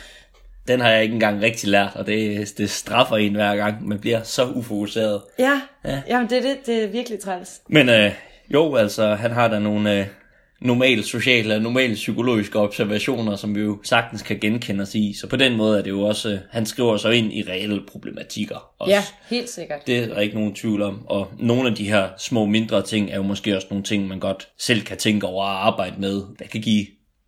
den 0.69 0.81
har 0.81 0.91
jeg 0.91 1.03
ikke 1.03 1.15
engang 1.15 1.43
rigtig 1.43 1.69
lært, 1.69 1.93
og 1.95 2.07
det, 2.07 2.53
det 2.59 2.71
straffer 2.71 3.17
en 3.17 3.35
hver 3.35 3.57
gang. 3.57 3.89
Man 3.89 3.99
bliver 3.99 4.23
så 4.23 4.45
ufokuseret. 4.45 5.23
Ja, 5.39 5.61
ja. 5.85 6.03
Jamen, 6.09 6.31
det, 6.31 6.43
det, 6.43 6.57
det 6.67 6.85
er 6.85 6.89
virkelig 6.89 7.21
træls. 7.21 7.61
Men 7.69 7.89
øh, 7.89 8.13
jo, 8.49 8.75
altså, 8.75 9.15
han 9.15 9.31
har 9.31 9.49
da 9.49 9.59
nogle 9.59 9.99
øh, 9.99 10.07
normale 10.61 11.03
sociale 11.03 11.55
og 11.55 11.63
normale 11.63 11.95
psykologiske 11.95 12.59
observationer, 12.59 13.37
som 13.37 13.55
vi 13.55 13.61
jo 13.61 13.79
sagtens 13.83 14.23
kan 14.23 14.39
genkende 14.41 14.83
os 14.83 14.95
i. 14.95 15.13
Så 15.21 15.27
på 15.27 15.37
den 15.37 15.57
måde 15.57 15.79
er 15.79 15.83
det 15.83 15.91
jo 15.91 16.01
også, 16.01 16.31
øh, 16.31 16.39
han 16.51 16.67
skriver 16.67 16.97
sig 16.97 17.15
ind 17.15 17.33
i 17.33 17.43
reelle 17.49 17.83
problematikker. 17.89 18.71
Også. 18.79 18.95
Ja, 18.95 19.03
helt 19.31 19.51
sikkert. 19.51 19.87
Det 19.87 19.99
er 19.99 20.07
der 20.07 20.21
ikke 20.21 20.35
nogen 20.35 20.55
tvivl 20.55 20.83
om. 20.83 21.07
Og 21.07 21.29
nogle 21.39 21.69
af 21.69 21.75
de 21.75 21.89
her 21.89 22.09
små 22.19 22.47
mindre 22.47 22.83
ting 22.83 23.11
er 23.11 23.17
jo 23.17 23.23
måske 23.23 23.57
også 23.57 23.67
nogle 23.71 23.85
ting, 23.85 24.09
man 24.09 24.21
godt 24.21 24.49
selv 24.59 24.81
kan 24.81 24.97
tænke 24.97 25.27
over 25.27 25.45
at 25.45 25.57
arbejde 25.57 26.01
med. 26.01 26.23
Der 26.39 26.45
kan 26.53 26.61
give 26.61 26.87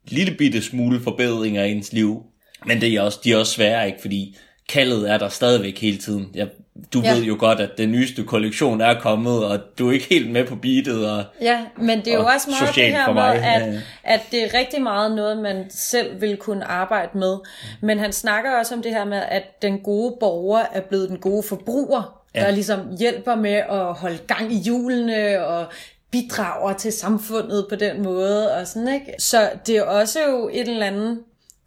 lille 0.08 0.34
bitte 0.34 0.62
smule 0.62 1.00
forbedringer 1.00 1.64
i 1.64 1.70
ens 1.70 1.92
liv, 1.92 2.22
men 2.66 2.80
det 2.80 2.94
er 2.94 3.00
også, 3.00 3.18
de 3.24 3.32
er 3.32 3.36
også 3.36 3.52
svære, 3.52 3.86
ikke? 3.86 4.00
Fordi 4.00 4.36
kaldet 4.68 5.10
er 5.10 5.18
der 5.18 5.28
stadigvæk 5.28 5.78
hele 5.78 5.98
tiden. 5.98 6.30
Jeg, 6.34 6.48
du 6.92 7.00
ja. 7.00 7.14
ved 7.14 7.22
jo 7.22 7.36
godt, 7.38 7.60
at 7.60 7.70
den 7.78 7.92
nyeste 7.92 8.24
kollektion 8.24 8.80
er 8.80 9.00
kommet, 9.00 9.44
og 9.44 9.58
du 9.78 9.88
er 9.88 9.92
ikke 9.92 10.06
helt 10.10 10.30
med 10.30 10.44
på 10.44 10.56
beatet. 10.56 11.10
Og, 11.10 11.24
ja, 11.40 11.60
men 11.76 11.98
det 11.98 12.08
er 12.08 12.14
jo 12.14 12.26
også 12.26 12.50
meget 12.50 12.74
det 12.74 12.84
her 12.84 13.12
med, 13.12 13.22
at, 13.22 13.72
ja. 13.72 13.80
at 14.04 14.20
det 14.30 14.42
er 14.42 14.58
rigtig 14.58 14.82
meget 14.82 15.16
noget, 15.16 15.38
man 15.38 15.66
selv 15.70 16.20
vil 16.20 16.36
kunne 16.36 16.64
arbejde 16.64 17.18
med. 17.18 17.36
Men 17.80 17.98
han 17.98 18.12
snakker 18.12 18.58
også 18.58 18.74
om 18.74 18.82
det 18.82 18.92
her 18.92 19.04
med, 19.04 19.22
at 19.28 19.62
den 19.62 19.78
gode 19.78 20.16
borger 20.20 20.62
er 20.72 20.80
blevet 20.80 21.08
den 21.08 21.18
gode 21.18 21.42
forbruger, 21.42 22.22
ja. 22.34 22.40
der 22.40 22.50
ligesom 22.50 22.80
hjælper 22.98 23.34
med 23.34 23.62
at 23.70 23.94
holde 23.94 24.18
gang 24.26 24.52
i 24.52 24.56
hjulene 24.56 25.46
og 25.46 25.66
bidrager 26.10 26.72
til 26.72 26.92
samfundet 26.92 27.66
på 27.68 27.76
den 27.76 28.02
måde 28.02 28.54
og 28.54 28.66
sådan, 28.66 28.94
ikke? 28.94 29.14
Så 29.18 29.50
det 29.66 29.76
er 29.76 29.82
også 29.82 30.18
jo 30.28 30.50
et 30.52 30.68
eller 30.68 30.86
andet 30.86 31.18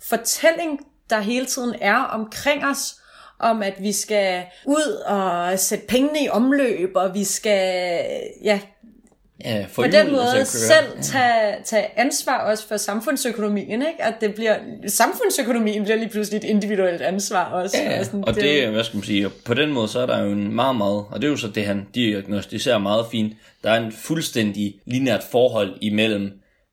fortælling, 0.09 0.79
der 1.11 1.19
hele 1.19 1.45
tiden 1.45 1.75
er 1.81 1.97
omkring 1.97 2.65
os, 2.65 2.95
om 3.39 3.63
at 3.63 3.73
vi 3.79 3.91
skal 3.91 4.43
ud 4.65 5.03
og 5.05 5.59
sætte 5.59 5.85
pengene 5.87 6.23
i 6.23 6.29
omløb, 6.29 6.91
og 6.95 7.13
vi 7.13 7.23
skal 7.23 8.03
ja, 8.43 8.59
ja, 9.45 9.65
på 9.75 9.83
den 9.83 10.11
måde 10.11 10.45
selv 10.45 11.01
tage, 11.01 11.55
tage 11.63 11.99
ansvar 11.99 12.37
også 12.37 12.67
for 12.67 12.77
samfundsøkonomien, 12.77 13.81
ikke? 13.81 14.03
At 14.03 14.13
det 14.21 14.35
bliver, 14.35 14.55
samfundsøkonomien 14.87 15.83
bliver 15.83 15.97
lige 15.97 16.09
pludselig 16.09 16.37
et 16.37 16.43
individuelt 16.43 17.01
ansvar 17.01 17.51
også. 17.51 17.77
Ja, 17.77 17.99
og, 17.99 18.05
sådan, 18.05 18.23
og 18.23 18.35
det, 18.35 18.43
det, 18.43 18.67
hvad 18.67 18.83
skal 18.83 18.97
man 18.97 19.03
sige, 19.03 19.29
på 19.45 19.53
den 19.53 19.71
måde 19.71 19.87
så 19.87 19.99
er 19.99 20.05
der 20.05 20.23
jo 20.23 20.31
en 20.31 20.55
meget, 20.55 20.75
meget, 20.75 21.05
og 21.11 21.21
det 21.21 21.23
er 21.23 21.31
jo 21.31 21.37
så 21.37 21.47
det, 21.47 21.65
han 21.65 21.87
diagnostiserer 21.95 22.77
meget 22.77 23.05
fint, 23.11 23.33
der 23.63 23.71
er 23.71 23.77
en 23.77 23.91
fuldstændig 23.91 24.75
lineært 24.85 25.23
forhold 25.31 25.77
imellem 25.81 26.31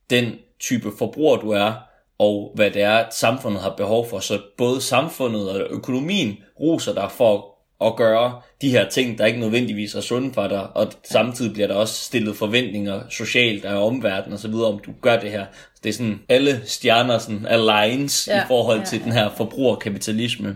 den 0.09 0.33
type 0.59 0.91
forbruger, 0.97 1.37
du 1.37 1.51
er, 1.51 1.88
og 2.19 2.51
hvad 2.55 2.71
det 2.71 2.81
er, 2.81 3.05
samfundet 3.11 3.61
har 3.61 3.73
behov 3.77 4.09
for. 4.09 4.19
Så 4.19 4.39
både 4.57 4.81
samfundet 4.81 5.49
og 5.49 5.67
økonomien 5.69 6.37
roser 6.59 6.93
dig 6.93 7.11
for 7.11 7.55
at 7.85 7.95
gøre 7.95 8.41
de 8.61 8.69
her 8.69 8.89
ting, 8.89 9.17
der 9.17 9.25
ikke 9.25 9.39
nødvendigvis 9.39 9.95
er 9.95 10.01
sunde 10.01 10.33
for 10.33 10.47
dig, 10.47 10.67
og 10.75 10.91
samtidig 11.03 11.53
bliver 11.53 11.67
der 11.67 11.75
også 11.75 11.93
stillet 11.93 12.35
forventninger 12.35 13.01
socialt 13.09 13.65
af 13.65 13.85
omverdenen 13.85 14.33
og 14.33 14.39
så 14.39 14.47
videre, 14.47 14.65
om 14.65 14.79
du 14.79 14.91
gør 15.01 15.19
det 15.19 15.31
her. 15.31 15.45
Det 15.83 15.89
er 15.89 15.93
sådan, 15.93 16.19
alle 16.29 16.61
stjerner 16.65 17.17
sådan 17.17 17.45
aligns 17.45 18.27
ja, 18.27 18.43
i 18.43 18.47
forhold 18.47 18.85
til 18.85 18.99
ja, 18.99 19.03
den 19.03 19.11
her 19.11 19.29
forbrugerkapitalisme. 19.37 20.55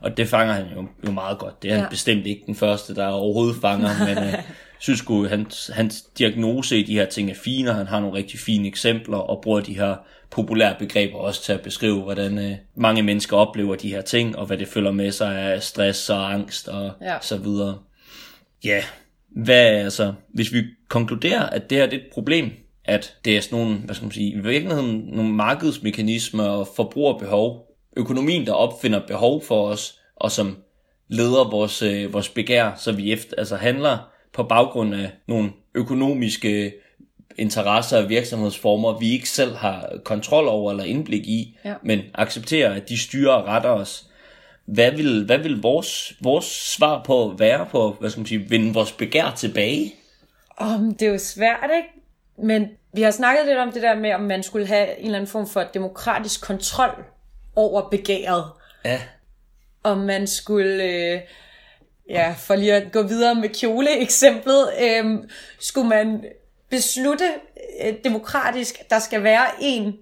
Og 0.00 0.16
det 0.16 0.28
fanger 0.28 0.54
han 0.54 0.64
jo, 0.76 0.86
jo 1.06 1.10
meget 1.10 1.38
godt. 1.38 1.62
Det 1.62 1.70
er 1.70 1.74
ja. 1.74 1.80
han 1.80 1.90
bestemt 1.90 2.26
ikke 2.26 2.42
den 2.46 2.54
første, 2.54 2.94
der 2.94 3.06
overhovedet 3.06 3.56
fanger, 3.60 4.06
men 4.06 4.18
uh, 4.18 4.40
synes 4.78 4.98
sgu, 4.98 5.26
hans, 5.26 5.70
hans 5.74 6.02
diagnose 6.02 6.78
i 6.78 6.82
de 6.82 6.94
her 6.94 7.06
ting 7.06 7.30
er 7.30 7.34
fine, 7.34 7.70
og 7.70 7.76
han 7.76 7.86
har 7.86 8.00
nogle 8.00 8.16
rigtig 8.16 8.40
fine 8.40 8.68
eksempler, 8.68 9.18
og 9.18 9.40
bruger 9.42 9.60
de 9.60 9.74
her 9.74 9.96
populære 10.30 10.76
begreber 10.78 11.18
også 11.18 11.42
til 11.42 11.52
at 11.52 11.60
beskrive, 11.60 12.02
hvordan 12.02 12.38
uh, 12.38 12.52
mange 12.74 13.02
mennesker 13.02 13.36
oplever 13.36 13.74
de 13.74 13.88
her 13.88 14.00
ting, 14.00 14.38
og 14.38 14.46
hvad 14.46 14.58
det 14.58 14.68
følger 14.68 14.92
med 14.92 15.10
sig 15.10 15.38
af 15.38 15.62
stress 15.62 16.10
og 16.10 16.32
angst 16.32 16.68
og 16.68 16.92
ja. 17.02 17.16
så 17.20 17.36
videre. 17.36 17.78
Ja, 18.64 18.82
hvad 19.28 19.66
altså, 19.66 20.12
hvis 20.28 20.52
vi 20.52 20.62
konkluderer, 20.88 21.42
at 21.46 21.70
det 21.70 21.78
her 21.78 21.86
det 21.86 21.96
er 21.96 22.00
et 22.00 22.12
problem, 22.12 22.50
at 22.84 23.16
det 23.24 23.36
er 23.36 23.40
sådan 23.40 23.58
nogle, 23.58 23.74
hvad 23.76 23.94
skal 23.94 24.04
man 24.04 24.12
sige, 24.12 24.32
i 24.32 24.38
virkeligheden 24.38 25.08
nogle 25.12 25.32
markedsmekanismer 25.32 26.44
og 26.44 26.68
forbrugerbehov, 26.76 27.66
økonomien, 27.96 28.46
der 28.46 28.52
opfinder 28.52 29.06
behov 29.06 29.44
for 29.44 29.66
os, 29.68 29.98
og 30.16 30.30
som 30.30 30.56
leder 31.08 31.50
vores, 31.50 31.82
øh, 31.82 32.12
vores 32.12 32.28
begær, 32.28 32.72
så 32.76 32.92
vi 32.92 33.12
efter, 33.12 33.36
altså 33.38 33.56
handler 33.56 33.98
på 34.32 34.42
baggrund 34.42 34.94
af 34.94 35.10
nogle 35.28 35.50
økonomiske 35.74 36.72
interesser 37.38 38.02
og 38.02 38.08
virksomhedsformer, 38.08 38.98
vi 38.98 39.12
ikke 39.12 39.28
selv 39.28 39.54
har 39.54 39.92
kontrol 40.04 40.48
over 40.48 40.70
eller 40.70 40.84
indblik 40.84 41.26
i, 41.26 41.58
ja. 41.64 41.74
men 41.82 42.00
accepterer, 42.14 42.74
at 42.74 42.88
de 42.88 42.98
styrer 42.98 43.32
og 43.32 43.46
retter 43.46 43.70
os. 43.70 44.06
Hvad 44.64 44.90
vil, 44.90 45.24
hvad 45.24 45.38
vil 45.38 45.62
vores, 45.62 46.12
vores 46.20 46.44
svar 46.44 47.02
på 47.02 47.34
være 47.38 47.66
på, 47.70 47.96
hvad 48.00 48.10
skal 48.10 48.20
man 48.20 48.26
sige, 48.26 48.48
vinde 48.48 48.74
vores 48.74 48.92
begær 48.92 49.32
tilbage? 49.36 49.94
Um, 50.60 50.94
det 50.94 51.08
er 51.08 51.12
jo 51.12 51.18
svært, 51.18 51.70
ikke? 51.76 51.88
Men 52.38 52.68
vi 52.92 53.02
har 53.02 53.10
snakket 53.10 53.46
lidt 53.46 53.58
om 53.58 53.72
det 53.72 53.82
der 53.82 53.94
med, 53.94 54.14
om 54.14 54.20
man 54.20 54.42
skulle 54.42 54.66
have 54.66 54.98
en 54.98 55.04
eller 55.04 55.18
anden 55.18 55.30
form 55.30 55.48
for 55.48 55.62
demokratisk 55.74 56.46
kontrol 56.46 57.04
over 57.56 57.88
begæret. 57.90 58.44
Ja. 58.84 59.00
Om 59.82 59.98
man 59.98 60.26
skulle, 60.26 60.84
øh, 60.84 61.20
ja, 62.08 62.34
for 62.38 62.54
lige 62.54 62.74
at 62.74 62.92
gå 62.92 63.02
videre 63.02 63.34
med 63.34 63.48
kjole-eksemplet, 63.48 64.68
øh, 64.82 65.04
skulle 65.58 65.88
man 65.88 66.24
beslutte 66.74 67.24
øh, 67.84 67.94
demokratisk, 68.04 68.90
der 68.90 68.98
skal 68.98 69.22
være 69.22 69.46
en 69.60 69.96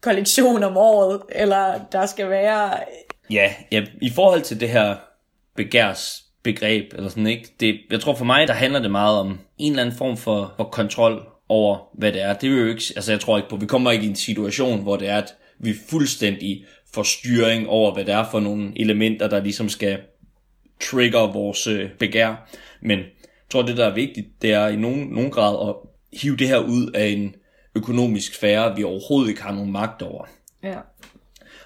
kollektion 0.00 0.62
om 0.62 0.76
året, 0.76 1.22
eller 1.32 1.80
der 1.92 2.06
skal 2.06 2.30
være... 2.30 2.70
Øh, 2.70 3.34
ja, 3.34 3.52
ja 3.72 3.84
i 4.02 4.10
forhold 4.10 4.42
til 4.42 4.60
det 4.60 4.68
her 4.68 4.96
begærs 5.56 6.24
begreb, 6.42 6.92
eller 6.94 7.08
sådan 7.08 7.26
ikke, 7.26 7.48
det, 7.60 7.80
jeg 7.90 8.00
tror 8.00 8.14
for 8.14 8.24
mig, 8.24 8.48
der 8.48 8.54
handler 8.54 8.80
det 8.80 8.90
meget 8.90 9.18
om 9.18 9.38
en 9.58 9.72
eller 9.72 9.82
anden 9.82 9.96
form 9.96 10.16
for, 10.16 10.54
for 10.56 10.64
kontrol 10.64 11.22
over, 11.48 11.78
hvad 11.94 12.12
det 12.12 12.22
er. 12.22 12.34
Det 12.34 12.50
vil 12.50 12.58
jo 12.58 12.66
ikke, 12.66 12.82
altså 12.96 13.12
jeg 13.12 13.20
tror 13.20 13.36
ikke 13.36 13.48
på, 13.48 13.56
vi 13.56 13.66
kommer 13.66 13.90
ikke 13.90 14.04
i 14.04 14.08
en 14.08 14.16
situation, 14.16 14.82
hvor 14.82 14.96
det 14.96 15.08
er, 15.08 15.16
at 15.16 15.34
vi 15.58 15.74
fuldstændig 15.88 16.64
får 16.94 17.02
styring 17.02 17.68
over, 17.68 17.94
hvad 17.94 18.04
det 18.04 18.14
er 18.14 18.24
for 18.30 18.40
nogle 18.40 18.72
elementer, 18.76 19.28
der 19.28 19.42
ligesom 19.42 19.68
skal 19.68 19.98
trigger 20.80 21.32
vores 21.32 21.66
øh, 21.66 21.90
begær. 21.98 22.48
Men 22.82 22.98
jeg 22.98 23.50
tror, 23.50 23.62
det 23.62 23.76
der 23.76 23.86
er 23.86 23.94
vigtigt, 23.94 24.26
det 24.42 24.52
er 24.52 24.68
i 24.68 24.76
nogen, 24.76 25.08
nogen 25.08 25.30
grad 25.30 25.68
at 25.68 25.74
hive 26.12 26.36
det 26.36 26.48
her 26.48 26.58
ud 26.58 26.90
af 26.94 27.06
en 27.06 27.34
økonomisk 27.74 28.34
sfære, 28.34 28.76
vi 28.76 28.84
overhovedet 28.84 29.28
ikke 29.28 29.42
har 29.42 29.54
nogen 29.54 29.72
magt 29.72 30.02
over. 30.02 30.24
Ja. 30.62 30.76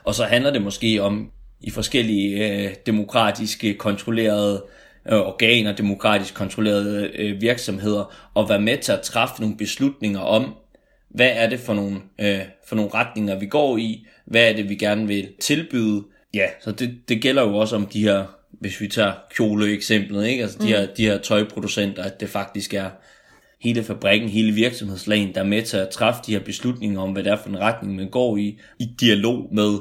Og 0.05 0.14
så 0.14 0.24
handler 0.24 0.51
det 0.51 0.62
måske 0.62 1.03
om 1.03 1.30
i 1.61 1.70
forskellige 1.70 2.49
øh, 2.49 2.74
demokratiske 2.86 3.74
kontrollerede 3.74 4.64
øh, 5.09 5.18
organer, 5.18 5.72
demokratisk 5.72 6.34
kontrollerede 6.34 7.11
øh, 7.14 7.40
virksomheder, 7.40 8.30
og 8.34 8.49
være 8.49 8.61
med 8.61 8.78
til 8.78 8.93
at 8.93 9.01
træffe 9.01 9.40
nogle 9.40 9.57
beslutninger 9.57 10.20
om, 10.20 10.55
hvad 11.11 11.30
er 11.34 11.49
det 11.49 11.61
for 11.61 11.74
nogle, 11.74 12.01
øh, 12.20 12.40
for 12.66 12.76
nogle 12.76 12.90
retninger, 12.95 13.38
vi 13.38 13.47
går 13.47 13.78
i, 13.78 14.07
hvad 14.24 14.51
er 14.51 14.57
det, 14.57 14.68
vi 14.68 14.74
gerne 14.74 15.07
vil 15.07 15.28
tilbyde. 15.40 16.05
Ja, 16.34 16.47
så 16.61 16.72
det, 16.72 16.99
det 17.09 17.22
gælder 17.22 17.43
jo 17.43 17.57
også 17.57 17.76
om 17.76 17.86
de 17.86 18.03
her, 18.03 18.24
hvis 18.51 18.80
vi 18.80 18.88
tager 18.88 19.12
kjole-eksemplet, 19.34 20.26
ikke? 20.26 20.43
Altså 20.43 20.59
de, 20.59 20.64
mm. 20.64 20.68
her, 20.68 20.86
de 20.86 21.07
her 21.07 21.18
tøjproducenter, 21.18 22.03
at 22.03 22.20
det 22.20 22.28
faktisk 22.28 22.74
er 22.74 22.90
hele 23.62 23.84
fabrikken, 23.84 24.28
hele 24.28 24.52
virksomhedslagen, 24.52 25.34
der 25.34 25.40
er 25.40 25.44
med 25.44 25.62
til 25.62 25.76
at 25.76 25.88
træffe 25.88 26.20
de 26.26 26.32
her 26.32 26.40
beslutninger 26.40 27.00
om, 27.00 27.12
hvad 27.12 27.24
det 27.24 27.32
er 27.32 27.36
for 27.36 27.48
en 27.48 27.58
retning, 27.58 27.96
man 27.96 28.10
går 28.10 28.36
i, 28.36 28.58
i 28.78 28.84
dialog 29.00 29.48
med 29.52 29.78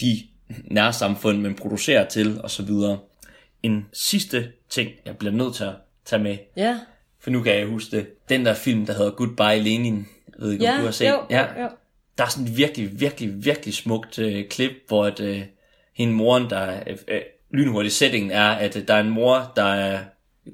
de 0.00 0.22
nærsamfund, 0.64 1.40
man 1.40 1.54
producerer 1.54 2.08
til, 2.08 2.40
og 2.42 2.50
så 2.50 2.62
videre. 2.62 2.98
En 3.62 3.86
sidste 3.92 4.48
ting, 4.70 4.90
jeg 5.06 5.16
bliver 5.16 5.32
nødt 5.32 5.54
til 5.54 5.64
at 5.64 5.74
tage 6.04 6.22
med, 6.22 6.36
ja. 6.56 6.78
for 7.20 7.30
nu 7.30 7.42
kan 7.42 7.54
jeg 7.54 7.66
huske 7.66 7.96
det, 7.96 8.06
den 8.28 8.46
der 8.46 8.54
film, 8.54 8.86
der 8.86 8.92
hedder 8.92 9.10
Goodbye 9.10 9.62
Lenin, 9.62 10.06
jeg 10.28 10.34
ved 10.38 10.52
ikke, 10.52 10.64
ja, 10.64 10.72
om 10.72 10.78
du 10.78 10.84
har 10.84 10.92
set. 10.92 11.08
Jo, 11.08 11.20
ja, 11.30 11.40
jo, 11.40 11.62
jo. 11.62 11.68
Der 12.18 12.24
er 12.24 12.28
sådan 12.28 12.46
et 12.46 12.56
virkelig, 12.56 13.00
virkelig, 13.00 13.44
virkelig 13.44 13.74
smukt 13.74 14.18
øh, 14.18 14.48
klip, 14.48 14.72
hvor 14.88 15.04
at, 15.04 15.20
øh, 15.20 15.42
hende 15.94 16.14
moren, 16.14 16.50
der 16.50 16.82
øh, 16.86 16.96
øh, 17.08 17.20
lynhurtigt 17.50 17.94
settingen 17.94 18.30
er, 18.30 18.48
at 18.48 18.76
øh, 18.76 18.88
der 18.88 18.94
er 18.94 19.00
en 19.00 19.10
mor, 19.10 19.52
der 19.56 19.64
er 19.64 19.98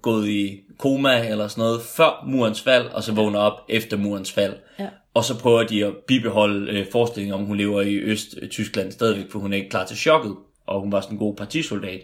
gået 0.02 0.28
i 0.28 0.60
koma 0.78 1.28
eller 1.28 1.48
sådan 1.48 1.62
noget 1.62 1.82
før 1.82 2.24
murens 2.26 2.60
fald, 2.60 2.86
og 2.86 3.02
så 3.02 3.12
vågner 3.12 3.38
op 3.38 3.60
efter 3.68 3.96
murens 3.96 4.32
fald. 4.32 4.54
Ja. 4.78 4.88
Og 5.14 5.24
så 5.24 5.38
prøver 5.38 5.62
de 5.62 5.84
at 5.84 5.92
bibeholde 6.06 6.72
øh, 6.72 6.86
forestillingen 6.92 7.34
om, 7.34 7.44
hun 7.44 7.56
lever 7.56 7.82
i 7.82 7.94
Øst-Tyskland 7.94 8.92
stadigvæk, 8.92 9.30
for 9.30 9.38
hun 9.38 9.52
er 9.52 9.56
ikke 9.56 9.70
klar 9.70 9.86
til 9.86 9.96
chokket, 9.96 10.34
og 10.66 10.80
hun 10.80 10.92
var 10.92 11.00
sådan 11.00 11.14
en 11.14 11.18
god 11.18 11.36
partisoldat. 11.36 12.00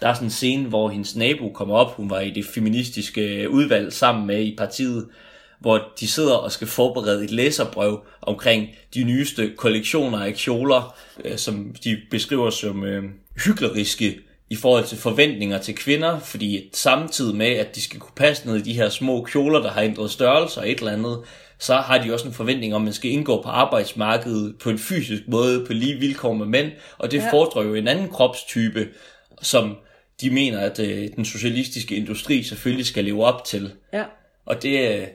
Der 0.00 0.08
er 0.08 0.14
sådan 0.14 0.26
en 0.26 0.30
scene, 0.30 0.68
hvor 0.68 0.88
hendes 0.88 1.16
nabo 1.16 1.48
kommer 1.48 1.74
op, 1.74 1.96
hun 1.96 2.10
var 2.10 2.20
i 2.20 2.30
det 2.30 2.44
feministiske 2.44 3.50
udvalg 3.50 3.92
sammen 3.92 4.26
med 4.26 4.42
i 4.42 4.56
partiet, 4.56 5.08
hvor 5.60 5.88
de 6.00 6.08
sidder 6.08 6.34
og 6.34 6.52
skal 6.52 6.66
forberede 6.66 7.24
et 7.24 7.30
læserbrev 7.30 8.00
omkring 8.22 8.68
de 8.94 9.04
nyeste 9.04 9.52
kollektioner 9.56 10.18
af 10.18 10.34
kjoler, 10.34 10.96
øh, 11.24 11.36
som 11.36 11.74
de 11.84 11.98
beskriver 12.10 12.50
som 12.50 12.84
øh, 12.84 13.04
hykleriske 13.44 14.20
i 14.50 14.56
forhold 14.56 14.84
til 14.84 14.98
forventninger 14.98 15.58
til 15.58 15.74
kvinder, 15.74 16.18
fordi 16.18 16.70
samtidig 16.74 17.36
med, 17.36 17.46
at 17.46 17.74
de 17.74 17.82
skal 17.82 18.00
kunne 18.00 18.14
passe 18.16 18.46
ned 18.46 18.56
i 18.56 18.62
de 18.62 18.72
her 18.72 18.88
små 18.88 19.22
kjoler, 19.22 19.62
der 19.62 19.70
har 19.70 19.82
ændret 19.82 20.10
størrelse 20.10 20.60
og 20.60 20.70
et 20.70 20.78
eller 20.78 20.92
andet, 20.92 21.20
så 21.58 21.76
har 21.76 22.02
de 22.02 22.12
også 22.12 22.26
en 22.26 22.34
forventning 22.34 22.74
om, 22.74 22.82
at 22.82 22.84
man 22.84 22.92
skal 22.92 23.10
indgå 23.10 23.42
på 23.42 23.48
arbejdsmarkedet 23.48 24.54
på 24.58 24.70
en 24.70 24.78
fysisk 24.78 25.22
måde, 25.28 25.66
på 25.66 25.72
lige 25.72 25.94
vilkår 25.94 26.32
med 26.32 26.46
mænd, 26.46 26.72
og 26.98 27.10
det 27.10 27.18
ja. 27.18 27.30
fordrer 27.32 27.62
jo 27.62 27.74
en 27.74 27.88
anden 27.88 28.08
kropstype, 28.08 28.88
som 29.42 29.76
de 30.20 30.30
mener, 30.30 30.60
at 30.60 30.78
øh, 30.78 31.08
den 31.16 31.24
socialistiske 31.24 31.96
industri 31.96 32.42
selvfølgelig 32.42 32.86
skal 32.86 33.04
leve 33.04 33.24
op 33.24 33.44
til. 33.44 33.72
Ja. 33.92 34.04
Og 34.46 34.62
det, 34.62 34.78
øh, 34.78 35.06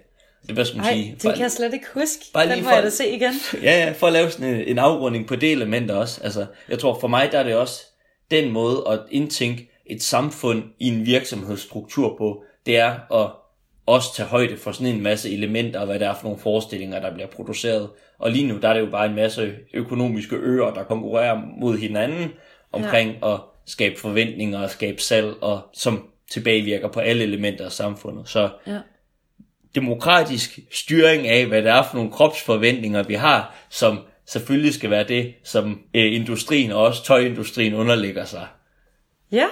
det 0.47 0.53
hvad 0.53 0.65
skal 0.65 0.77
man 0.77 0.85
Ej, 0.85 0.93
sige? 0.93 1.17
det 1.21 1.33
kan 1.33 1.41
jeg 1.41 1.51
slet 1.51 1.73
ikke 1.73 1.85
huske. 1.93 2.25
Bare 2.33 2.49
Den 2.49 2.63
må 2.63 2.69
for, 2.69 2.75
jeg 2.75 2.83
da 2.83 2.89
se 2.89 3.09
igen. 3.09 3.33
Ja, 3.63 3.85
ja, 3.85 3.91
for 3.91 4.07
at 4.07 4.13
lave 4.13 4.31
sådan 4.31 4.55
en, 4.55 4.61
en 4.61 4.79
afrunding 4.79 5.27
på 5.27 5.35
det 5.35 5.51
element 5.51 5.91
også. 5.91 6.21
Altså, 6.23 6.45
jeg 6.69 6.79
tror 6.79 6.99
for 6.99 7.07
mig, 7.07 7.31
der 7.31 7.39
er 7.39 7.43
det 7.43 7.55
også 7.55 7.81
den 8.31 8.51
måde 8.51 8.83
at 8.89 8.99
indtænke 9.11 9.69
et 9.85 10.03
samfund 10.03 10.63
i 10.79 10.87
en 10.87 11.05
virksomhedsstruktur 11.05 12.15
på, 12.17 12.43
det 12.65 12.77
er 12.77 13.13
at 13.23 13.31
også 13.85 14.15
tage 14.15 14.29
højde 14.29 14.57
for 14.57 14.71
sådan 14.71 14.95
en 14.95 15.03
masse 15.03 15.33
elementer, 15.33 15.79
og 15.79 15.85
hvad 15.85 15.99
det 15.99 16.07
er 16.07 16.13
for 16.13 16.23
nogle 16.23 16.39
forestillinger, 16.39 16.99
der 16.99 17.13
bliver 17.13 17.27
produceret. 17.27 17.89
Og 18.19 18.31
lige 18.31 18.47
nu, 18.47 18.59
der 18.59 18.69
er 18.69 18.73
det 18.73 18.81
jo 18.81 18.91
bare 18.91 19.05
en 19.05 19.15
masse 19.15 19.55
økonomiske 19.73 20.35
øer, 20.35 20.73
der 20.73 20.83
konkurrerer 20.83 21.41
mod 21.57 21.77
hinanden 21.77 22.29
omkring 22.71 23.15
ja. 23.21 23.33
at 23.33 23.39
skabe 23.65 23.99
forventninger 23.99 24.59
og 24.59 24.69
skabe 24.69 25.01
salg, 25.01 25.33
og 25.41 25.61
som 25.73 26.09
tilbagevirker 26.31 26.87
på 26.87 26.99
alle 26.99 27.23
elementer 27.23 27.65
af 27.65 27.71
samfundet. 27.71 28.29
Så 28.29 28.49
ja 28.67 28.79
demokratisk 29.75 30.59
styring 30.71 31.27
af, 31.27 31.45
hvad 31.45 31.61
det 31.61 31.71
er 31.71 31.83
for 31.83 31.95
nogle 31.95 32.11
kropsforventninger, 32.11 33.03
vi 33.03 33.13
har, 33.13 33.55
som 33.69 33.99
selvfølgelig 34.25 34.73
skal 34.73 34.89
være 34.89 35.03
det, 35.03 35.33
som 35.43 35.81
øh, 35.93 36.13
industrien 36.15 36.71
og 36.71 36.83
også 36.83 37.03
tøjindustrien 37.03 37.73
underlægger 37.73 38.25
sig. 38.25 38.47
Ja, 39.31 39.47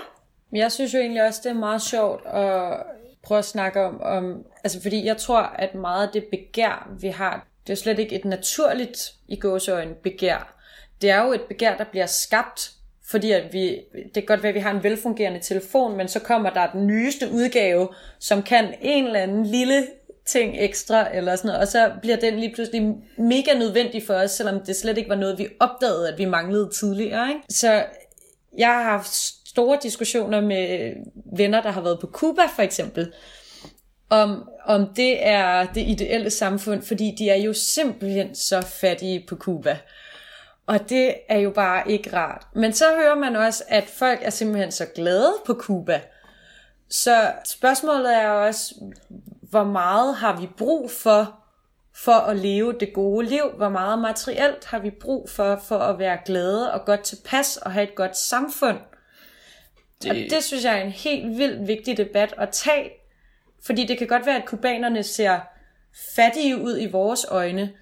jeg 0.53 0.71
synes 0.71 0.93
jo 0.93 0.99
egentlig 0.99 1.23
også, 1.23 1.39
det 1.43 1.49
er 1.49 1.53
meget 1.53 1.81
sjovt 1.81 2.25
at 2.25 2.83
prøve 3.23 3.39
at 3.39 3.45
snakke 3.45 3.81
om, 3.81 4.01
om 4.01 4.45
altså 4.63 4.81
fordi 4.81 5.05
jeg 5.05 5.17
tror, 5.17 5.41
at 5.41 5.75
meget 5.75 6.07
af 6.07 6.13
det 6.13 6.25
begær, 6.31 6.89
vi 6.99 7.07
har, 7.07 7.47
det 7.67 7.73
er 7.73 7.77
slet 7.77 7.99
ikke 7.99 8.15
et 8.15 8.25
naturligt 8.25 9.13
i 9.27 9.35
gåsøjne 9.35 9.93
begær. 9.93 10.55
Det 11.01 11.09
er 11.09 11.25
jo 11.25 11.33
et 11.33 11.41
begær, 11.41 11.77
der 11.77 11.83
bliver 11.83 12.05
skabt, 12.05 12.71
fordi 13.05 13.31
at 13.31 13.53
vi, 13.53 13.81
det 13.93 14.13
kan 14.13 14.25
godt 14.25 14.43
være, 14.43 14.49
at 14.49 14.55
vi 14.55 14.59
har 14.59 14.71
en 14.71 14.83
velfungerende 14.83 15.39
telefon, 15.39 15.97
men 15.97 16.07
så 16.07 16.19
kommer 16.19 16.49
der 16.49 16.71
den 16.71 16.87
nyeste 16.87 17.31
udgave, 17.31 17.89
som 18.19 18.43
kan 18.43 18.73
en 18.81 19.05
eller 19.05 19.19
anden 19.19 19.45
lille 19.45 19.87
ting 20.25 20.55
ekstra, 20.59 21.15
eller 21.15 21.35
sådan 21.35 21.47
noget, 21.47 21.61
og 21.61 21.67
så 21.67 21.91
bliver 22.01 22.17
den 22.17 22.39
lige 22.39 22.53
pludselig 22.55 22.95
mega 23.17 23.53
nødvendig 23.53 24.03
for 24.07 24.13
os, 24.13 24.31
selvom 24.31 24.59
det 24.59 24.75
slet 24.75 24.97
ikke 24.97 25.09
var 25.09 25.15
noget, 25.15 25.39
vi 25.39 25.47
opdagede, 25.59 26.09
at 26.09 26.17
vi 26.17 26.25
manglede 26.25 26.69
tidligere. 26.69 27.29
Ikke? 27.29 27.41
Så 27.49 27.85
jeg 28.57 28.67
har 28.67 28.83
haft 28.83 29.13
store 29.47 29.79
diskussioner 29.83 30.41
med 30.41 30.93
venner, 31.37 31.61
der 31.61 31.71
har 31.71 31.81
været 31.81 31.99
på 31.99 32.07
Cuba 32.07 32.41
for 32.55 32.61
eksempel, 32.61 33.13
om, 34.09 34.49
om 34.65 34.93
det 34.95 35.27
er 35.27 35.65
det 35.65 35.81
ideelle 35.81 36.29
samfund, 36.29 36.81
fordi 36.81 37.15
de 37.17 37.29
er 37.29 37.35
jo 37.35 37.53
simpelthen 37.53 38.35
så 38.35 38.61
fattige 38.61 39.25
på 39.27 39.35
Cuba. 39.35 39.77
Og 40.65 40.89
det 40.89 41.13
er 41.29 41.39
jo 41.39 41.49
bare 41.49 41.91
ikke 41.91 42.15
rart. 42.15 42.47
Men 42.55 42.73
så 42.73 42.85
hører 42.85 43.15
man 43.15 43.35
også, 43.35 43.63
at 43.67 43.83
folk 43.83 44.19
er 44.23 44.29
simpelthen 44.29 44.71
så 44.71 44.85
glade 44.95 45.33
på 45.45 45.53
Cuba, 45.53 46.01
Så 46.89 47.31
spørgsmålet 47.45 48.13
er 48.13 48.29
også, 48.29 48.75
hvor 49.53 49.63
meget 49.63 50.15
har 50.15 50.39
vi 50.39 50.47
brug 50.57 50.91
for, 50.91 51.39
for 51.95 52.11
at 52.11 52.37
leve 52.37 52.73
det 52.79 52.93
gode 52.93 53.27
liv? 53.27 53.43
Hvor 53.57 53.69
meget 53.69 53.99
materielt 53.99 54.65
har 54.65 54.79
vi 54.79 54.89
brug 54.89 55.29
for, 55.29 55.61
for 55.67 55.77
at 55.77 55.99
være 55.99 56.17
glade 56.25 56.73
og 56.73 56.85
godt 56.85 57.01
tilpas 57.01 57.57
og 57.57 57.71
have 57.71 57.83
et 57.83 57.95
godt 57.95 58.17
samfund? 58.17 58.77
Det... 60.03 60.11
Og 60.11 60.15
det 60.15 60.43
synes 60.43 60.63
jeg 60.63 60.77
er 60.77 60.83
en 60.83 60.91
helt 60.91 61.37
vildt 61.37 61.67
vigtig 61.67 61.97
debat 61.97 62.33
at 62.37 62.49
tage, 62.49 62.91
fordi 63.65 63.85
det 63.85 63.97
kan 63.97 64.07
godt 64.07 64.25
være, 64.25 64.37
at 64.41 64.45
kubanerne 64.45 65.03
ser 65.03 65.39
fattige 66.15 66.61
ud 66.61 66.79
i 66.79 66.85
vores 66.91 67.25
øjne, 67.29 67.73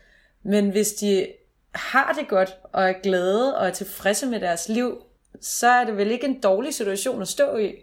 men 0.43 0.69
hvis 0.69 0.93
de 0.93 1.27
har 1.75 2.13
det 2.19 2.27
godt 2.27 2.57
og 2.63 2.89
er 2.89 2.93
glade 3.03 3.57
og 3.57 3.67
er 3.67 3.71
tilfredse 3.71 4.25
med 4.25 4.39
deres 4.39 4.69
liv, 4.69 5.03
så 5.41 5.67
er 5.67 5.83
det 5.83 5.97
vel 5.97 6.11
ikke 6.11 6.25
en 6.25 6.41
dårlig 6.41 6.73
situation 6.73 7.21
at 7.21 7.27
stå 7.27 7.57
i. 7.57 7.73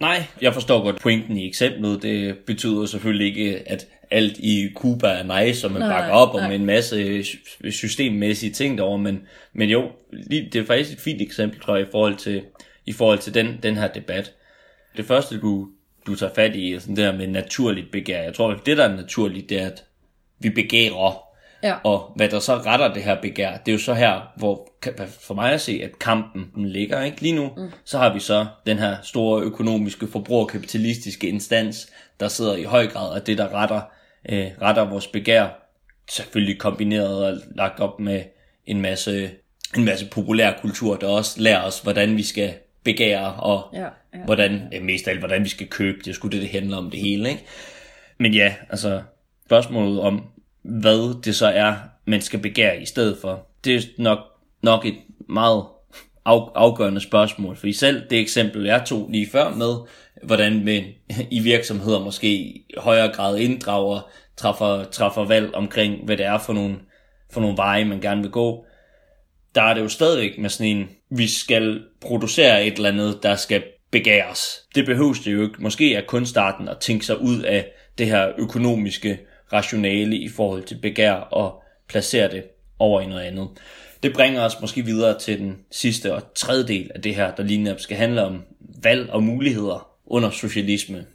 Nej, 0.00 0.24
jeg 0.40 0.54
forstår 0.54 0.82
godt 0.82 1.00
pointen 1.00 1.36
i 1.36 1.48
eksemplet. 1.48 2.02
Det 2.02 2.38
betyder 2.38 2.86
selvfølgelig 2.86 3.26
ikke, 3.26 3.62
at 3.66 3.86
alt 4.10 4.38
i 4.38 4.68
Cuba 4.74 5.08
er 5.08 5.24
mig, 5.24 5.56
som 5.56 5.72
man 5.72 5.80
nej, 5.80 5.98
bakker 5.98 6.14
op 6.14 6.34
nej. 6.34 6.44
om 6.44 6.52
en 6.52 6.64
masse 6.64 7.24
systemmæssige 7.70 8.52
ting 8.52 8.78
derovre, 8.78 8.98
men, 8.98 9.20
men 9.52 9.68
jo, 9.68 9.90
det 10.30 10.56
er 10.56 10.66
faktisk 10.66 10.92
et 10.92 11.00
fint 11.00 11.22
eksempel, 11.22 11.60
tror 11.60 11.76
jeg, 11.76 11.86
i 11.86 11.90
forhold 11.90 12.16
til, 12.16 12.42
i 12.86 12.92
forhold 12.92 13.18
til 13.18 13.34
den, 13.34 13.58
den 13.62 13.76
her 13.76 13.88
debat. 13.88 14.32
Det 14.96 15.04
første, 15.04 15.40
du, 15.40 15.68
du 16.06 16.14
tager 16.14 16.34
fat 16.34 16.56
i, 16.56 16.72
er 16.72 16.78
sådan 16.78 16.96
der 16.96 17.16
med 17.16 17.26
naturligt 17.26 17.90
begær. 17.92 18.22
Jeg 18.22 18.34
tror, 18.34 18.54
det 18.66 18.76
der 18.76 18.84
er 18.84 18.96
naturligt, 18.96 19.50
det 19.50 19.62
er, 19.62 19.66
at 19.66 19.84
vi 20.38 20.50
begærer 20.50 20.92
Ja. 21.64 21.74
Og 21.84 22.12
hvad 22.16 22.28
der 22.28 22.38
så 22.38 22.56
retter 22.56 22.92
det 22.92 23.02
her 23.02 23.20
begær, 23.20 23.56
det 23.56 23.68
er 23.68 23.72
jo 23.72 23.78
så 23.78 23.94
her, 23.94 24.32
hvor 24.36 24.68
for 25.20 25.34
mig 25.34 25.52
at 25.52 25.60
se, 25.60 25.80
at 25.84 25.98
kampen 25.98 26.50
ligger. 26.54 27.02
Ikke? 27.02 27.20
Lige 27.20 27.34
nu, 27.34 27.50
mm. 27.56 27.70
så 27.84 27.98
har 27.98 28.14
vi 28.14 28.20
så 28.20 28.46
den 28.66 28.78
her 28.78 28.96
store 29.02 29.42
økonomiske 29.42 30.06
forbrugerkapitalistiske 30.06 31.28
instans, 31.28 31.92
der 32.20 32.28
sidder 32.28 32.56
i 32.56 32.62
høj 32.62 32.86
grad 32.86 33.16
af 33.16 33.22
det, 33.22 33.38
der 33.38 33.54
retter, 33.54 33.80
øh, 34.28 34.46
retter 34.62 34.84
vores 34.84 35.06
begær. 35.06 35.46
Selvfølgelig 36.10 36.58
kombineret 36.58 37.26
og 37.26 37.38
lagt 37.54 37.80
op 37.80 38.00
med 38.00 38.22
en 38.66 38.80
masse, 38.80 39.30
en 39.76 39.84
masse 39.84 40.06
populær 40.06 40.52
kultur, 40.60 40.96
der 40.96 41.08
også 41.08 41.40
lærer 41.40 41.62
os, 41.62 41.80
hvordan 41.80 42.16
vi 42.16 42.22
skal 42.22 42.54
begære, 42.84 43.34
og 43.34 43.68
ja, 43.72 43.82
ja. 44.14 44.24
hvordan, 44.24 44.62
øh, 44.74 44.82
mest 44.82 45.06
af 45.06 45.10
alt, 45.10 45.20
hvordan 45.20 45.44
vi 45.44 45.48
skal 45.48 45.66
købe. 45.66 45.98
Det 46.04 46.14
skulle 46.14 46.32
det, 46.32 46.42
det 46.42 46.60
handler 46.60 46.76
om 46.76 46.90
det 46.90 47.00
hele. 47.00 47.28
Ikke? 47.28 47.44
Men 48.18 48.34
ja, 48.34 48.54
altså 48.70 49.02
spørgsmålet 49.46 50.00
om, 50.00 50.33
hvad 50.64 51.22
det 51.22 51.36
så 51.36 51.46
er, 51.46 51.74
man 52.06 52.20
skal 52.20 52.38
begære 52.38 52.82
i 52.82 52.86
stedet 52.86 53.18
for. 53.20 53.46
Det 53.64 53.76
er 53.76 53.80
nok, 53.98 54.18
nok 54.62 54.86
et 54.86 54.96
meget 55.28 55.64
af, 56.24 56.40
afgørende 56.54 57.00
spørgsmål, 57.00 57.56
for 57.56 57.66
I 57.66 57.72
selv 57.72 58.02
det 58.10 58.18
eksempel, 58.18 58.64
jeg 58.64 58.84
tog 58.86 59.08
lige 59.10 59.30
før 59.30 59.54
med, 59.54 59.74
hvordan 60.22 60.64
man 60.64 60.84
i 61.30 61.40
virksomheder 61.40 62.00
måske 62.00 62.28
i 62.28 62.74
højere 62.78 63.12
grad 63.12 63.38
inddrager, 63.38 64.10
træffer, 64.36 64.84
træffer 64.84 65.24
valg 65.24 65.54
omkring, 65.54 66.04
hvad 66.04 66.16
det 66.16 66.26
er 66.26 66.38
for 66.38 66.52
nogle, 66.52 66.76
for 67.32 67.40
nogle 67.40 67.56
veje, 67.56 67.84
man 67.84 68.00
gerne 68.00 68.22
vil 68.22 68.30
gå. 68.30 68.66
Der 69.54 69.62
er 69.62 69.74
det 69.74 69.80
jo 69.80 69.88
stadigvæk 69.88 70.38
med 70.38 70.50
sådan 70.50 70.76
en, 70.76 70.88
vi 71.10 71.26
skal 71.26 71.82
producere 72.00 72.66
et 72.66 72.76
eller 72.76 72.88
andet, 72.88 73.22
der 73.22 73.36
skal 73.36 73.62
begæres. 73.90 74.60
Det 74.74 74.86
behøves 74.86 75.20
det 75.20 75.32
jo 75.32 75.42
ikke. 75.42 75.62
Måske 75.62 75.94
er 75.94 76.02
kun 76.06 76.26
starten 76.26 76.68
at 76.68 76.78
tænke 76.78 77.06
sig 77.06 77.20
ud 77.20 77.42
af 77.42 77.66
det 77.98 78.06
her 78.06 78.32
økonomiske 78.38 79.18
rationale 79.54 80.16
i 80.16 80.28
forhold 80.28 80.62
til 80.62 80.78
begær 80.82 81.12
og 81.12 81.62
placere 81.88 82.30
det 82.30 82.44
over 82.78 83.00
i 83.00 83.06
noget 83.06 83.22
andet. 83.22 83.48
Det 84.02 84.12
bringer 84.12 84.44
os 84.44 84.60
måske 84.60 84.84
videre 84.84 85.18
til 85.18 85.38
den 85.38 85.56
sidste 85.70 86.14
og 86.14 86.34
tredje 86.34 86.66
del 86.66 86.90
af 86.94 87.02
det 87.02 87.14
her, 87.14 87.34
der 87.34 87.42
lige 87.42 87.62
netop 87.62 87.80
skal 87.80 87.96
handle 87.96 88.24
om 88.24 88.42
valg 88.82 89.10
og 89.10 89.22
muligheder 89.22 89.88
under 90.06 90.30
socialisme. 90.30 91.06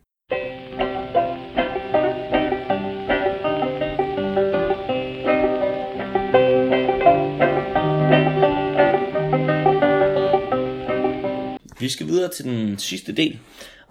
Vi 11.80 11.90
skal 11.90 12.08
videre 12.08 12.32
til 12.32 12.46
den 12.46 12.78
sidste 12.78 13.12
del 13.12 13.40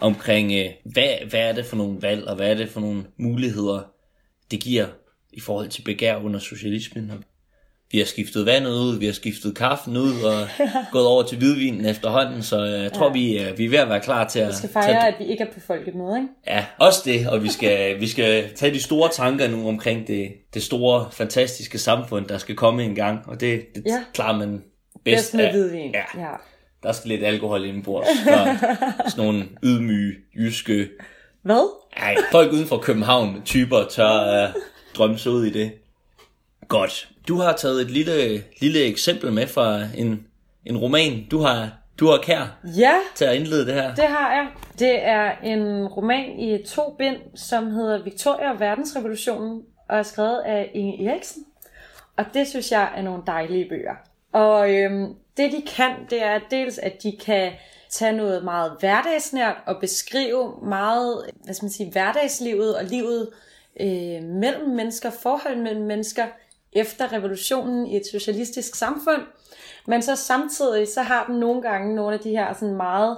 omkring, 0.01 0.53
øh, 0.53 0.71
hvad, 0.85 1.29
hvad 1.31 1.41
er 1.41 1.53
det 1.53 1.67
for 1.67 1.77
nogle 1.77 2.03
valg, 2.03 2.25
og 2.25 2.37
hvad 2.37 2.51
er 2.51 2.55
det 2.55 2.69
for 2.69 2.81
nogle 2.81 3.05
muligheder, 3.17 3.98
det 4.51 4.61
giver 4.61 4.87
i 5.33 5.41
forhold 5.41 5.69
til 5.69 5.83
begær 5.83 6.17
under 6.17 6.39
socialismen. 6.39 7.13
Vi 7.93 7.99
har 7.99 8.05
skiftet 8.05 8.47
vandet 8.47 8.71
ud, 8.71 8.99
vi 8.99 9.07
har 9.07 9.13
skiftet 9.13 9.57
kaffen 9.57 9.97
ud 9.97 10.23
og 10.23 10.49
gået 10.93 11.07
over 11.07 11.23
til 11.23 11.39
hvidvinen 11.39 11.85
efterhånden, 11.85 12.43
så 12.43 12.65
jeg 12.65 12.93
tror, 12.93 13.07
ja. 13.07 13.13
vi, 13.13 13.37
er, 13.37 13.55
vi 13.55 13.65
er 13.65 13.69
ved 13.69 13.79
at 13.79 13.89
være 13.89 14.01
klar 14.01 14.29
til 14.29 14.39
at... 14.39 14.49
Vi 14.49 14.53
skal 14.55 14.69
fejre, 14.69 14.87
tage... 14.87 15.07
at 15.07 15.15
vi 15.19 15.25
ikke 15.25 15.45
er 15.45 15.49
på 15.53 15.75
med, 15.95 16.17
ikke? 16.17 16.29
Ja, 16.47 16.67
også 16.79 17.01
det, 17.05 17.29
og 17.29 17.43
vi 17.43 17.49
skal, 17.49 18.01
vi 18.01 18.09
skal 18.09 18.55
tage 18.55 18.75
de 18.75 18.83
store 18.83 19.11
tanker 19.13 19.49
nu 19.49 19.69
omkring 19.69 20.07
det, 20.07 20.33
det 20.55 20.63
store, 20.63 21.09
fantastiske 21.13 21.79
samfund, 21.79 22.27
der 22.27 22.39
skal 22.39 22.57
komme 22.57 22.85
en 22.85 22.95
gang, 22.95 23.19
og 23.27 23.41
det, 23.41 23.67
det 23.75 23.83
ja. 23.87 24.05
klarer 24.15 24.39
man 24.39 24.53
bedst, 24.53 24.65
bedst 25.05 25.35
med 25.35 25.45
af, 25.45 25.53
hvidvin. 25.53 25.95
Ja. 25.95 26.21
ja. 26.21 26.33
Der 26.83 26.93
skal 26.93 27.09
lidt 27.09 27.25
alkohol 27.25 27.65
indenbords, 27.65 28.09
og 28.27 29.11
sådan 29.11 29.25
nogle 29.25 29.49
ydmyge, 29.63 30.15
jyske 30.37 30.89
hvad? 31.43 31.69
Nej, 31.99 32.17
folk 32.33 32.53
uden 32.53 32.67
for 32.67 32.79
København, 32.79 33.43
typer, 33.45 33.85
tør 33.85 34.45
uh, 34.45 34.55
drømme 34.97 35.19
sig 35.19 35.33
ud 35.33 35.45
i 35.45 35.51
det. 35.51 35.73
Godt. 36.69 37.09
Du 37.29 37.37
har 37.37 37.53
taget 37.53 37.81
et 37.81 37.91
lille, 37.91 38.43
lille 38.61 38.81
eksempel 38.85 39.33
med 39.33 39.47
fra 39.47 39.81
en, 39.97 40.27
en 40.67 40.77
roman. 40.77 41.27
Du 41.31 41.39
har, 41.39 41.71
du 42.01 42.07
har 42.07 42.19
kær 42.19 42.59
ja, 42.79 42.95
til 43.15 43.25
at 43.25 43.37
indlede 43.37 43.67
det 43.67 43.75
her. 43.75 43.95
det 43.95 44.05
har 44.05 44.35
jeg. 44.35 44.47
Det 44.79 45.05
er 45.05 45.33
en 45.45 45.87
roman 45.87 46.39
i 46.39 46.63
to 46.67 46.95
bind, 46.99 47.17
som 47.35 47.71
hedder 47.71 48.03
Victoria 48.03 48.53
og 48.53 48.61
Verdensrevolutionen, 48.61 49.63
og 49.89 49.99
er 49.99 50.03
skrevet 50.03 50.43
af 50.47 50.71
Inge 50.75 51.09
Eriksen. 51.09 51.45
Og 52.17 52.25
det 52.35 52.49
synes 52.49 52.73
jeg 52.73 52.93
er 52.97 53.03
nogle 53.03 53.23
dejlige 53.27 53.69
bøger. 53.69 53.95
Og 54.33 54.75
øhm, 54.75 55.15
det 55.37 55.53
de 55.53 55.63
kan, 55.77 55.93
det 56.11 56.23
er 56.23 56.41
dels, 56.51 56.79
at 56.79 57.03
de 57.03 57.13
kan 57.25 57.53
tage 57.91 58.13
noget 58.13 58.45
meget 58.45 58.77
hverdagsnært 58.81 59.57
og 59.67 59.77
beskrive 59.81 60.55
meget, 60.63 61.31
hvad 61.45 61.55
skal 61.55 61.65
man 61.65 61.73
sige, 61.73 61.91
hverdagslivet 61.91 62.77
og 62.77 62.85
livet 62.85 63.31
øh, 63.81 64.23
mellem 64.23 64.69
mennesker, 64.69 65.11
forhold 65.11 65.57
mellem 65.57 65.87
mennesker 65.87 66.27
efter 66.73 67.13
revolutionen 67.13 67.87
i 67.87 67.97
et 67.97 68.07
socialistisk 68.07 68.75
samfund. 68.75 69.23
Men 69.87 70.03
så 70.03 70.17
samtidig, 70.17 70.89
så 70.89 71.03
har 71.03 71.27
den 71.27 71.41
nogle 71.41 71.63
gange 71.63 71.95
nogle 71.95 72.15
af 72.15 72.21
de 72.21 72.31
her 72.31 72.55
sådan 72.55 72.77
meget 72.77 73.17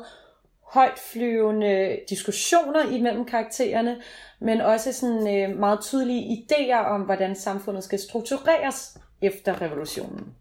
højtflyvende 0.63 1.99
diskussioner 2.09 2.91
imellem 2.91 3.25
karaktererne, 3.25 4.01
men 4.41 4.61
også 4.61 4.93
sådan 4.93 5.51
øh, 5.51 5.59
meget 5.59 5.81
tydelige 5.81 6.47
idéer 6.51 6.87
om, 6.87 7.01
hvordan 7.01 7.37
samfundet 7.37 7.85
skal 7.85 7.99
struktureres 7.99 8.99
efter 9.23 9.63
revolutionen. 9.63 10.35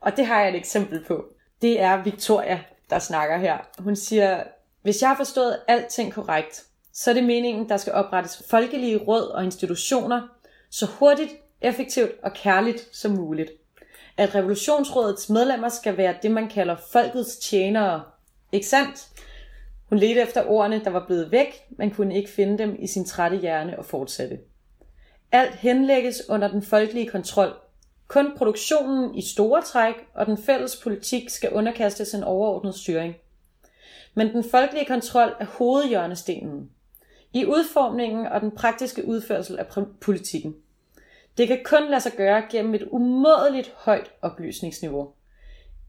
Og 0.00 0.16
det 0.16 0.26
har 0.26 0.40
jeg 0.40 0.48
et 0.48 0.56
eksempel 0.56 1.04
på. 1.04 1.24
Det 1.62 1.80
er 1.80 2.02
Victoria, 2.02 2.60
der 2.90 2.98
snakker 2.98 3.38
her. 3.38 3.58
Hun 3.78 3.96
siger, 3.96 4.42
hvis 4.82 5.02
jeg 5.02 5.08
har 5.08 5.16
forstået 5.16 5.58
alting 5.68 6.12
korrekt, 6.12 6.64
så 6.92 7.10
er 7.10 7.14
det 7.14 7.24
meningen, 7.24 7.68
der 7.68 7.76
skal 7.76 7.92
oprettes 7.92 8.42
folkelige 8.50 8.96
råd 8.96 9.22
og 9.22 9.44
institutioner 9.44 10.28
så 10.70 10.86
hurtigt, 10.86 11.30
effektivt 11.60 12.10
og 12.22 12.32
kærligt 12.32 12.88
som 12.96 13.10
muligt. 13.10 13.50
At 14.16 14.34
revolutionsrådets 14.34 15.28
medlemmer 15.28 15.68
skal 15.68 15.96
være 15.96 16.14
det, 16.22 16.30
man 16.30 16.48
kalder 16.48 16.76
folkets 16.92 17.36
tjenere. 17.36 18.02
Ikke 18.52 18.66
sandt? 18.66 19.08
Hun 19.88 19.98
ledte 19.98 20.20
efter 20.20 20.44
ordene, 20.46 20.84
der 20.84 20.90
var 20.90 21.06
blevet 21.06 21.32
væk, 21.32 21.54
men 21.70 21.90
kunne 21.90 22.16
ikke 22.16 22.30
finde 22.30 22.58
dem 22.58 22.76
i 22.78 22.86
sin 22.86 23.04
trætte 23.04 23.36
hjerne 23.36 23.78
og 23.78 23.84
fortsatte. 23.84 24.38
Alt 25.32 25.54
henlægges 25.54 26.22
under 26.28 26.48
den 26.48 26.62
folkelige 26.62 27.10
kontrol, 27.10 27.54
kun 28.10 28.36
produktionen 28.36 29.14
i 29.14 29.22
store 29.22 29.62
træk 29.62 29.94
og 30.14 30.26
den 30.26 30.38
fælles 30.38 30.76
politik 30.76 31.30
skal 31.30 31.52
underkastes 31.52 32.14
en 32.14 32.24
overordnet 32.24 32.74
styring. 32.74 33.14
Men 34.14 34.28
den 34.28 34.44
folkelige 34.50 34.84
kontrol 34.84 35.32
er 35.40 35.44
hovedhjørnestenen 35.44 36.70
i 37.32 37.46
udformningen 37.46 38.26
og 38.26 38.40
den 38.40 38.50
praktiske 38.50 39.04
udførsel 39.04 39.58
af 39.58 39.66
politikken. 40.00 40.56
Det 41.38 41.48
kan 41.48 41.60
kun 41.64 41.90
lade 41.90 42.00
sig 42.00 42.12
gøre 42.16 42.42
gennem 42.50 42.74
et 42.74 42.88
umådeligt 42.90 43.72
højt 43.76 44.10
oplysningsniveau. 44.22 45.10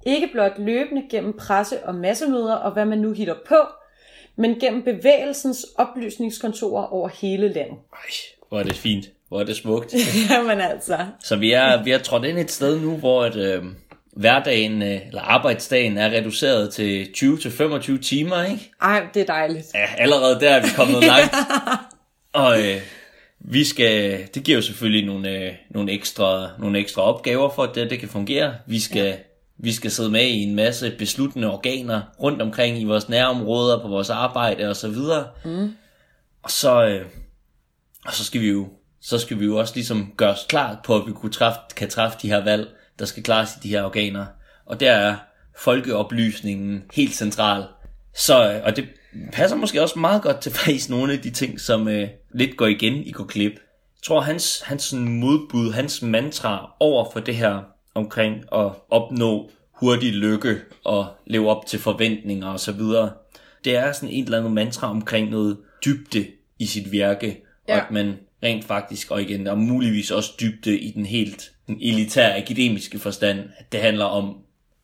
Ikke 0.05 0.30
blot 0.32 0.57
løbende 0.57 1.03
gennem 1.09 1.38
presse- 1.38 1.86
og 1.86 1.95
massemøder 1.95 2.55
og 2.55 2.72
hvad 2.72 2.86
man 2.86 2.97
nu 2.97 3.11
hitter 3.11 3.36
på, 3.47 3.57
men 4.36 4.59
gennem 4.59 4.84
bevægelsens 4.84 5.65
oplysningskontorer 5.78 6.86
over 6.86 7.07
hele 7.07 7.47
landet. 7.47 7.78
Ej, 7.93 7.99
hvor 8.49 8.59
er 8.59 8.63
det 8.63 8.76
fint. 8.76 9.11
Hvor 9.32 9.39
er 9.39 9.43
det 9.43 9.55
smukt. 9.55 9.93
Jamen 10.32 10.61
altså. 10.61 10.97
Så 11.23 11.36
vi 11.36 11.51
er, 11.51 11.84
vi 11.84 11.91
er 11.91 11.97
trådt 11.97 12.25
ind 12.25 12.38
et 12.38 12.51
sted 12.51 12.79
nu, 12.79 12.97
hvor 12.97 13.25
et, 13.25 13.36
øh, 13.36 13.63
hverdagen, 14.15 14.82
øh, 14.82 15.07
eller 15.07 15.21
arbejdsdagen 15.21 15.97
er 15.97 16.09
reduceret 16.09 16.73
til 16.73 17.07
20-25 17.17 18.01
timer, 18.01 18.43
ikke? 18.43 18.71
Ej, 18.82 19.07
det 19.13 19.21
er 19.21 19.25
dejligt. 19.25 19.65
Ja, 19.75 19.86
allerede 19.97 20.39
der 20.39 20.49
er 20.49 20.61
vi 20.61 20.67
kommet 20.75 21.03
langt. 21.13 21.36
Og 22.34 22.59
øh, 22.59 22.82
vi 23.39 23.63
skal, 23.63 24.23
det 24.34 24.43
giver 24.43 24.57
jo 24.57 24.61
selvfølgelig 24.61 25.05
nogle, 25.05 25.29
øh, 25.29 25.53
nogle, 25.69 25.91
ekstra, 25.91 26.49
nogle 26.59 26.79
ekstra 26.79 27.01
opgaver 27.01 27.49
for, 27.49 27.63
at 27.63 27.75
det, 27.75 27.89
det 27.89 27.99
kan 27.99 28.09
fungere. 28.09 28.55
Vi 28.67 28.79
skal, 28.79 29.05
ja. 29.05 29.15
vi 29.57 29.71
skal 29.71 29.91
sidde 29.91 30.09
med 30.09 30.25
i 30.25 30.43
en 30.43 30.55
masse 30.55 30.91
besluttende 30.97 31.51
organer 31.51 32.01
rundt 32.21 32.41
omkring 32.41 32.82
i 32.82 32.84
vores 32.84 33.09
nærområder, 33.09 33.82
på 33.82 33.88
vores 33.88 34.09
arbejde 34.09 34.69
og 34.69 34.75
så 34.75 34.88
videre. 34.88 35.27
Mm. 35.45 35.73
Og 36.43 36.51
så, 36.51 36.86
øh, 36.86 37.05
og 38.05 38.13
så 38.13 38.25
skal 38.25 38.41
vi 38.41 38.49
jo 38.49 38.67
så 39.02 39.18
skal 39.20 39.39
vi 39.39 39.45
jo 39.45 39.58
også 39.58 39.76
ligesom 39.76 40.14
gøre 40.18 40.32
os 40.32 40.45
klar 40.49 40.80
på, 40.84 40.95
at 40.95 41.08
vi 41.08 41.12
kunne 41.12 41.32
træffe, 41.32 41.60
kan 41.76 41.89
træffe 41.89 42.18
de 42.22 42.28
her 42.28 42.43
valg, 42.43 42.70
der 42.99 43.06
skal 43.06 43.24
klares 43.24 43.49
i 43.56 43.60
de 43.64 43.70
her 43.70 43.84
organer. 43.84 44.26
Og 44.66 44.80
der 44.80 44.91
er 44.91 45.16
folkeoplysningen 45.58 46.84
helt 46.93 47.16
central. 47.16 47.64
Så, 48.14 48.54
øh, 48.54 48.62
og 48.64 48.76
det 48.76 48.86
passer 49.34 49.58
måske 49.58 49.82
også 49.82 49.99
meget 49.99 50.22
godt 50.22 50.39
til 50.39 50.52
faktisk 50.52 50.89
nogle 50.89 51.14
af 51.14 51.20
de 51.20 51.30
ting, 51.30 51.60
som 51.60 51.88
øh, 51.88 52.08
lidt 52.34 52.58
går 52.58 52.68
igen 52.68 52.93
i 52.93 53.12
Go-Klip. 53.12 53.52
Jeg 53.52 54.04
tror, 54.04 54.22
hans, 54.22 54.62
hans 54.62 54.93
modbud, 54.93 55.72
hans 55.72 56.02
mantra 56.02 56.74
over 56.80 57.12
for 57.12 57.20
det 57.20 57.36
her 57.36 57.60
omkring 57.95 58.36
at 58.52 58.72
opnå 58.89 59.52
hurtig 59.72 60.14
lykke 60.14 60.62
og 60.84 61.08
leve 61.26 61.49
op 61.49 61.66
til 61.66 61.80
forventninger 61.80 62.47
osv., 62.47 62.82
det 63.66 63.76
er 63.76 63.91
sådan 63.91 64.10
et 64.10 64.26
eller 64.26 64.38
andet 64.38 64.52
mantra 64.52 64.89
omkring 64.89 65.30
noget 65.30 65.58
dybde 65.86 66.28
i 66.60 66.66
sit 66.66 66.91
virke, 66.91 67.43
ja. 67.68 67.76
og 67.76 67.86
at 67.86 67.91
man 67.91 68.18
rent 68.44 68.66
faktisk, 68.66 69.12
og 69.12 69.22
igen, 69.22 69.46
der 69.46 69.56
muligvis 69.56 70.12
også 70.12 70.32
dybde 70.39 70.80
i 70.80 70.92
den 70.92 71.06
helt 71.06 71.52
den 71.68 71.78
elitære 71.82 72.38
akademiske 72.38 73.00
forstand, 73.00 73.39
at 73.58 73.72
det 73.72 73.80
handler 73.80 74.06
om 74.06 74.38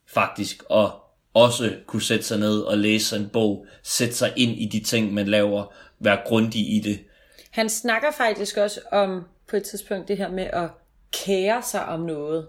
faktisk 0.08 0.64
at 0.72 0.92
også 1.34 1.76
kunne 1.88 2.02
sætte 2.02 2.26
sig 2.26 2.40
ned 2.40 2.60
og 2.60 2.78
læse 2.78 3.16
en 3.16 3.30
bog, 3.30 3.66
sætte 3.84 4.14
sig 4.14 4.34
ind 4.36 4.52
i 4.52 4.66
de 4.66 4.80
ting, 4.80 5.14
man 5.14 5.28
laver, 5.28 5.74
være 6.00 6.20
grundig 6.26 6.76
i 6.76 6.80
det. 6.80 7.00
Han 7.52 7.70
snakker 7.70 8.12
faktisk 8.12 8.58
også 8.58 8.80
om 8.92 9.24
på 9.50 9.56
et 9.56 9.64
tidspunkt 9.64 10.08
det 10.08 10.18
her 10.18 10.30
med 10.30 10.44
at 10.44 10.70
kære 11.26 11.64
sig 11.64 11.86
om 11.86 12.00
noget. 12.00 12.48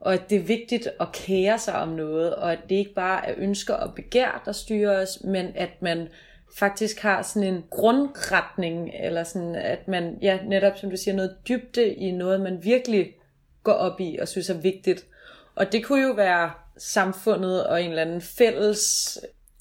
Og 0.00 0.14
at 0.14 0.30
det 0.30 0.38
er 0.38 0.42
vigtigt 0.42 0.88
at 1.00 1.12
kære 1.12 1.58
sig 1.58 1.74
om 1.74 1.88
noget, 1.88 2.34
og 2.34 2.52
at 2.52 2.58
det 2.68 2.74
ikke 2.76 2.94
bare 2.94 3.26
er 3.26 3.34
ønsker 3.36 3.74
og 3.74 3.94
begær, 3.94 4.42
der 4.44 4.52
styrer 4.52 5.02
os, 5.02 5.18
men 5.24 5.46
at 5.54 5.82
man 5.82 6.08
faktisk 6.58 7.00
har 7.00 7.22
sådan 7.22 7.54
en 7.54 7.64
grundretning, 7.70 8.90
eller 9.00 9.24
sådan, 9.24 9.54
at 9.54 9.88
man, 9.88 10.18
ja, 10.22 10.38
netop 10.46 10.78
som 10.78 10.90
du 10.90 10.96
siger, 10.96 11.14
noget 11.14 11.36
dybde 11.48 11.94
i 11.94 12.10
noget, 12.10 12.40
man 12.40 12.64
virkelig 12.64 13.12
går 13.62 13.72
op 13.72 14.00
i 14.00 14.18
og 14.20 14.28
synes 14.28 14.50
er 14.50 14.60
vigtigt. 14.60 15.06
Og 15.54 15.72
det 15.72 15.84
kunne 15.84 16.02
jo 16.02 16.12
være 16.12 16.50
samfundet 16.78 17.66
og 17.66 17.82
en 17.82 17.90
eller 17.90 18.02
anden 18.02 18.20
fælles 18.20 19.18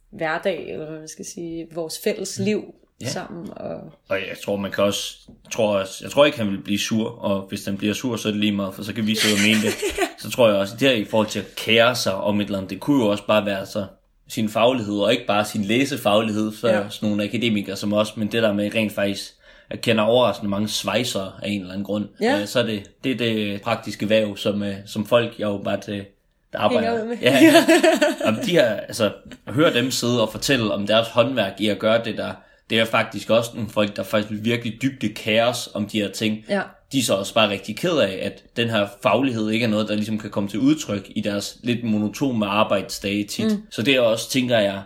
hverdag, 0.10 0.72
eller 0.72 0.86
hvad 0.86 1.00
man 1.00 1.08
skal 1.08 1.26
sige, 1.26 1.68
vores 1.74 2.00
fælles 2.04 2.40
mm. 2.40 2.46
liv 2.46 2.74
ja. 3.02 3.10
sammen. 3.10 3.50
Og... 3.56 3.76
og 4.10 4.18
jeg 4.18 4.38
tror, 4.46 4.56
man 4.56 4.72
kan 4.72 4.84
også, 4.84 5.18
jeg 5.44 5.52
tror, 5.52 5.78
også, 5.78 6.04
jeg 6.04 6.12
tror 6.12 6.26
ikke, 6.26 6.38
han 6.38 6.52
vil 6.52 6.64
blive 6.64 6.80
sur, 6.80 7.10
og 7.10 7.42
hvis 7.42 7.66
han 7.66 7.78
bliver 7.78 7.94
sur, 7.94 8.16
så 8.16 8.28
er 8.28 8.32
det 8.32 8.42
lige 8.42 8.52
meget, 8.52 8.74
for 8.74 8.84
så 8.84 8.94
kan 8.94 9.08
vi 9.08 9.16
sidde 9.16 9.36
og 9.36 9.48
mene 9.48 9.62
det. 9.62 9.74
Så 10.20 10.32
tror 10.32 10.48
jeg 10.48 10.58
også, 10.58 10.76
det 10.80 10.90
her 10.90 10.96
i 10.96 11.06
forhold 11.06 11.28
til 11.28 11.40
at 11.40 11.56
kære 11.56 11.96
sig 11.96 12.16
om 12.16 12.42
et 12.42 12.46
eller 12.46 12.58
andet, 12.58 12.70
det 12.70 12.80
kunne 12.80 13.04
jo 13.04 13.10
også 13.12 13.26
bare 13.28 13.46
være 13.46 13.66
så 13.66 13.86
sin 14.28 14.50
faglighed, 14.50 14.96
og 14.96 15.12
ikke 15.12 15.26
bare 15.26 15.46
sin 15.46 15.64
læsefaglighed 15.64 16.52
for 16.52 16.68
ja. 16.68 16.90
sådan 16.90 17.10
nogle 17.10 17.24
akademikere 17.24 17.76
som 17.76 17.94
os, 17.94 18.18
men 18.18 18.32
det 18.32 18.44
der 18.44 18.54
med 18.54 18.76
rent 18.76 18.92
faktisk 18.92 19.34
jeg 19.70 19.82
kender 19.82 20.04
overraskende 20.04 20.50
mange 20.50 20.68
svejser 20.68 21.40
af 21.44 21.50
en 21.50 21.62
eller 21.62 21.74
anden 21.74 21.86
grund. 21.86 22.08
Ja. 22.22 22.40
Øh, 22.40 22.48
så 22.48 22.60
er 22.60 22.64
det, 22.64 22.92
det 23.04 23.12
er 23.12 23.16
det 23.16 23.62
praktiske 23.62 24.10
væv, 24.10 24.38
som, 24.38 24.64
øh, 24.64 24.76
som 24.86 25.06
folk 25.06 25.40
jeg 25.40 25.46
jo 25.46 25.58
bare 25.58 25.82
til, 25.82 26.06
der 26.54 26.60
arbejder. 26.60 27.06
med. 27.06 27.18
Ja, 27.22 27.32
ja. 27.32 27.54
Jamen, 28.26 28.44
de 28.46 28.52
her, 28.52 28.76
altså, 28.76 29.12
at 29.48 29.54
høre 29.54 29.74
dem 29.74 29.92
sidde 29.92 30.22
og 30.22 30.32
fortælle 30.32 30.74
om 30.74 30.88
deres 30.88 31.08
håndværk 31.08 31.62
i 31.62 31.70
at 31.70 31.80
gøre 31.80 32.04
det 32.04 32.18
der, 32.18 32.32
det 32.70 32.80
er 32.80 32.86
faktisk 32.86 33.30
også 33.30 33.52
nogle 33.54 33.70
folk, 33.70 33.96
der 33.96 34.04
faktisk 34.04 34.44
virkelig 34.44 34.82
dybde 34.82 35.10
kaos 35.10 35.70
om 35.74 35.88
de 35.88 36.02
her 36.02 36.12
ting. 36.12 36.46
Ja. 36.50 36.62
De 36.92 37.00
er 37.00 37.04
så 37.04 37.16
også 37.16 37.34
bare 37.34 37.50
rigtig 37.50 37.78
ked 37.78 37.98
af, 37.98 38.20
at 38.22 38.44
den 38.56 38.70
her 38.70 38.88
faglighed 39.04 39.50
ikke 39.50 39.66
er 39.66 39.70
noget, 39.70 39.88
der 39.88 39.96
ligesom 39.96 40.20
kan 40.20 40.30
komme 40.30 40.50
til 40.50 40.60
udtryk 40.60 41.12
i 41.16 41.22
deres 41.22 41.58
lidt 41.64 41.84
monotone 41.84 42.46
arbejdsdage 42.46 43.24
tit. 43.24 43.52
Mm. 43.52 43.64
Så 43.70 43.82
det 43.82 43.96
er 43.96 44.02
også, 44.02 44.30
tænker 44.30 44.60
jeg, 44.60 44.82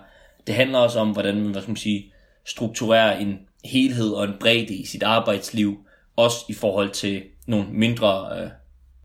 det 0.48 0.56
handler 0.56 0.80
også 0.80 1.00
om, 1.00 1.12
hvordan 1.12 1.36
man, 1.36 1.52
hvad 1.52 1.62
skal 1.62 1.72
man 1.72 1.78
sige, 1.78 2.14
strukturerer 2.46 3.20
en 3.20 3.40
helhed 3.66 4.10
og 4.10 4.24
en 4.24 4.34
bredde 4.40 4.76
i 4.76 4.86
sit 4.86 5.04
arbejdsliv, 5.04 5.78
også 6.16 6.38
i 6.50 6.54
forhold 6.54 6.90
til 6.90 7.24
nogle 7.48 7.66
mindre 7.72 8.42
øh, 8.42 8.50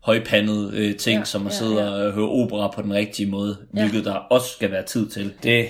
højpandede 0.03 0.71
øh, 0.73 0.95
ting, 0.97 1.19
ja, 1.19 1.25
som 1.25 1.47
at 1.47 1.53
ja, 1.53 1.57
sidde 1.57 1.83
ja. 1.83 1.89
og 1.89 2.13
høre 2.13 2.29
opera 2.29 2.71
på 2.75 2.81
den 2.81 2.93
rigtige 2.93 3.29
måde, 3.29 3.57
ja. 3.75 3.79
hvilket 3.79 4.05
der 4.05 4.13
også 4.13 4.49
skal 4.49 4.71
være 4.71 4.83
tid 4.83 5.09
til. 5.09 5.33
Det, 5.43 5.67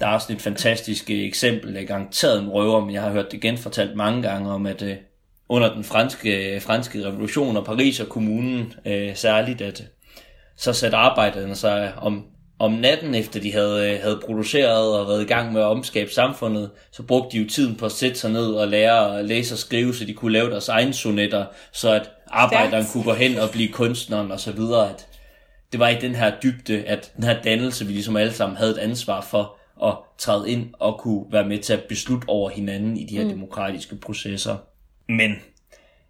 der 0.00 0.06
er 0.06 0.10
også 0.10 0.32
et 0.32 0.42
fantastisk 0.42 1.10
øh, 1.10 1.18
eksempel, 1.18 1.74
jeg 1.74 1.86
garanteret 1.86 2.42
en 2.42 2.48
røver, 2.48 2.84
men 2.84 2.94
jeg 2.94 3.02
har 3.02 3.10
hørt 3.10 3.32
det 3.32 3.40
genfortalt 3.40 3.96
mange 3.96 4.22
gange 4.22 4.50
om, 4.50 4.66
at 4.66 4.82
øh, 4.82 4.96
under 5.48 5.74
den 5.74 5.84
franske, 5.84 6.60
franske 6.60 7.06
revolution 7.06 7.56
og 7.56 7.64
Paris 7.64 8.00
og 8.00 8.08
kommunen 8.08 8.72
øh, 8.86 9.16
særligt, 9.16 9.60
at 9.60 9.84
så 10.56 10.72
satte 10.72 10.96
arbejderne 10.96 11.54
sig 11.54 11.92
om 11.96 12.24
om 12.58 12.72
natten, 12.72 13.14
efter 13.14 13.40
de 13.40 13.52
havde, 13.52 13.92
øh, 13.92 14.02
havde 14.02 14.20
produceret 14.26 14.98
og 14.98 15.08
været 15.08 15.22
i 15.22 15.26
gang 15.26 15.52
med 15.52 15.60
at 15.60 15.66
omskabe 15.66 16.10
samfundet, 16.10 16.70
så 16.92 17.02
brugte 17.02 17.36
de 17.36 17.42
jo 17.42 17.48
tiden 17.48 17.76
på 17.76 17.86
at 17.86 17.92
sætte 17.92 18.18
sig 18.18 18.30
ned 18.30 18.46
og 18.46 18.68
lære 18.68 19.18
at 19.18 19.24
læse 19.24 19.54
og 19.54 19.58
skrive, 19.58 19.94
så 19.94 20.04
de 20.04 20.14
kunne 20.14 20.32
lave 20.32 20.50
deres 20.50 20.68
egne 20.68 20.92
sonetter, 20.92 21.46
så 21.72 21.92
at 21.92 22.10
arbejderen 22.26 22.84
kunne 22.92 23.04
gå 23.04 23.12
hen 23.12 23.38
og 23.38 23.50
blive 23.50 23.72
kunstneren 23.72 24.32
og 24.32 24.40
så 24.40 24.52
videre. 24.52 24.90
At 24.90 25.06
det 25.72 25.80
var 25.80 25.88
i 25.88 25.98
den 26.00 26.14
her 26.14 26.32
dybde, 26.42 26.84
at 26.84 27.12
den 27.16 27.24
her 27.24 27.42
dannelse, 27.42 27.86
vi 27.86 27.92
ligesom 27.92 28.16
alle 28.16 28.32
sammen 28.32 28.56
havde 28.56 28.70
et 28.70 28.78
ansvar 28.78 29.20
for 29.20 29.56
at 29.86 29.94
træde 30.18 30.50
ind 30.50 30.66
og 30.72 30.98
kunne 30.98 31.24
være 31.32 31.48
med 31.48 31.58
til 31.58 31.72
at 31.72 31.82
beslutte 31.88 32.28
over 32.28 32.50
hinanden 32.50 32.96
i 32.96 33.04
de 33.04 33.16
her 33.16 33.24
mm. 33.24 33.30
demokratiske 33.30 33.96
processer. 33.96 34.56
Men 35.08 35.36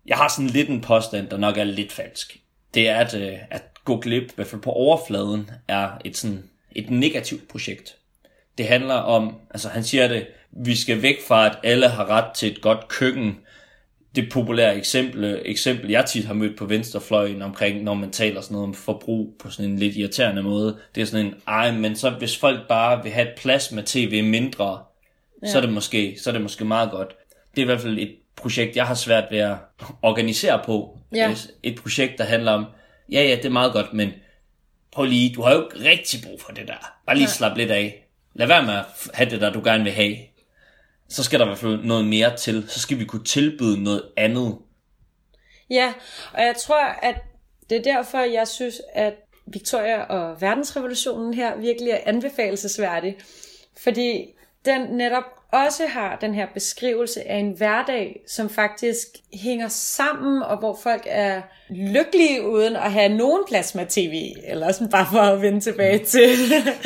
jeg 0.07 0.17
har 0.17 0.29
sådan 0.29 0.51
lidt 0.51 0.69
en 0.69 0.81
påstand, 0.81 1.29
der 1.29 1.37
nok 1.37 1.59
er 1.59 1.65
lidt 1.65 1.93
falsk. 1.93 2.41
Det 2.75 2.89
er, 2.89 2.97
at, 2.97 3.15
øh, 3.15 3.39
at 3.51 3.63
gå 3.85 4.01
glip, 4.01 4.23
i 4.23 4.33
hvert 4.35 4.47
fald 4.47 4.63
på 4.63 4.71
overfladen, 4.71 5.51
er 5.69 5.91
et, 6.05 6.17
sådan, 6.17 6.45
et 6.73 6.91
negativt 6.91 7.49
projekt. 7.49 7.97
Det 8.59 8.67
handler 8.67 8.95
om, 8.95 9.37
altså 9.51 9.69
han 9.69 9.85
siger 9.85 10.09
det, 10.09 10.27
vi 10.51 10.75
skal 10.77 11.03
væk 11.03 11.17
fra, 11.29 11.47
at 11.47 11.59
alle 11.63 11.89
har 11.89 12.11
ret 12.11 12.33
til 12.35 12.53
et 12.53 12.61
godt 12.61 12.89
køkken. 12.89 13.39
Det 14.17 14.29
populære 14.33 14.77
eksempel, 14.77 15.43
eksempel 15.45 15.91
jeg 15.91 16.07
tit 16.07 16.25
har 16.25 16.35
mødt 16.35 16.59
på 16.59 16.67
venstrefløjen 16.67 17.43
omkring, 17.43 17.83
når 17.83 17.95
man 17.95 18.11
taler 18.11 18.41
sådan 18.41 18.55
noget 18.55 18.69
om 18.69 18.75
forbrug 18.75 19.35
på 19.39 19.51
sådan 19.51 19.71
en 19.71 19.79
lidt 19.79 19.97
irriterende 19.97 20.43
måde, 20.43 20.79
det 20.95 21.01
er 21.01 21.05
sådan 21.05 21.27
en, 21.27 21.35
ej, 21.49 21.71
men 21.71 21.97
så 21.97 22.11
hvis 22.11 22.39
folk 22.39 22.69
bare 22.69 23.03
vil 23.03 23.13
have 23.13 23.29
et 23.29 23.35
plasma 23.39 23.83
tv 23.87 24.25
mindre, 24.25 24.79
ja. 25.43 25.51
så, 25.51 25.57
er 25.57 25.61
det 25.61 25.73
måske, 25.73 26.17
så 26.23 26.31
er 26.31 26.33
det 26.33 26.43
måske 26.43 26.65
meget 26.65 26.91
godt. 26.91 27.17
Det 27.51 27.59
er 27.59 27.65
i 27.65 27.67
hvert 27.67 27.81
fald 27.81 27.99
et 27.99 28.17
projekt, 28.37 28.77
jeg 28.77 28.87
har 28.87 28.95
svært 28.95 29.25
ved 29.31 29.39
at 29.39 29.57
organisere 30.03 30.63
på. 30.65 30.99
Ja. 31.15 31.35
Et 31.63 31.81
projekt, 31.83 32.19
der 32.19 32.25
handler 32.25 32.53
om, 32.53 32.67
ja, 33.13 33.23
ja, 33.23 33.37
det 33.37 33.45
er 33.45 33.51
meget 33.51 33.73
godt, 33.73 33.93
men 33.93 34.11
prøv 34.93 35.05
lige, 35.05 35.35
du 35.35 35.43
har 35.43 35.55
jo 35.55 35.65
ikke 35.65 35.91
rigtig 35.91 36.21
brug 36.25 36.41
for 36.41 36.53
det 36.53 36.69
der. 36.69 36.99
Bare 37.07 37.17
lige 37.17 37.29
slap 37.29 37.57
lidt 37.57 37.71
af. 37.71 38.09
Lad 38.35 38.47
være 38.47 38.63
med 38.63 38.75
at 38.75 38.85
have 39.15 39.31
det 39.31 39.41
der, 39.41 39.53
du 39.53 39.61
gerne 39.65 39.85
vil 39.85 39.93
have. 39.93 40.17
Så 41.09 41.25
skal 41.25 41.39
der 41.39 41.45
i 41.45 41.49
hvert 41.49 41.59
fald 41.59 41.85
noget 41.85 42.05
mere 42.05 42.37
til. 42.37 42.65
Så 42.69 42.81
skal 42.81 42.99
vi 42.99 43.05
kunne 43.05 43.25
tilbyde 43.25 43.83
noget 43.83 44.03
andet. 44.17 44.59
Ja, 45.71 45.93
og 46.33 46.43
jeg 46.43 46.55
tror, 46.57 46.85
at 46.85 47.15
det 47.71 47.79
er 47.79 47.83
derfor, 47.83 48.19
jeg 48.19 48.49
synes, 48.49 48.81
at 48.95 49.15
Victoria 49.47 50.03
og 50.03 50.41
verdensrevolutionen 50.41 51.35
her 51.35 51.57
virkelig 51.57 51.91
er 51.91 52.01
anbefalesværdig. 52.07 53.17
Fordi 53.83 54.25
den 54.67 54.81
netop 54.97 55.25
også 55.53 55.87
har 55.87 56.17
den 56.21 56.35
her 56.35 56.47
beskrivelse 56.55 57.29
af 57.29 57.37
en 57.37 57.51
hverdag, 57.51 58.23
som 58.29 58.51
faktisk 58.51 59.07
hænger 59.33 59.69
sammen, 59.69 60.43
og 60.43 60.59
hvor 60.59 60.79
folk 60.83 61.03
er 61.07 61.43
lykkelige 61.71 62.49
uden 62.49 62.77
at 62.77 62.93
have 62.93 63.09
nogen 63.09 63.43
plasma-tv, 63.49 64.33
eller 64.45 64.73
sådan 64.73 64.91
bare 64.91 65.07
for 65.13 65.19
at 65.19 65.43
vende 65.43 65.61
tilbage 65.61 66.05
til. 66.05 66.29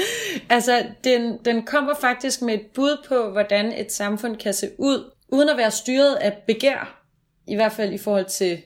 altså, 0.50 0.84
den, 1.04 1.38
den 1.44 1.66
kommer 1.66 1.94
faktisk 2.00 2.42
med 2.42 2.54
et 2.54 2.66
bud 2.74 3.06
på, 3.08 3.30
hvordan 3.30 3.72
et 3.72 3.92
samfund 3.92 4.36
kan 4.36 4.54
se 4.54 4.70
ud, 4.78 5.10
uden 5.28 5.48
at 5.48 5.56
være 5.56 5.70
styret 5.70 6.14
af 6.14 6.36
begær, 6.46 7.02
i 7.46 7.54
hvert 7.54 7.72
fald 7.72 7.92
i 7.92 7.98
forhold 7.98 8.24
til 8.26 8.62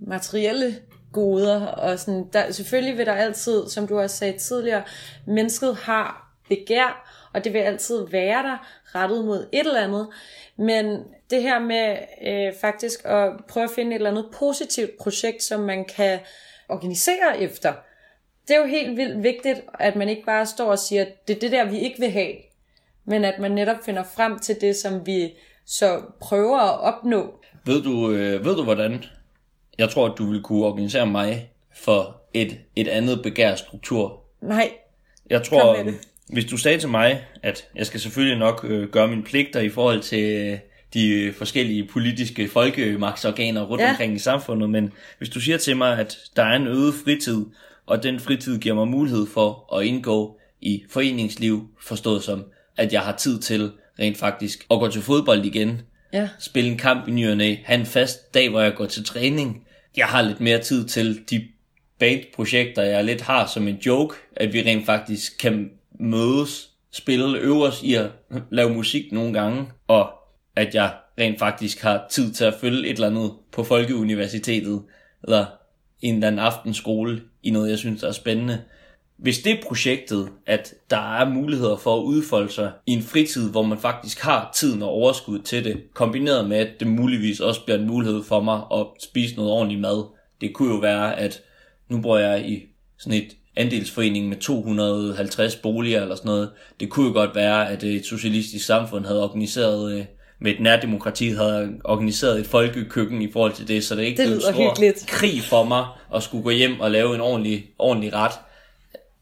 materielle 0.00 0.76
goder, 1.12 1.66
og 1.66 1.98
sådan, 1.98 2.26
der, 2.32 2.52
selvfølgelig 2.52 2.98
vil 2.98 3.06
der 3.06 3.12
altid, 3.12 3.68
som 3.68 3.86
du 3.86 3.98
også 3.98 4.16
sagde 4.16 4.38
tidligere, 4.38 4.82
mennesket 5.26 5.76
har 5.76 6.36
begær, 6.48 7.05
og 7.36 7.44
det 7.44 7.52
vil 7.52 7.58
altid 7.58 8.06
være 8.10 8.42
der, 8.42 8.66
rettet 8.94 9.24
mod 9.24 9.48
et 9.52 9.66
eller 9.66 9.84
andet. 9.84 10.08
Men 10.56 10.98
det 11.30 11.42
her 11.42 11.58
med 11.58 11.96
øh, 12.26 12.52
faktisk 12.60 13.00
at 13.04 13.32
prøve 13.48 13.64
at 13.64 13.70
finde 13.70 13.90
et 13.90 13.94
eller 13.94 14.10
andet 14.10 14.26
positivt 14.38 14.90
projekt, 15.00 15.42
som 15.42 15.60
man 15.60 15.84
kan 15.84 16.18
organisere 16.68 17.40
efter, 17.40 17.72
det 18.48 18.56
er 18.56 18.60
jo 18.60 18.66
helt 18.66 18.96
vildt 18.96 19.22
vigtigt, 19.22 19.60
at 19.80 19.96
man 19.96 20.08
ikke 20.08 20.24
bare 20.24 20.46
står 20.46 20.70
og 20.70 20.78
siger, 20.78 21.02
at 21.02 21.28
det 21.28 21.36
er 21.36 21.40
det 21.40 21.52
der, 21.52 21.70
vi 21.70 21.78
ikke 21.78 21.98
vil 21.98 22.10
have, 22.10 22.34
men 23.04 23.24
at 23.24 23.38
man 23.38 23.50
netop 23.50 23.84
finder 23.84 24.02
frem 24.16 24.38
til 24.38 24.60
det, 24.60 24.76
som 24.76 25.06
vi 25.06 25.34
så 25.66 26.02
prøver 26.20 26.58
at 26.58 26.80
opnå. 26.80 27.34
Ved 27.64 27.82
du, 27.82 28.10
øh, 28.10 28.44
ved 28.44 28.56
du 28.56 28.64
hvordan? 28.64 29.04
Jeg 29.78 29.90
tror, 29.90 30.06
at 30.06 30.18
du 30.18 30.30
vil 30.30 30.42
kunne 30.42 30.66
organisere 30.66 31.06
mig 31.06 31.50
for 31.74 32.20
et, 32.34 32.58
et 32.76 32.88
andet 32.88 33.22
begærstruktur. 33.22 34.20
Nej. 34.40 34.70
Jeg 35.30 35.42
tror, 35.42 35.76
hvis 36.32 36.44
du 36.44 36.56
sagde 36.56 36.78
til 36.78 36.88
mig, 36.88 37.24
at 37.42 37.64
jeg 37.74 37.86
skal 37.86 38.00
selvfølgelig 38.00 38.38
nok 38.38 38.64
øh, 38.68 38.88
gøre 38.88 39.08
mine 39.08 39.22
pligter 39.22 39.60
i 39.60 39.68
forhold 39.68 40.00
til 40.00 40.22
øh, 40.22 40.58
de 40.94 41.32
forskellige 41.38 41.84
politiske 41.84 42.48
folkemagtsorganer 42.48 43.62
rundt 43.62 43.82
ja. 43.82 43.90
omkring 43.90 44.14
i 44.14 44.18
samfundet, 44.18 44.70
men 44.70 44.92
hvis 45.18 45.28
du 45.28 45.40
siger 45.40 45.58
til 45.58 45.76
mig, 45.76 45.98
at 45.98 46.18
der 46.36 46.42
er 46.42 46.56
en 46.56 46.66
øget 46.66 46.94
fritid, 47.04 47.44
og 47.86 48.02
den 48.02 48.20
fritid 48.20 48.58
giver 48.58 48.74
mig 48.74 48.88
mulighed 48.88 49.26
for 49.26 49.76
at 49.78 49.86
indgå 49.86 50.38
i 50.60 50.84
foreningsliv, 50.90 51.68
forstået 51.82 52.22
som, 52.22 52.44
at 52.76 52.92
jeg 52.92 53.00
har 53.00 53.16
tid 53.16 53.38
til 53.40 53.72
rent 53.98 54.18
faktisk 54.18 54.66
at 54.70 54.78
gå 54.80 54.88
til 54.88 55.02
fodbold 55.02 55.44
igen, 55.44 55.80
Ja. 56.12 56.28
spille 56.38 56.70
en 56.70 56.78
kamp 56.78 57.08
i 57.08 57.10
ny 57.10 57.28
og 57.30 57.36
næ, 57.36 57.56
have 57.64 57.80
en 57.80 57.86
fast 57.86 58.34
dag, 58.34 58.48
hvor 58.50 58.60
jeg 58.60 58.74
går 58.74 58.86
til 58.86 59.04
træning. 59.04 59.64
Jeg 59.96 60.06
har 60.06 60.22
lidt 60.22 60.40
mere 60.40 60.58
tid 60.58 60.84
til 60.88 61.20
de 61.30 61.44
bandprojekter, 61.98 62.82
jeg 62.82 63.04
lidt 63.04 63.20
har 63.20 63.46
som 63.46 63.68
en 63.68 63.76
joke, 63.86 64.16
at 64.36 64.52
vi 64.52 64.62
rent 64.62 64.86
faktisk 64.86 65.38
kan 65.38 65.70
mødes, 66.00 66.70
spille, 66.92 67.38
øve 67.38 67.66
os 67.66 67.82
i 67.82 67.94
at 67.94 68.10
lave 68.50 68.74
musik 68.74 69.12
nogle 69.12 69.32
gange, 69.32 69.68
og 69.88 70.10
at 70.56 70.74
jeg 70.74 70.94
rent 71.18 71.38
faktisk 71.38 71.82
har 71.82 72.06
tid 72.10 72.32
til 72.32 72.44
at 72.44 72.54
følge 72.60 72.88
et 72.88 72.94
eller 72.94 73.06
andet 73.06 73.32
på 73.52 73.64
Folkeuniversitetet, 73.64 74.82
eller 75.24 75.46
en 76.02 76.14
eller 76.14 76.26
anden 76.26 76.38
aftenskole 76.38 77.22
i 77.42 77.50
noget, 77.50 77.70
jeg 77.70 77.78
synes 77.78 78.02
er 78.02 78.12
spændende. 78.12 78.62
Hvis 79.16 79.38
det 79.38 79.52
er 79.52 79.62
projektet, 79.66 80.28
at 80.46 80.74
der 80.90 81.18
er 81.18 81.28
muligheder 81.28 81.76
for 81.76 81.96
at 81.96 82.02
udfolde 82.04 82.52
sig 82.52 82.72
i 82.86 82.92
en 82.92 83.02
fritid, 83.02 83.50
hvor 83.50 83.62
man 83.62 83.78
faktisk 83.78 84.20
har 84.20 84.50
tiden 84.54 84.82
og 84.82 84.88
overskud 84.88 85.38
til 85.38 85.64
det, 85.64 85.82
kombineret 85.94 86.48
med, 86.48 86.56
at 86.56 86.80
det 86.80 86.88
muligvis 86.88 87.40
også 87.40 87.64
bliver 87.64 87.78
en 87.78 87.86
mulighed 87.86 88.22
for 88.22 88.40
mig 88.40 88.62
at 88.72 88.86
spise 89.02 89.36
noget 89.36 89.52
ordentligt 89.52 89.80
mad. 89.80 90.04
Det 90.40 90.54
kunne 90.54 90.74
jo 90.74 90.80
være, 90.80 91.18
at 91.18 91.42
nu 91.88 92.00
bor 92.00 92.18
jeg 92.18 92.48
i 92.48 92.62
sådan 92.98 93.18
et 93.18 93.36
andelsforening 93.56 94.28
med 94.28 94.36
250 94.36 95.56
boliger 95.56 96.02
eller 96.02 96.14
sådan 96.14 96.28
noget. 96.28 96.50
Det 96.80 96.90
kunne 96.90 97.06
jo 97.06 97.12
godt 97.12 97.34
være, 97.34 97.70
at 97.70 97.82
et 97.82 98.06
socialistisk 98.06 98.66
samfund 98.66 99.06
havde 99.06 99.22
organiseret, 99.22 99.98
øh, 99.98 100.04
med 100.38 100.52
et 100.52 100.60
nærdemokrati 100.60 101.28
havde 101.28 101.72
organiseret 101.84 102.40
et 102.40 102.46
folkekøkken 102.46 103.22
i 103.22 103.32
forhold 103.32 103.52
til 103.52 103.68
det, 103.68 103.84
så 103.84 103.96
det 103.96 104.02
ikke 104.02 104.22
Det 104.22 104.28
blev 104.28 104.36
en 104.36 104.40
stor 104.40 104.68
hyggeligt. 104.68 105.04
krig 105.08 105.42
for 105.42 105.64
mig 105.64 105.86
at 106.14 106.22
skulle 106.22 106.44
gå 106.44 106.50
hjem 106.50 106.80
og 106.80 106.90
lave 106.90 107.14
en 107.14 107.20
ordentlig, 107.20 107.66
ordentlig 107.78 108.14
ret. 108.14 108.32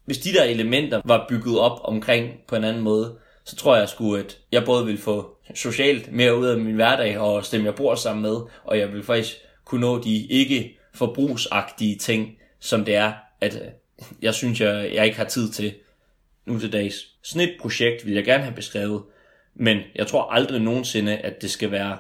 Hvis 0.05 0.19
de 0.19 0.33
der 0.33 0.45
elementer 0.45 1.01
var 1.05 1.27
bygget 1.29 1.59
op 1.59 1.81
omkring 1.85 2.31
på 2.49 2.57
en 2.57 2.65
anden 2.65 2.83
måde, 2.83 3.15
så 3.45 3.57
tror 3.57 3.77
jeg 3.77 3.89
sgu, 3.89 4.15
at 4.15 4.39
jeg 4.53 4.65
både 4.65 4.87
vil 4.87 4.99
få 4.99 5.37
socialt 5.55 6.13
mere 6.13 6.39
ud 6.39 6.47
af 6.47 6.59
min 6.59 6.75
hverdag 6.75 7.19
og 7.19 7.45
stemme 7.45 7.67
jeg 7.67 7.75
bor 7.75 7.95
sammen 7.95 8.23
med, 8.23 8.37
og 8.65 8.79
jeg 8.79 8.93
vil 8.93 9.03
faktisk 9.03 9.37
kunne 9.65 9.81
nå 9.81 10.03
de 10.03 10.27
ikke 10.27 10.79
forbrugsagtige 10.95 11.97
ting, 11.97 12.29
som 12.61 12.85
det 12.85 12.95
er, 12.95 13.13
at 13.41 13.55
øh, 13.55 13.69
jeg 14.23 14.35
synes, 14.35 14.61
jeg, 14.61 14.91
jeg 14.95 15.05
ikke 15.05 15.17
har 15.17 15.25
tid 15.25 15.51
til 15.51 15.75
nu 16.47 16.59
til 16.59 16.73
dags. 16.73 16.95
Sådan 17.23 17.49
et 17.49 17.57
projekt 17.61 18.07
vil 18.07 18.15
jeg 18.15 18.25
gerne 18.25 18.43
have 18.45 18.55
beskrevet, 18.55 19.03
men 19.55 19.79
jeg 19.95 20.07
tror 20.07 20.23
aldrig 20.33 20.61
nogensinde, 20.61 21.17
at 21.17 21.43
det 21.43 21.51
skal 21.51 21.71
være 21.71 21.99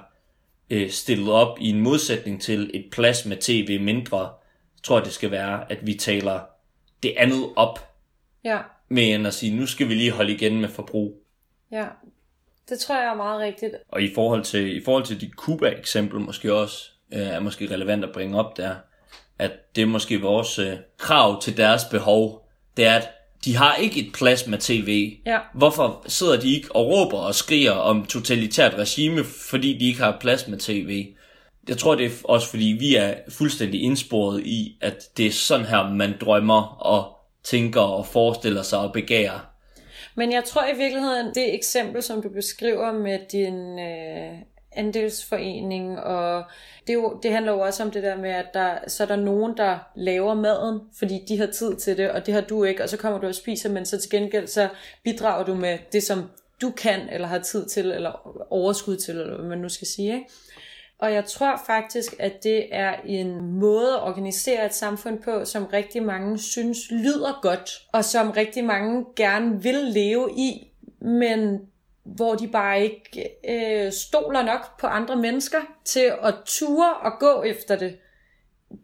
øh, 0.70 0.90
stillet 0.90 1.32
op 1.32 1.58
i 1.60 1.68
en 1.70 1.80
modsætning 1.80 2.42
til 2.42 2.70
et 2.74 2.84
plasma 2.92 3.36
tv 3.40 3.80
mindre. 3.80 4.18
Jeg 4.20 4.82
tror, 4.82 5.00
det 5.00 5.12
skal 5.12 5.30
være, 5.30 5.72
at 5.72 5.86
vi 5.86 5.94
taler 5.94 6.40
det 7.02 7.14
andet 7.16 7.44
op, 7.56 7.90
Ja. 8.44 8.58
med 8.88 9.14
end 9.14 9.26
at 9.26 9.34
sige, 9.34 9.56
nu 9.56 9.66
skal 9.66 9.88
vi 9.88 9.94
lige 9.94 10.10
holde 10.10 10.32
igen 10.32 10.60
med 10.60 10.68
forbrug. 10.68 11.22
Ja. 11.72 11.86
Det 12.68 12.78
tror 12.78 12.96
jeg 12.96 13.10
er 13.10 13.14
meget 13.14 13.40
rigtigt. 13.40 13.74
Og 13.88 14.02
i 14.02 14.14
forhold 14.14 14.44
til, 14.44 14.76
i 14.76 14.84
forhold 14.84 15.04
til 15.04 15.20
dit 15.20 15.32
Cuba-eksempel 15.32 16.20
måske 16.20 16.54
også, 16.54 16.90
øh, 17.14 17.20
er 17.20 17.40
måske 17.40 17.70
relevant 17.70 18.04
at 18.04 18.12
bringe 18.12 18.38
op 18.38 18.56
der, 18.56 18.74
at 19.44 19.76
det 19.76 19.82
er 19.82 19.86
måske 19.86 20.20
vores 20.20 20.58
øh, 20.58 20.72
krav 20.98 21.42
til 21.42 21.56
deres 21.56 21.84
behov, 21.84 22.48
det 22.76 22.84
er, 22.84 22.94
at 22.94 23.10
de 23.44 23.56
har 23.56 23.74
ikke 23.74 24.00
et 24.00 24.12
plasma-tv. 24.14 25.16
Ja. 25.26 25.38
Hvorfor 25.54 26.04
sidder 26.06 26.40
de 26.40 26.54
ikke 26.54 26.76
og 26.76 26.86
råber 26.86 27.18
og 27.18 27.34
skriger 27.34 27.72
om 27.72 28.06
totalitært 28.06 28.74
regime, 28.74 29.24
fordi 29.24 29.78
de 29.78 29.86
ikke 29.86 30.00
har 30.00 30.16
plasma-tv? 30.20 31.06
Jeg 31.68 31.78
tror, 31.78 31.94
det 31.94 32.06
er 32.06 32.10
også 32.24 32.50
fordi, 32.50 32.76
vi 32.78 32.96
er 32.96 33.14
fuldstændig 33.28 33.82
indsporet 33.82 34.46
i, 34.46 34.76
at 34.80 35.16
det 35.16 35.26
er 35.26 35.30
sådan 35.30 35.66
her, 35.66 35.92
man 35.92 36.14
drømmer 36.20 36.62
og 36.86 37.16
tænker 37.44 37.80
og 37.80 38.06
forestiller 38.06 38.62
sig 38.62 38.78
og 38.78 38.92
begærer. 38.92 39.50
Men 40.14 40.32
jeg 40.32 40.44
tror 40.44 40.62
i 40.74 40.76
virkeligheden, 40.76 41.26
det 41.34 41.54
eksempel, 41.54 42.02
som 42.02 42.22
du 42.22 42.28
beskriver 42.28 42.92
med 42.92 43.18
din 43.32 43.78
øh, 43.78 44.38
andelsforening, 44.76 46.00
og 46.00 46.44
det, 46.86 46.92
er 46.92 46.94
jo, 46.94 47.18
det 47.22 47.32
handler 47.32 47.52
jo 47.52 47.60
også 47.60 47.82
om 47.82 47.90
det 47.90 48.02
der 48.02 48.16
med, 48.16 48.30
at 48.30 48.46
der, 48.54 48.78
så 48.86 49.02
er 49.02 49.06
der 49.06 49.16
nogen, 49.16 49.56
der 49.56 49.78
laver 49.96 50.34
maden, 50.34 50.80
fordi 50.98 51.24
de 51.28 51.38
har 51.38 51.46
tid 51.46 51.76
til 51.76 51.96
det, 51.96 52.10
og 52.10 52.26
det 52.26 52.34
har 52.34 52.40
du 52.40 52.64
ikke, 52.64 52.82
og 52.82 52.88
så 52.88 52.96
kommer 52.96 53.20
du 53.20 53.26
og 53.26 53.34
spiser, 53.34 53.68
men 53.68 53.86
så 53.86 54.00
til 54.00 54.10
gengæld 54.10 54.46
så 54.46 54.68
bidrager 55.04 55.44
du 55.44 55.54
med 55.54 55.78
det, 55.92 56.02
som 56.02 56.30
du 56.62 56.70
kan, 56.70 57.00
eller 57.12 57.28
har 57.28 57.38
tid 57.38 57.66
til, 57.66 57.86
eller 57.86 58.44
overskud 58.52 58.96
til, 58.96 59.14
eller 59.14 59.36
hvad 59.36 59.48
man 59.48 59.58
nu 59.58 59.68
skal 59.68 59.86
sige, 59.86 60.14
ikke? 60.14 60.26
Og 60.98 61.12
jeg 61.12 61.24
tror 61.24 61.62
faktisk, 61.66 62.14
at 62.18 62.42
det 62.42 62.66
er 62.70 62.94
en 63.04 63.40
måde 63.52 63.92
at 63.92 64.02
organisere 64.02 64.66
et 64.66 64.74
samfund 64.74 65.22
på, 65.22 65.44
som 65.44 65.66
rigtig 65.66 66.02
mange 66.02 66.38
synes 66.38 66.78
lyder 66.90 67.38
godt, 67.42 67.70
og 67.92 68.04
som 68.04 68.30
rigtig 68.30 68.64
mange 68.64 69.04
gerne 69.16 69.62
vil 69.62 69.74
leve 69.74 70.30
i, 70.36 70.70
men 71.00 71.60
hvor 72.04 72.34
de 72.34 72.48
bare 72.48 72.82
ikke 72.82 73.30
øh, 73.48 73.92
stoler 73.92 74.42
nok 74.42 74.80
på 74.80 74.86
andre 74.86 75.16
mennesker 75.16 75.60
til 75.84 76.12
at 76.22 76.34
ture 76.46 76.94
og 76.94 77.12
gå 77.20 77.42
efter 77.42 77.76
det. 77.76 77.98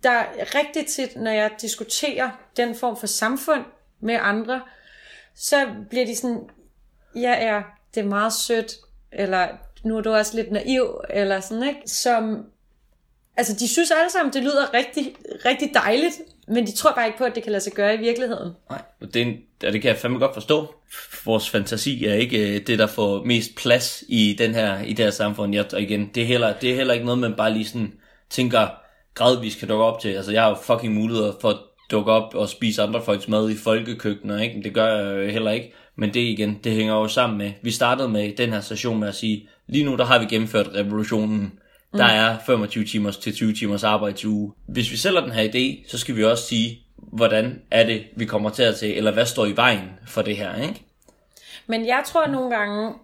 Der 0.03 0.11
er 0.11 0.55
rigtig 0.55 0.87
tit, 0.87 1.17
når 1.17 1.31
jeg 1.31 1.51
diskuterer 1.61 2.31
den 2.57 2.75
form 2.75 2.97
for 2.97 3.07
samfund 3.07 3.65
med 4.01 4.19
andre, 4.21 4.63
så 5.35 5.69
bliver 5.91 6.07
de 6.07 6.17
sådan, 6.17 6.51
ja, 7.15 7.53
ja, 7.55 7.63
det 7.95 8.01
er 8.01 8.09
meget 8.09 8.33
sødt, 8.33 8.73
eller 9.13 9.49
nu 9.85 9.97
er 9.97 10.01
du 10.01 10.13
også 10.13 10.37
lidt 10.37 10.53
naiv, 10.53 11.01
eller 11.11 11.41
sådan, 11.41 11.69
ikke? 11.69 11.83
Som, 11.87 12.47
altså, 13.37 13.57
de 13.57 13.69
synes 13.69 13.91
alle 13.91 14.11
sammen, 14.11 14.33
det 14.33 14.43
lyder 14.43 14.75
rigtig, 14.75 15.17
rigtig 15.45 15.71
dejligt, 15.75 16.21
men 16.51 16.67
de 16.67 16.73
tror 16.73 16.93
bare 16.93 17.07
ikke 17.07 17.19
på, 17.19 17.25
at 17.25 17.35
det 17.35 17.43
kan 17.43 17.53
lade 17.53 17.65
sig 17.65 17.73
gøre 17.73 17.95
i 17.95 17.99
virkeligheden. 17.99 18.53
Nej, 18.71 18.83
og 19.01 19.15
det, 19.15 19.23
er 19.23 19.27
en- 19.27 19.41
og 19.67 19.73
det 19.73 19.83
kan 19.83 19.89
jeg 19.89 19.99
fandme 19.99 20.19
godt 20.19 20.35
forstå. 20.35 20.75
Vores 21.25 21.51
fantasi 21.51 22.05
er 22.05 22.15
ikke 22.15 22.55
øh, 22.57 22.67
det, 22.67 22.79
der 22.79 22.87
får 22.87 23.25
mest 23.25 23.57
plads 23.57 24.05
i, 24.09 24.37
den 24.39 24.55
her, 24.55 24.83
i 24.83 24.93
det 24.93 25.05
her 25.05 25.11
samfund. 25.11 25.55
Jeg, 25.55 25.65
og 25.75 25.83
igen, 25.83 26.11
det 26.15 26.23
er, 26.23 26.27
heller, 26.27 26.53
det 26.53 26.71
er 26.71 26.75
heller 26.77 26.95
ikke 26.95 27.07
noget, 27.07 27.19
man 27.21 27.35
bare 27.35 27.53
lige 27.53 27.65
sådan 27.65 27.93
tænker 28.31 28.69
gradvist 29.15 29.59
kan 29.59 29.69
dukke 29.69 29.85
op 29.85 30.01
til. 30.01 30.09
Altså, 30.09 30.33
jeg 30.33 30.43
har 30.43 30.49
jo 30.49 30.55
fucking 30.63 30.95
muligheder 30.95 31.33
for 31.41 31.49
at 31.49 31.57
dukke 31.91 32.13
op 32.13 32.35
og 32.35 32.49
spise 32.49 32.83
andre 32.83 33.03
folks 33.05 33.29
mad 33.29 33.51
i 33.51 33.57
folkekøkkener, 33.57 34.43
ikke? 34.43 34.63
Det 34.65 34.75
gør 34.75 34.87
jeg 34.97 35.17
jo 35.27 35.33
heller 35.33 35.51
ikke. 35.51 35.73
Men 35.97 36.15
det 36.15 36.21
igen, 36.21 36.59
det 36.65 36.73
hænger 36.73 36.95
jo 36.95 37.09
sammen 37.09 37.39
med, 37.39 37.53
vi 37.63 37.71
startede 37.71 38.09
med 38.09 38.33
den 38.37 38.53
her 38.53 38.61
session 38.61 39.01
med 39.01 39.09
at 39.09 39.15
sige, 39.15 39.49
lige 39.69 39.85
nu 39.85 39.97
der 39.97 40.05
har 40.05 40.19
vi 40.19 40.25
gennemført 40.27 40.69
revolutionen. 40.75 41.53
Der 41.93 42.05
er 42.05 42.39
25 42.47 42.85
timers 42.85 43.17
til 43.17 43.35
20 43.35 43.55
timers 43.55 43.85
arbejdsuge. 43.85 44.53
Hvis 44.67 44.91
vi 44.91 44.97
sælger 44.97 45.21
den 45.21 45.33
her 45.33 45.49
idé, 45.49 45.91
så 45.91 45.99
skal 45.99 46.17
vi 46.17 46.25
også 46.25 46.45
sige, 46.45 46.83
hvordan 46.97 47.63
er 47.71 47.85
det, 47.87 48.05
vi 48.17 48.25
kommer 48.25 48.51
til 48.51 48.63
at 48.63 48.79
se, 48.79 48.95
eller 48.95 49.13
hvad 49.13 49.27
står 49.27 49.47
i 49.47 49.57
vejen 49.57 49.91
for 50.07 50.23
det 50.23 50.37
her, 50.37 50.63
ikke? 50.63 50.83
Men 51.67 51.87
jeg 51.87 52.03
tror 52.07 52.27
nogle 52.27 52.57
gange, 52.57 52.95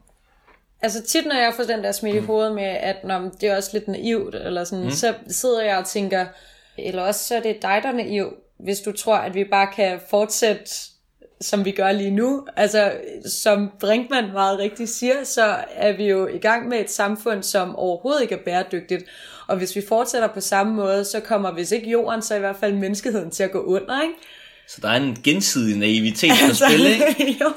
altså 0.82 1.02
tit 1.02 1.26
når 1.26 1.34
jeg 1.34 1.52
får 1.56 1.64
den 1.64 1.84
der 1.84 1.92
smidt 1.92 2.16
i 2.16 2.18
hovedet 2.18 2.54
med, 2.54 2.64
at 2.64 2.96
Nå, 3.04 3.18
men 3.18 3.30
det 3.40 3.48
er 3.48 3.56
også 3.56 3.70
lidt 3.72 3.88
naivt, 3.88 4.34
eller 4.34 4.64
sådan, 4.64 4.84
mm. 4.84 4.90
så 4.90 5.14
sidder 5.28 5.64
jeg 5.64 5.78
og 5.78 5.84
tænker, 5.84 6.26
eller 6.78 7.02
også 7.02 7.24
så 7.24 7.36
er 7.36 7.40
det 7.40 7.62
dig, 7.62 7.80
der 7.82 7.88
er 7.88 7.92
naiv, 7.92 8.34
hvis 8.58 8.80
du 8.80 8.92
tror, 8.92 9.16
at 9.16 9.34
vi 9.34 9.44
bare 9.44 9.68
kan 9.76 10.00
fortsætte, 10.10 10.70
som 11.40 11.64
vi 11.64 11.70
gør 11.70 11.92
lige 11.92 12.10
nu. 12.10 12.46
Altså, 12.56 12.92
som 13.26 13.70
Brinkmann 13.80 14.32
meget 14.32 14.58
rigtigt 14.58 14.90
siger, 14.90 15.24
så 15.24 15.56
er 15.74 15.96
vi 15.96 16.04
jo 16.04 16.26
i 16.26 16.38
gang 16.38 16.68
med 16.68 16.80
et 16.80 16.90
samfund, 16.90 17.42
som 17.42 17.76
overhovedet 17.76 18.22
ikke 18.22 18.34
er 18.34 18.44
bæredygtigt. 18.44 19.04
Og 19.46 19.56
hvis 19.56 19.76
vi 19.76 19.82
fortsætter 19.88 20.28
på 20.28 20.40
samme 20.40 20.74
måde, 20.74 21.04
så 21.04 21.20
kommer, 21.20 21.52
hvis 21.52 21.72
ikke 21.72 21.90
jorden, 21.90 22.22
så 22.22 22.34
i 22.34 22.38
hvert 22.38 22.56
fald 22.60 22.74
menneskeheden 22.74 23.30
til 23.30 23.42
at 23.42 23.52
gå 23.52 23.58
under, 23.62 24.02
ikke? 24.02 24.14
Så 24.68 24.78
der 24.82 24.88
er 24.88 24.96
en 24.96 25.16
gensidig 25.24 25.78
naivitet 25.78 26.30
på 26.48 26.54
spil, 26.54 26.86
ikke? 26.86 27.36
jo. 27.40 27.52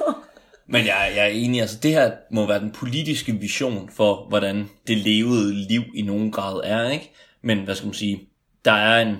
Men 0.67 0.85
jeg, 0.85 1.11
jeg 1.15 1.23
er 1.23 1.29
enig, 1.29 1.61
altså 1.61 1.77
det 1.83 1.91
her 1.91 2.11
må 2.31 2.47
være 2.47 2.59
den 2.59 2.71
politiske 2.71 3.31
vision 3.31 3.89
for, 3.95 4.25
hvordan 4.29 4.69
det 4.87 4.97
levede 4.97 5.53
liv 5.53 5.81
i 5.95 6.01
nogen 6.01 6.31
grad 6.31 6.61
er, 6.63 6.89
ikke? 6.89 7.11
Men 7.41 7.59
hvad 7.59 7.75
skal 7.75 7.87
man 7.87 7.93
sige, 7.93 8.21
der 8.65 8.71
er 8.71 9.01
en, 9.01 9.15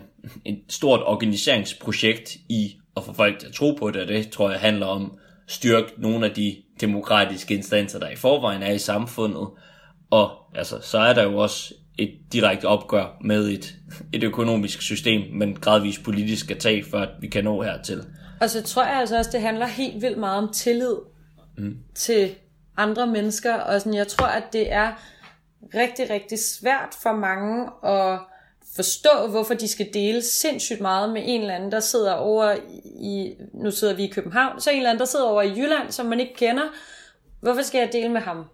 et 0.46 0.60
stort 0.70 1.00
organiseringsprojekt 1.04 2.36
i 2.50 2.79
at 2.98 3.04
få 3.04 3.14
folk 3.14 3.40
til 3.40 3.48
at 3.48 3.54
tro 3.54 3.72
på 3.72 3.92
det, 3.92 4.02
og 4.02 4.08
det 4.08 4.30
tror 4.30 4.52
jeg 4.52 4.60
handler 4.60 4.86
om 4.86 5.04
at 5.04 5.52
styrke 5.52 5.94
nogle 5.98 6.26
af 6.26 6.32
de 6.32 6.56
demokratiske 6.82 7.56
instanser, 7.56 8.00
der 8.00 8.10
i 8.10 8.16
forvejen 8.16 8.64
er 8.64 8.72
i 8.72 8.78
samfundet. 8.78 9.48
Og 10.10 10.32
altså, 10.56 10.80
så 10.82 10.98
er 10.98 11.14
der 11.14 11.24
jo 11.24 11.38
også 11.38 11.74
et 11.98 12.20
direkte 12.34 12.66
opgør 12.66 13.18
med 13.22 13.50
et, 13.50 13.76
et 14.14 14.24
økonomisk 14.24 14.82
system, 14.82 15.22
men 15.34 15.56
gradvist 15.56 16.04
politisk 16.04 16.44
skal 16.44 16.60
tage, 16.60 16.84
for 16.84 16.98
at 16.98 17.10
vi 17.20 17.28
kan 17.28 17.44
nå 17.44 17.62
hertil. 17.62 18.04
Og 18.42 18.50
så 18.50 18.64
tror 18.64 18.84
jeg 18.84 19.00
altså 19.00 19.18
også, 19.18 19.32
det 19.34 19.42
handler 19.42 19.66
helt 19.66 20.02
vildt 20.02 20.18
meget 20.18 20.38
om 20.38 20.54
tillid 20.54 20.96
mm. 21.58 21.78
til 21.96 22.36
andre 22.78 23.08
mennesker. 23.08 23.56
Og 23.56 23.82
sådan, 23.82 23.94
jeg 23.94 24.08
tror, 24.08 24.28
at 24.28 24.44
det 24.54 24.74
er 24.74 24.92
rigtig, 25.74 26.10
rigtig 26.10 26.40
svært 26.40 26.96
for 27.04 27.14
mange 27.14 27.70
at 27.86 28.20
forstå, 28.76 29.28
hvorfor 29.30 29.54
de 29.54 29.68
skal 29.68 29.94
dele 29.94 30.22
sindssygt 30.22 30.82
meget 30.82 31.10
med 31.10 31.22
en 31.26 31.42
eller 31.42 31.54
anden, 31.56 31.72
der 31.72 31.80
sidder 31.80 32.14
over 32.14 32.56
i, 32.86 33.36
nu 33.54 33.72
sidder 33.72 33.94
vi 33.94 34.04
i 34.04 34.12
København, 34.12 34.62
så 34.62 34.70
en 34.70 34.78
eller 34.78 34.90
anden, 34.90 35.00
der 35.00 35.06
sidder 35.06 35.26
over 35.26 35.42
i 35.42 35.50
Jylland, 35.50 35.92
som 35.92 36.06
man 36.06 36.20
ikke 36.20 36.34
kender. 36.34 36.64
Hvorfor 37.42 37.62
skal 37.62 37.80
jeg 37.80 37.94
dele 37.94 38.10
med 38.10 38.22
ham? 38.22 38.46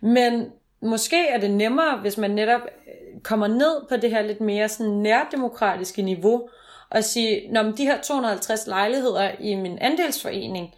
Men 0.00 0.46
måske 0.82 1.28
er 1.28 1.40
det 1.40 1.50
nemmere, 1.50 1.98
hvis 1.98 2.16
man 2.16 2.30
netop 2.30 2.60
øh, 2.60 3.20
kommer 3.22 3.46
ned 3.46 3.88
på 3.88 3.96
det 3.96 4.10
her 4.10 4.22
lidt 4.22 4.40
mere 4.40 4.68
sådan 4.68 4.92
nærdemokratiske 4.92 6.02
niveau, 6.02 6.48
og 6.90 7.04
sige, 7.04 7.52
når 7.52 7.62
de 7.62 7.84
her 7.84 8.00
250 8.00 8.66
lejligheder 8.66 9.30
i 9.40 9.54
min 9.54 9.78
andelsforening, 9.78 10.74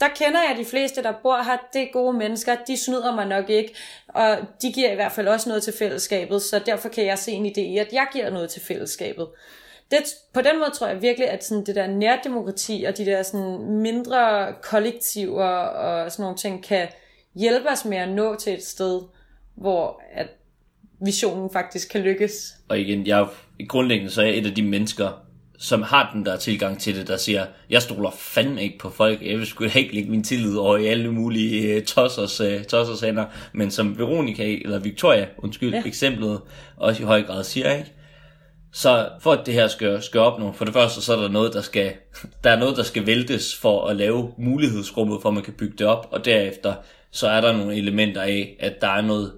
der 0.00 0.08
kender 0.08 0.40
jeg 0.48 0.56
de 0.58 0.64
fleste, 0.64 1.02
der 1.02 1.12
bor 1.22 1.42
her. 1.42 1.56
Det 1.72 1.82
er 1.82 1.92
gode 1.92 2.16
mennesker. 2.16 2.56
De 2.66 2.76
snyder 2.76 3.14
mig 3.14 3.26
nok 3.26 3.50
ikke. 3.50 3.74
Og 4.08 4.36
de 4.62 4.72
giver 4.72 4.92
i 4.92 4.94
hvert 4.94 5.12
fald 5.12 5.28
også 5.28 5.48
noget 5.48 5.62
til 5.62 5.72
fællesskabet. 5.78 6.42
Så 6.42 6.60
derfor 6.66 6.88
kan 6.88 7.06
jeg 7.06 7.18
se 7.18 7.32
en 7.32 7.46
idé 7.46 7.60
i, 7.60 7.78
at 7.78 7.92
jeg 7.92 8.06
giver 8.12 8.30
noget 8.30 8.50
til 8.50 8.62
fællesskabet. 8.62 9.28
Det, 9.90 9.98
på 10.32 10.40
den 10.40 10.58
måde 10.58 10.70
tror 10.70 10.86
jeg 10.86 11.02
virkelig, 11.02 11.30
at 11.30 11.44
sådan 11.44 11.66
det 11.66 11.74
der 11.74 11.86
nærdemokrati 11.86 12.84
og 12.88 12.98
de 12.98 13.04
der 13.04 13.22
sådan 13.22 13.58
mindre 13.72 14.52
kollektiver 14.62 15.48
og 15.48 16.12
sådan 16.12 16.22
nogle 16.22 16.36
ting 16.36 16.64
kan 16.64 16.88
hjælpe 17.34 17.68
os 17.68 17.84
med 17.84 17.98
at 17.98 18.08
nå 18.08 18.34
til 18.34 18.54
et 18.54 18.64
sted, 18.64 19.02
hvor 19.54 20.02
at 20.12 20.28
visionen 21.00 21.50
faktisk 21.50 21.88
kan 21.88 22.00
lykkes. 22.00 22.54
Og 22.68 22.80
igen, 22.80 23.06
jeg 23.06 23.20
er 23.20 23.26
grundlæggende 23.68 24.12
så 24.12 24.20
er 24.20 24.26
jeg 24.26 24.36
et 24.36 24.46
af 24.46 24.54
de 24.54 24.62
mennesker, 24.62 25.25
som 25.58 25.82
har 25.82 26.10
den 26.14 26.26
der 26.26 26.36
tilgang 26.36 26.80
til 26.80 26.96
det, 26.96 27.08
der 27.08 27.16
siger, 27.16 27.46
jeg 27.70 27.82
stoler 27.82 28.10
fandme 28.10 28.62
ikke 28.62 28.78
på 28.78 28.90
folk, 28.90 29.22
jeg 29.22 29.38
vil 29.38 29.46
sgu 29.46 29.64
ikke 29.64 29.94
lægge 29.94 30.10
min 30.10 30.24
tillid 30.24 30.56
over 30.56 30.76
i 30.76 30.86
alle 30.86 31.12
mulige 31.12 31.76
uh, 31.76 31.82
tossers, 31.82 32.40
uh, 32.40 32.62
tossers 32.62 33.00
hænder, 33.00 33.24
men 33.52 33.70
som 33.70 33.98
Veronica, 33.98 34.44
eller 34.64 34.78
Victoria, 34.78 35.26
undskyld, 35.38 35.74
ja. 35.74 35.82
eksemplet 35.86 36.40
også 36.76 37.02
i 37.02 37.06
høj 37.06 37.22
grad 37.22 37.44
siger, 37.44 37.72
ikke? 37.72 37.92
Så 38.72 39.08
for 39.20 39.32
at 39.32 39.46
det 39.46 39.54
her 39.54 39.68
skal, 39.68 40.02
skal 40.02 40.20
opnå, 40.20 40.52
for 40.52 40.64
det 40.64 40.74
første, 40.74 41.02
så 41.02 41.16
er 41.16 41.20
der 41.20 41.28
noget, 41.28 41.52
der 41.52 41.62
skal, 41.62 41.92
der 42.44 42.50
er 42.50 42.58
noget, 42.58 42.76
der 42.76 42.82
skal 42.82 43.06
væltes 43.06 43.56
for 43.56 43.86
at 43.86 43.96
lave 43.96 44.32
mulighedsrummet, 44.38 45.22
for 45.22 45.28
at 45.28 45.34
man 45.34 45.44
kan 45.44 45.54
bygge 45.54 45.74
det 45.78 45.86
op, 45.86 46.08
og 46.10 46.24
derefter, 46.24 46.74
så 47.10 47.28
er 47.28 47.40
der 47.40 47.52
nogle 47.52 47.76
elementer 47.76 48.22
af, 48.22 48.56
at 48.60 48.80
der 48.80 48.88
er 48.88 49.02
noget 49.02 49.32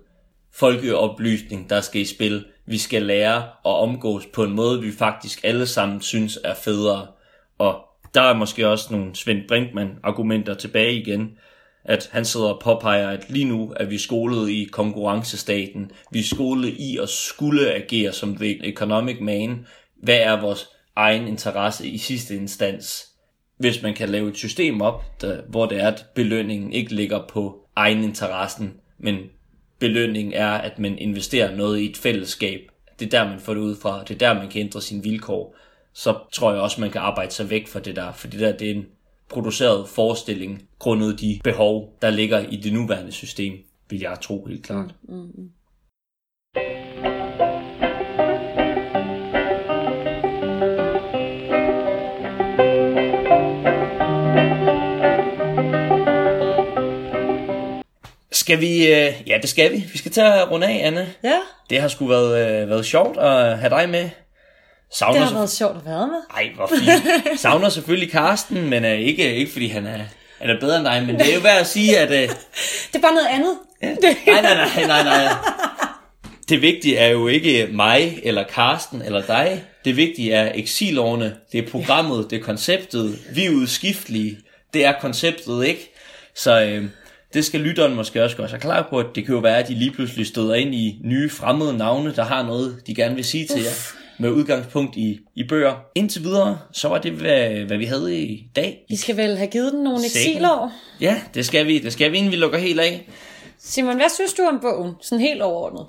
folkeoplysning, 0.55 1.71
der 1.71 1.81
skal 1.81 2.01
i 2.01 2.05
spil. 2.05 2.45
Vi 2.69 2.79
skal 2.79 3.03
lære 3.03 3.37
at 3.43 3.49
omgås 3.65 4.27
på 4.27 4.45
en 4.45 4.53
måde, 4.53 4.81
vi 4.81 4.93
faktisk 4.93 5.41
alle 5.45 5.67
sammen 5.67 6.01
synes 6.01 6.39
er 6.45 6.55
federe. 6.55 7.07
Og 7.59 7.81
der 8.15 8.23
er 8.23 8.35
måske 8.35 8.69
også 8.69 8.89
nogle 8.91 9.17
Svend 9.17 9.49
Brinkmann 9.49 9.91
argumenter 10.03 10.55
tilbage 10.55 10.93
igen, 10.93 11.31
at 11.85 12.09
han 12.13 12.25
sidder 12.25 12.47
og 12.47 12.61
påpeger, 12.61 13.09
at 13.09 13.31
lige 13.31 13.45
nu 13.45 13.73
er 13.77 13.85
vi 13.85 13.99
skolet 13.99 14.51
i 14.51 14.69
konkurrencestaten. 14.73 15.91
Vi 16.13 16.19
er 16.19 16.25
skolet 16.25 16.69
i 16.69 16.99
at 17.03 17.09
skulle 17.09 17.75
agere 17.75 18.13
som 18.13 18.37
the 18.37 18.67
economic 18.67 19.17
man. 19.21 19.67
Hvad 20.03 20.19
er 20.19 20.41
vores 20.41 20.69
egen 20.97 21.29
interesse 21.29 21.89
i 21.89 21.99
sidste 21.99 22.37
instans? 22.37 23.07
Hvis 23.59 23.83
man 23.83 23.95
kan 23.95 24.09
lave 24.09 24.29
et 24.29 24.37
system 24.37 24.81
op, 24.81 25.21
der, 25.21 25.43
hvor 25.49 25.67
det 25.67 25.81
er, 25.81 25.89
at 25.89 26.07
belønningen 26.15 26.73
ikke 26.73 26.95
ligger 26.95 27.27
på 27.29 27.69
egen 27.77 28.05
interessen, 28.05 28.75
men 28.99 29.19
belønning 29.79 30.35
er, 30.35 30.51
at 30.51 30.79
man 30.79 30.99
investerer 30.99 31.57
noget 31.57 31.79
i 31.79 31.91
et 31.91 31.97
fællesskab. 31.97 32.61
Det 32.99 33.07
er 33.07 33.11
der, 33.11 33.31
man 33.31 33.41
får 33.41 33.55
det 33.55 33.61
ud 33.61 33.77
fra. 33.77 34.05
Det 34.05 34.15
er 34.15 34.19
der, 34.19 34.35
man 34.35 34.49
kan 34.49 34.61
ændre 34.61 34.83
sine 34.83 35.03
vilkår. 35.03 35.57
Så 35.93 36.19
tror 36.33 36.53
jeg 36.53 36.61
også, 36.61 36.81
man 36.81 36.91
kan 36.91 37.01
arbejde 37.01 37.31
sig 37.31 37.51
væk 37.51 37.69
fra 37.69 37.81
det 37.81 37.97
der. 37.97 38.13
For 38.13 38.29
det 38.29 38.41
der, 38.41 38.53
det 38.53 38.71
er 38.71 38.75
en 38.75 38.87
produceret 39.29 39.89
forestilling, 39.89 40.69
grundet 40.79 41.21
de 41.21 41.41
behov, 41.45 41.97
der 42.03 42.11
ligger 42.11 42.39
i 42.39 42.57
det 42.57 42.73
nuværende 42.73 43.13
system, 43.13 43.53
vil 43.91 44.01
jeg 44.01 44.19
tro 44.23 44.45
helt 44.45 44.65
klart. 44.65 44.95
Mm, 45.03 45.15
mm, 45.15 45.31
mm. 45.35 45.51
Skal 58.49 58.61
vi... 58.61 58.87
Øh, 58.87 59.13
ja, 59.27 59.39
det 59.43 59.51
skal 59.51 59.73
vi. 59.73 59.85
Vi 59.93 59.99
skal 59.99 60.13
tage 60.13 60.45
runde 60.45 60.67
af, 60.67 60.87
Anne. 60.87 61.15
Ja. 61.25 61.39
Det 61.71 61.81
har 61.81 61.89
sgu 61.89 62.07
været, 62.07 62.63
øh, 62.63 62.71
været 62.71 62.87
sjovt 62.87 63.19
at 63.19 63.59
have 63.59 63.71
dig 63.71 63.89
med. 63.89 64.11
Savner 64.93 65.19
det 65.19 65.29
har 65.29 65.35
været 65.35 65.51
sjovt 65.51 65.77
at 65.77 65.85
være 65.85 66.07
med. 66.07 66.21
Ej, 66.37 66.51
hvor 66.57 66.67
fint. 66.67 67.41
Savner 67.41 67.69
selvfølgelig 67.69 68.13
Karsten, 68.13 68.71
men 68.71 68.85
uh, 68.85 68.91
ikke, 68.91 69.35
ikke 69.35 69.53
fordi 69.53 69.69
han 69.69 69.87
er, 69.87 69.99
han 70.41 70.51
er 70.51 70.61
bedre 70.61 70.77
end 70.77 70.85
dig, 70.85 71.05
men 71.07 71.19
det 71.19 71.31
er 71.31 71.35
jo 71.35 71.41
værd 71.41 71.61
at 71.61 71.67
sige, 71.67 71.99
at... 71.99 72.09
Uh, 72.09 72.15
det 72.93 72.95
er 72.95 73.01
bare 73.01 73.15
noget 73.15 73.29
andet. 73.31 73.55
Ja. 73.83 73.95
Nej, 74.33 74.43
nej, 74.43 74.55
nej, 74.55 74.87
nej, 74.87 75.03
nej. 75.05 75.35
Det 76.49 76.63
vigtige 76.63 76.97
er 76.97 77.09
jo 77.09 77.29
ikke 77.29 77.69
mig, 77.73 78.21
eller 78.23 78.45
Karsten, 78.45 79.03
eller 79.03 79.23
dig. 79.23 79.65
Det 79.85 79.97
vigtige 79.97 80.33
er 80.33 80.53
eksilårene, 80.55 81.37
det 81.53 81.65
er 81.65 81.71
programmet, 81.71 82.31
det 82.31 82.39
er 82.41 82.45
konceptet. 82.45 83.19
Vi 83.35 83.47
er 83.47 83.51
udskiftelige. 83.51 84.39
Det 84.75 84.85
er 84.85 84.93
konceptet, 85.01 85.67
ikke? 85.67 85.95
Så 86.35 86.63
øh, 86.63 86.85
det 87.35 87.45
skal 87.45 87.61
lytteren 87.61 87.95
måske 87.95 88.25
også 88.25 88.37
gøre 88.37 88.49
sig 88.49 88.61
klar 88.61 88.87
på, 88.91 88.99
at 88.99 89.07
det 89.15 89.27
kan 89.27 89.35
jo 89.35 89.41
være, 89.41 89.59
at 89.59 89.69
de 89.69 89.75
lige 89.75 89.91
pludselig 89.91 90.27
støder 90.27 90.55
ind 90.55 90.75
i 90.75 91.01
nye 91.05 91.31
fremmede 91.31 91.77
navne, 91.77 92.15
der 92.17 92.25
har 92.25 92.43
noget, 92.43 92.83
de 92.87 92.95
gerne 92.95 93.15
vil 93.15 93.25
sige 93.25 93.47
til 93.47 93.63
jer 93.63 93.71
med 94.19 94.31
udgangspunkt 94.31 94.97
i, 94.97 95.21
i 95.35 95.45
bøger. 95.45 95.75
Indtil 95.95 96.25
videre, 96.25 96.59
så 96.73 96.89
var 96.89 96.99
det, 96.99 97.13
hvad, 97.13 97.49
hvad 97.51 97.77
vi 97.77 97.85
havde 97.85 98.19
i 98.19 98.51
dag. 98.57 98.85
Vi 98.89 98.97
skal 98.97 99.17
vel 99.17 99.37
have 99.37 99.51
givet 99.51 99.73
den 99.73 99.85
nogle 99.85 100.05
eksilår? 100.05 100.73
Ja, 101.01 101.21
det 101.35 101.47
skal 101.47 101.67
vi. 101.67 101.79
Det 101.79 101.93
skal 101.93 102.13
vi, 102.13 102.17
inden 102.17 102.33
vi 102.33 102.37
lukker 102.37 102.59
helt 102.59 102.81
af. 102.81 103.09
Simon, 103.59 103.97
hvad 103.97 104.15
synes 104.15 104.33
du 104.33 104.43
om 104.43 104.61
bogen? 104.61 104.93
Sådan 105.03 105.21
helt 105.21 105.43
overordnet. 105.43 105.87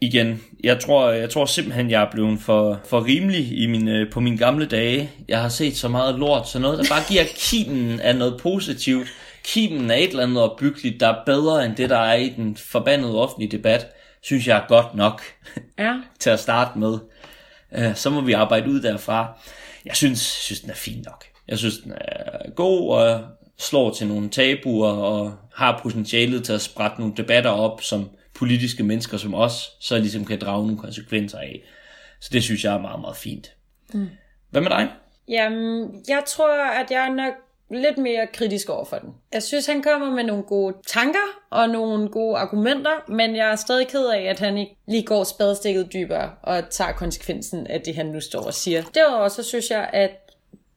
Igen, 0.00 0.42
jeg 0.64 0.80
tror, 0.80 1.10
jeg 1.10 1.30
tror 1.30 1.46
simpelthen, 1.46 1.90
jeg 1.90 2.02
er 2.02 2.10
blevet 2.10 2.40
for, 2.40 2.80
for 2.88 3.04
rimelig 3.06 3.58
i 3.58 3.66
min, 3.66 4.06
på 4.12 4.20
mine 4.20 4.38
gamle 4.38 4.66
dage. 4.66 5.10
Jeg 5.28 5.40
har 5.40 5.48
set 5.48 5.76
så 5.76 5.88
meget 5.88 6.18
lort, 6.18 6.48
så 6.48 6.58
noget, 6.58 6.78
der 6.78 6.84
bare 6.88 7.02
giver 7.08 7.24
kimen 7.36 8.00
af 8.00 8.16
noget 8.16 8.40
positivt. 8.40 9.08
Kimen 9.44 9.90
af 9.90 9.98
et 9.98 10.10
eller 10.10 10.22
andet 10.22 10.42
opbyggeligt, 10.42 11.00
der 11.00 11.08
er 11.08 11.24
bedre 11.26 11.64
end 11.64 11.76
det, 11.76 11.90
der 11.90 11.98
er 11.98 12.14
i 12.14 12.28
den 12.28 12.56
forbandede 12.56 13.18
offentlige 13.18 13.50
debat 13.50 13.94
synes 14.24 14.48
jeg 14.48 14.56
er 14.56 14.66
godt 14.68 14.94
nok 14.94 15.22
ja. 15.78 16.00
til 16.20 16.30
at 16.30 16.40
starte 16.40 16.78
med. 16.78 16.98
Uh, 17.78 17.94
så 17.94 18.10
må 18.10 18.20
vi 18.20 18.32
arbejde 18.32 18.70
ud 18.70 18.80
derfra. 18.80 19.38
Jeg 19.84 19.96
synes, 19.96 20.20
synes, 20.20 20.60
den 20.60 20.70
er 20.70 20.74
fin 20.74 21.02
nok. 21.06 21.24
Jeg 21.48 21.58
synes, 21.58 21.78
den 21.78 21.92
er 21.92 22.50
god 22.50 22.90
og 22.90 23.24
slår 23.58 23.90
til 23.90 24.06
nogle 24.06 24.28
tabuer 24.28 24.90
og 24.90 25.36
har 25.54 25.80
potentialet 25.82 26.44
til 26.44 26.52
at 26.52 26.60
sprætte 26.60 27.00
nogle 27.00 27.14
debatter 27.16 27.50
op, 27.50 27.82
som 27.82 28.10
politiske 28.34 28.82
mennesker 28.82 29.16
som 29.16 29.34
os, 29.34 29.70
så 29.80 29.98
ligesom 29.98 30.24
kan 30.24 30.40
drage 30.40 30.66
nogle 30.66 30.78
konsekvenser 30.78 31.38
af. 31.38 31.62
Så 32.20 32.28
det 32.32 32.42
synes 32.42 32.64
jeg 32.64 32.74
er 32.74 32.80
meget, 32.80 33.00
meget 33.00 33.16
fint. 33.16 33.52
Mm. 33.92 34.08
Hvad 34.50 34.62
med 34.62 34.70
dig? 34.70 34.88
Jamen, 35.28 36.02
jeg 36.08 36.22
tror, 36.26 36.70
at 36.80 36.90
jeg 36.90 37.10
nok 37.10 37.34
lidt 37.74 37.98
mere 37.98 38.26
kritisk 38.32 38.68
over 38.68 38.84
for 38.84 38.98
den. 38.98 39.14
Jeg 39.32 39.42
synes, 39.42 39.66
han 39.66 39.82
kommer 39.82 40.10
med 40.10 40.24
nogle 40.24 40.42
gode 40.42 40.76
tanker 40.86 41.42
og 41.50 41.68
nogle 41.68 42.08
gode 42.08 42.36
argumenter, 42.36 42.90
men 43.08 43.36
jeg 43.36 43.50
er 43.50 43.56
stadig 43.56 43.88
ked 43.88 44.06
af, 44.06 44.22
at 44.22 44.38
han 44.38 44.58
ikke 44.58 44.76
lige 44.86 45.06
går 45.06 45.24
spadestikket 45.24 45.92
dybere 45.92 46.30
og 46.42 46.70
tager 46.70 46.92
konsekvensen 46.92 47.66
af 47.66 47.80
det, 47.80 47.94
han 47.94 48.06
nu 48.06 48.20
står 48.20 48.42
og 48.42 48.54
siger. 48.54 48.82
Derudover 48.94 49.28
så 49.28 49.42
synes 49.42 49.70
jeg, 49.70 49.90
at 49.92 50.10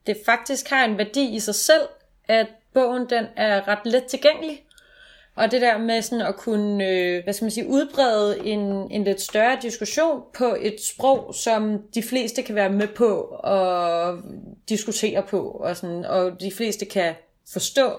det 0.08 0.18
faktisk 0.26 0.70
har 0.70 0.86
en 0.86 0.98
værdi 0.98 1.36
i 1.36 1.40
sig 1.40 1.56
selv, 1.56 1.82
at 2.28 2.48
bogen 2.74 3.10
den 3.10 3.26
er 3.36 3.68
ret 3.68 3.86
let 3.86 4.06
tilgængelig. 4.06 4.64
Og 5.38 5.52
det 5.52 5.62
der 5.62 5.78
med 5.78 6.02
sådan 6.02 6.26
at 6.26 6.36
kunne, 6.36 6.90
øh, 6.90 7.24
hvad 7.24 7.34
skal 7.34 7.46
man 7.46 7.52
sige, 7.52 7.68
udbrede 7.68 8.46
en, 8.46 8.60
en 8.92 9.04
lidt 9.04 9.22
større 9.22 9.58
diskussion 9.62 10.22
på 10.38 10.58
et 10.62 10.76
sprog, 10.82 11.36
som 11.36 11.82
de 11.96 12.04
fleste 12.04 12.42
kan 12.42 12.56
være 12.56 12.70
med 12.70 12.88
på 12.88 13.14
og 13.44 14.18
diskutere 14.70 15.24
på, 15.30 15.42
og, 15.42 15.78
sådan, 15.78 16.06
og 16.06 16.42
de 16.42 16.52
fleste 16.52 16.86
kan 16.86 17.14
forstå, 17.54 17.92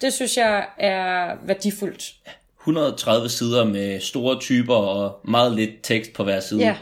det 0.00 0.12
synes 0.12 0.36
jeg 0.36 0.66
er 0.78 1.34
værdifuldt. 1.46 2.14
130 2.60 3.28
sider 3.28 3.64
med 3.64 4.00
store 4.00 4.40
typer 4.40 4.74
og 4.74 5.20
meget 5.24 5.52
lidt 5.52 5.70
tekst 5.82 6.12
på 6.12 6.24
hver 6.24 6.40
side. 6.40 6.60
Ja. 6.60 6.76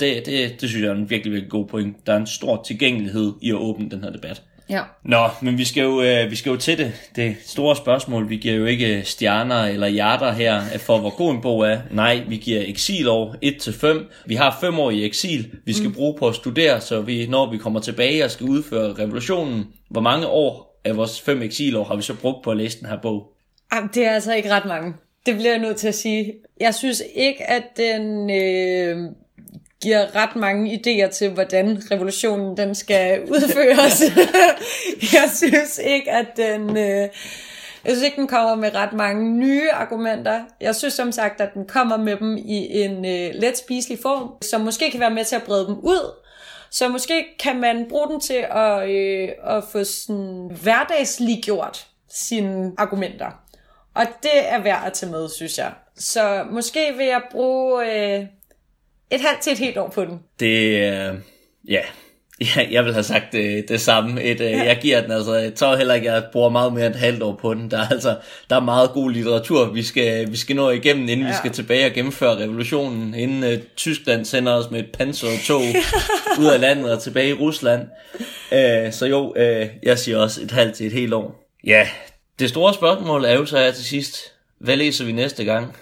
Det, 0.00 0.26
det, 0.26 0.60
det 0.60 0.68
synes 0.68 0.82
jeg 0.82 0.90
er 0.90 0.94
en 0.94 1.10
virkelig, 1.10 1.32
virkelig 1.32 1.50
god 1.50 1.66
point. 1.66 2.06
Der 2.06 2.12
er 2.12 2.16
en 2.16 2.26
stor 2.26 2.62
tilgængelighed 2.66 3.32
i 3.40 3.50
at 3.50 3.56
åbne 3.56 3.90
den 3.90 4.04
her 4.04 4.10
debat. 4.10 4.42
Ja. 4.70 4.82
Nå, 5.04 5.28
men 5.42 5.58
vi 5.58 5.64
skal, 5.64 5.82
jo, 5.82 6.02
øh, 6.02 6.30
vi 6.30 6.36
skal 6.36 6.50
jo 6.50 6.56
til 6.56 6.78
det. 6.78 6.92
Det 7.16 7.36
store 7.46 7.76
spørgsmål. 7.76 8.30
Vi 8.30 8.36
giver 8.36 8.54
jo 8.54 8.64
ikke 8.64 9.02
stjerner 9.04 9.64
eller 9.64 9.86
hjerter 9.86 10.32
her 10.32 10.60
for, 10.78 10.98
hvor 10.98 11.16
god 11.16 11.34
en 11.34 11.40
bog 11.40 11.66
er. 11.66 11.78
Nej, 11.90 12.22
vi 12.28 12.36
giver 12.36 12.62
eksilår 12.66 13.36
1-5. 13.44 14.24
Vi 14.26 14.34
har 14.34 14.58
5 14.60 14.78
år 14.78 14.90
i 14.90 15.04
eksil, 15.04 15.50
vi 15.64 15.72
skal 15.72 15.88
mm. 15.88 15.94
bruge 15.94 16.18
på 16.18 16.28
at 16.28 16.34
studere, 16.34 16.80
så 16.80 17.00
vi, 17.00 17.26
når 17.26 17.50
vi 17.50 17.58
kommer 17.58 17.80
tilbage 17.80 18.24
og 18.24 18.30
skal 18.30 18.46
udføre 18.46 18.92
revolutionen, 18.92 19.64
hvor 19.90 20.00
mange 20.00 20.26
år 20.26 20.80
af 20.84 20.96
vores 20.96 21.20
5 21.20 21.42
eksilår 21.42 21.84
har 21.84 21.96
vi 21.96 22.02
så 22.02 22.14
brugt 22.14 22.44
på 22.44 22.50
at 22.50 22.56
læse 22.56 22.80
den 22.80 22.88
her 22.88 22.98
bog? 23.02 23.32
Jamen, 23.74 23.90
det 23.94 24.06
er 24.06 24.10
altså 24.10 24.34
ikke 24.34 24.50
ret 24.50 24.64
mange. 24.64 24.94
Det 25.26 25.34
bliver 25.34 25.50
jeg 25.50 25.58
nødt 25.58 25.76
til 25.76 25.88
at 25.88 25.94
sige. 25.94 26.32
Jeg 26.60 26.74
synes 26.74 27.02
ikke, 27.14 27.50
at 27.50 27.62
den 27.76 28.30
øh, 28.30 29.10
giver 29.82 30.14
ret 30.16 30.36
mange 30.36 30.74
idéer 30.74 31.10
til, 31.10 31.30
hvordan 31.30 31.82
revolutionen 31.90 32.56
den 32.56 32.74
skal 32.74 33.22
udføres. 33.34 34.02
jeg 35.14 35.30
synes 35.34 35.80
ikke, 35.84 36.10
at 36.10 36.26
den... 36.36 36.76
Øh, 36.76 37.08
jeg 37.84 37.92
synes 37.92 38.02
ikke, 38.02 38.16
den 38.16 38.28
kommer 38.28 38.54
med 38.54 38.74
ret 38.74 38.92
mange 38.92 39.32
nye 39.38 39.70
argumenter. 39.72 40.40
Jeg 40.60 40.76
synes 40.76 40.94
som 40.94 41.12
sagt, 41.12 41.40
at 41.40 41.54
den 41.54 41.66
kommer 41.66 41.96
med 41.96 42.16
dem 42.16 42.36
i 42.36 42.82
en 42.82 43.04
øh, 43.04 43.34
let 43.34 43.58
spiselig 43.58 43.98
form, 44.02 44.42
som 44.42 44.60
måske 44.60 44.90
kan 44.90 45.00
være 45.00 45.10
med 45.10 45.24
til 45.24 45.36
at 45.36 45.42
brede 45.42 45.66
dem 45.66 45.78
ud. 45.78 46.14
Så 46.70 46.88
måske 46.88 47.24
kan 47.38 47.60
man 47.60 47.86
bruge 47.88 48.08
den 48.08 48.20
til 48.20 48.44
at, 48.50 48.88
øh, 48.90 49.28
at 49.44 49.64
få 49.72 49.84
sådan 49.84 50.50
hverdagsliggjort 50.62 51.86
sine 52.10 52.72
argumenter. 52.78 53.30
Og 53.94 54.06
det 54.22 54.48
er 54.48 54.58
værd 54.58 54.82
at 54.86 54.92
tage 54.92 55.12
med, 55.12 55.28
synes 55.28 55.58
jeg. 55.58 55.72
Så 55.96 56.44
måske 56.50 56.94
vil 56.96 57.06
jeg 57.06 57.22
bruge... 57.30 57.86
Øh, 57.86 58.26
et 59.12 59.20
halvt 59.20 59.40
til 59.40 59.52
et 59.52 59.58
helt 59.58 59.78
år 59.78 59.88
på 59.88 60.04
den. 60.04 60.20
Det 60.40 60.84
er, 60.84 61.14
ja, 61.68 61.80
Ja, 62.56 62.66
jeg 62.70 62.84
vil 62.84 62.92
have 62.92 63.02
sagt 63.02 63.32
det, 63.32 63.68
det 63.68 63.80
samme. 63.80 64.22
Et, 64.22 64.40
ja. 64.40 64.64
Jeg 64.64 64.78
giver 64.82 65.00
den 65.00 65.10
altså, 65.10 65.34
jeg 65.34 65.54
tror 65.54 65.76
heller 65.76 65.94
ikke, 65.94 66.12
jeg 66.12 66.24
bruger 66.32 66.48
meget 66.48 66.72
mere 66.72 66.86
end 66.86 66.94
et 66.94 67.00
halvt 67.00 67.22
år 67.22 67.38
på 67.40 67.54
den. 67.54 67.70
Der 67.70 67.78
er 67.78 67.88
altså 67.88 68.16
der 68.50 68.56
er 68.56 68.60
meget 68.60 68.90
god 68.90 69.10
litteratur, 69.10 69.72
vi 69.72 69.82
skal, 69.82 70.32
vi 70.32 70.36
skal 70.36 70.56
nå 70.56 70.70
igennem, 70.70 71.08
inden 71.08 71.26
ja. 71.26 71.32
vi 71.32 71.36
skal 71.36 71.50
tilbage 71.50 71.86
og 71.86 71.92
gennemføre 71.92 72.38
revolutionen, 72.38 73.14
inden 73.14 73.52
uh, 73.52 73.64
Tyskland 73.76 74.24
sender 74.24 74.52
os 74.52 74.70
med 74.70 74.80
et 74.80 74.92
pansertog 74.92 75.62
ud 76.40 76.46
af 76.46 76.60
landet 76.60 76.92
og 76.92 77.02
tilbage 77.02 77.28
i 77.28 77.32
Rusland. 77.32 77.82
Uh, 78.52 78.92
så 78.92 79.06
jo, 79.06 79.30
uh, 79.30 79.66
jeg 79.82 79.98
siger 79.98 80.18
også 80.18 80.42
et 80.42 80.50
halvt 80.50 80.74
til 80.74 80.86
et 80.86 80.92
helt 80.92 81.14
år. 81.14 81.48
Ja, 81.64 81.88
det 82.38 82.48
store 82.48 82.74
spørgsmål 82.74 83.24
er 83.24 83.32
jo 83.32 83.46
så 83.46 83.58
her 83.58 83.70
til 83.70 83.84
sidst, 83.84 84.32
hvad 84.60 84.76
læser 84.76 85.04
vi 85.04 85.12
næste 85.12 85.44
gang? 85.44 85.76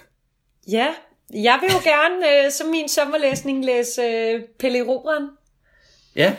Ja, 0.69 0.87
jeg 1.35 1.59
vil 1.63 1.71
jo 1.73 1.91
gerne 1.91 2.47
uh, 2.47 2.53
som 2.53 2.67
min 2.67 2.89
sommerlæsning 2.89 3.65
læse 3.65 4.03
uh, 4.03 4.41
Pelle 4.59 4.83
Robren. 4.83 5.29
Ja. 6.17 6.33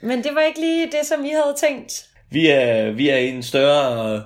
Men 0.00 0.24
det 0.24 0.34
var 0.34 0.40
ikke 0.40 0.60
lige 0.60 0.86
det, 0.86 1.06
som 1.06 1.22
vi 1.22 1.28
havde 1.28 1.54
tænkt. 1.56 2.04
Vi 2.30 2.46
er, 2.46 2.90
vi 2.90 3.08
er 3.08 3.16
i 3.16 3.28
en 3.28 3.42
større 3.42 4.22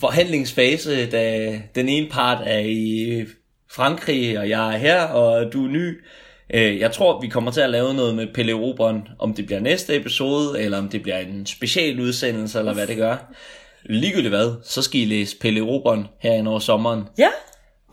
forhandlingsfase, 0.00 1.10
da 1.10 1.52
den 1.74 1.88
ene 1.88 2.08
part 2.10 2.38
er 2.46 2.58
i 2.58 3.24
Frankrig, 3.70 4.38
og 4.38 4.48
jeg 4.48 4.74
er 4.74 4.78
her, 4.78 5.02
og 5.02 5.52
du 5.52 5.64
er 5.64 5.68
ny. 5.68 6.00
Øh, 6.54 6.78
jeg 6.78 6.92
tror, 6.92 7.20
vi 7.20 7.28
kommer 7.28 7.50
til 7.50 7.60
at 7.60 7.70
lave 7.70 7.94
noget 7.94 8.14
med 8.14 8.26
Pelle 8.34 8.52
Robron, 8.52 9.08
om 9.18 9.34
det 9.34 9.46
bliver 9.46 9.60
næste 9.60 9.96
episode, 9.96 10.60
eller 10.60 10.78
om 10.78 10.88
det 10.88 11.02
bliver 11.02 11.18
en 11.18 11.46
special 11.46 12.00
udsendelse, 12.00 12.58
eller 12.58 12.74
hvad 12.74 12.86
det 12.86 12.96
gør. 12.96 13.16
Ligegyldigt 13.84 14.34
hvad, 14.34 14.54
så 14.64 14.82
skal 14.82 15.00
I 15.00 15.04
læse 15.04 15.38
Pelle 15.38 15.60
Robron 15.60 16.08
herinde 16.18 16.50
over 16.50 16.60
sommeren. 16.60 17.02
Ja. 17.18 17.28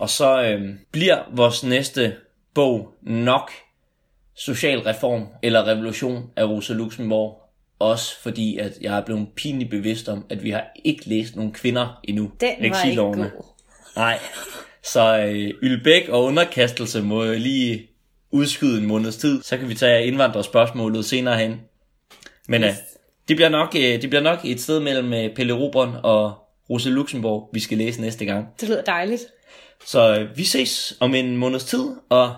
Og 0.03 0.09
så 0.09 0.43
øh, 0.43 0.69
bliver 0.91 1.17
vores 1.31 1.63
næste 1.63 2.15
bog 2.53 2.93
nok 3.01 3.51
social 4.35 4.79
reform 4.79 5.27
eller 5.43 5.67
revolution 5.67 6.29
af 6.35 6.45
Rosa 6.45 6.73
Luxemburg. 6.73 7.41
Også 7.79 8.21
fordi, 8.21 8.57
at 8.57 8.71
jeg 8.81 8.97
er 8.97 9.01
blevet 9.01 9.27
pinligt 9.35 9.69
bevidst 9.69 10.09
om, 10.09 10.25
at 10.29 10.43
vi 10.43 10.49
har 10.49 10.63
ikke 10.83 11.09
læst 11.09 11.35
nogen 11.35 11.51
kvinder 11.51 11.99
endnu. 12.03 12.31
Den 12.39 12.71
var 12.71 12.83
ikke 12.83 13.01
god. 13.01 13.45
Nej. 13.95 14.19
Så 14.83 15.17
øh, 15.17 15.53
Ylbæk 15.61 16.09
og 16.09 16.23
underkastelse 16.23 17.01
må 17.01 17.23
lige 17.25 17.87
udskyde 18.31 18.81
en 18.81 18.85
måneds 18.85 19.17
tid. 19.17 19.43
Så 19.43 19.57
kan 19.57 19.69
vi 19.69 19.75
tage 19.75 20.05
indvandrerspørgsmålet 20.05 21.05
senere 21.05 21.37
hen. 21.37 21.61
Men 22.47 22.63
øh, 22.63 22.69
det, 23.27 23.35
bliver 23.35 23.49
nok, 23.49 23.75
øh, 23.75 24.01
det 24.01 24.09
bliver 24.09 24.23
nok 24.23 24.39
et 24.43 24.61
sted 24.61 24.79
mellem 24.79 25.13
øh, 25.13 25.35
Pelle 25.35 25.53
Rubron 25.53 25.95
og 26.03 26.33
Rosa 26.69 26.89
Luxemburg, 26.89 27.49
vi 27.53 27.59
skal 27.59 27.77
læse 27.77 28.01
næste 28.01 28.25
gang. 28.25 28.47
Det 28.59 28.69
lyder 28.69 28.81
dejligt. 28.81 29.21
Så 29.85 30.19
øh, 30.19 30.37
vi 30.37 30.43
ses 30.43 30.93
om 30.99 31.15
en 31.15 31.37
måneds 31.37 31.63
tid, 31.65 31.85
og 32.09 32.35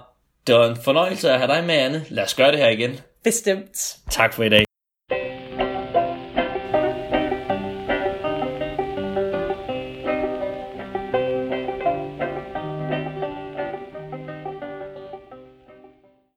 det 0.48 0.56
var 0.56 0.70
en 0.70 0.78
fornøjelse 0.84 1.32
at 1.32 1.40
have 1.40 1.52
dig 1.54 1.64
med, 1.64 1.76
Anne. 1.76 2.06
Lad 2.10 2.24
os 2.24 2.34
gøre 2.34 2.52
det 2.52 2.60
her 2.60 2.70
igen. 2.70 3.00
Bestemt. 3.24 3.98
Tak 4.10 4.34
for 4.34 4.44
i 4.44 4.50
dag. 4.50 4.65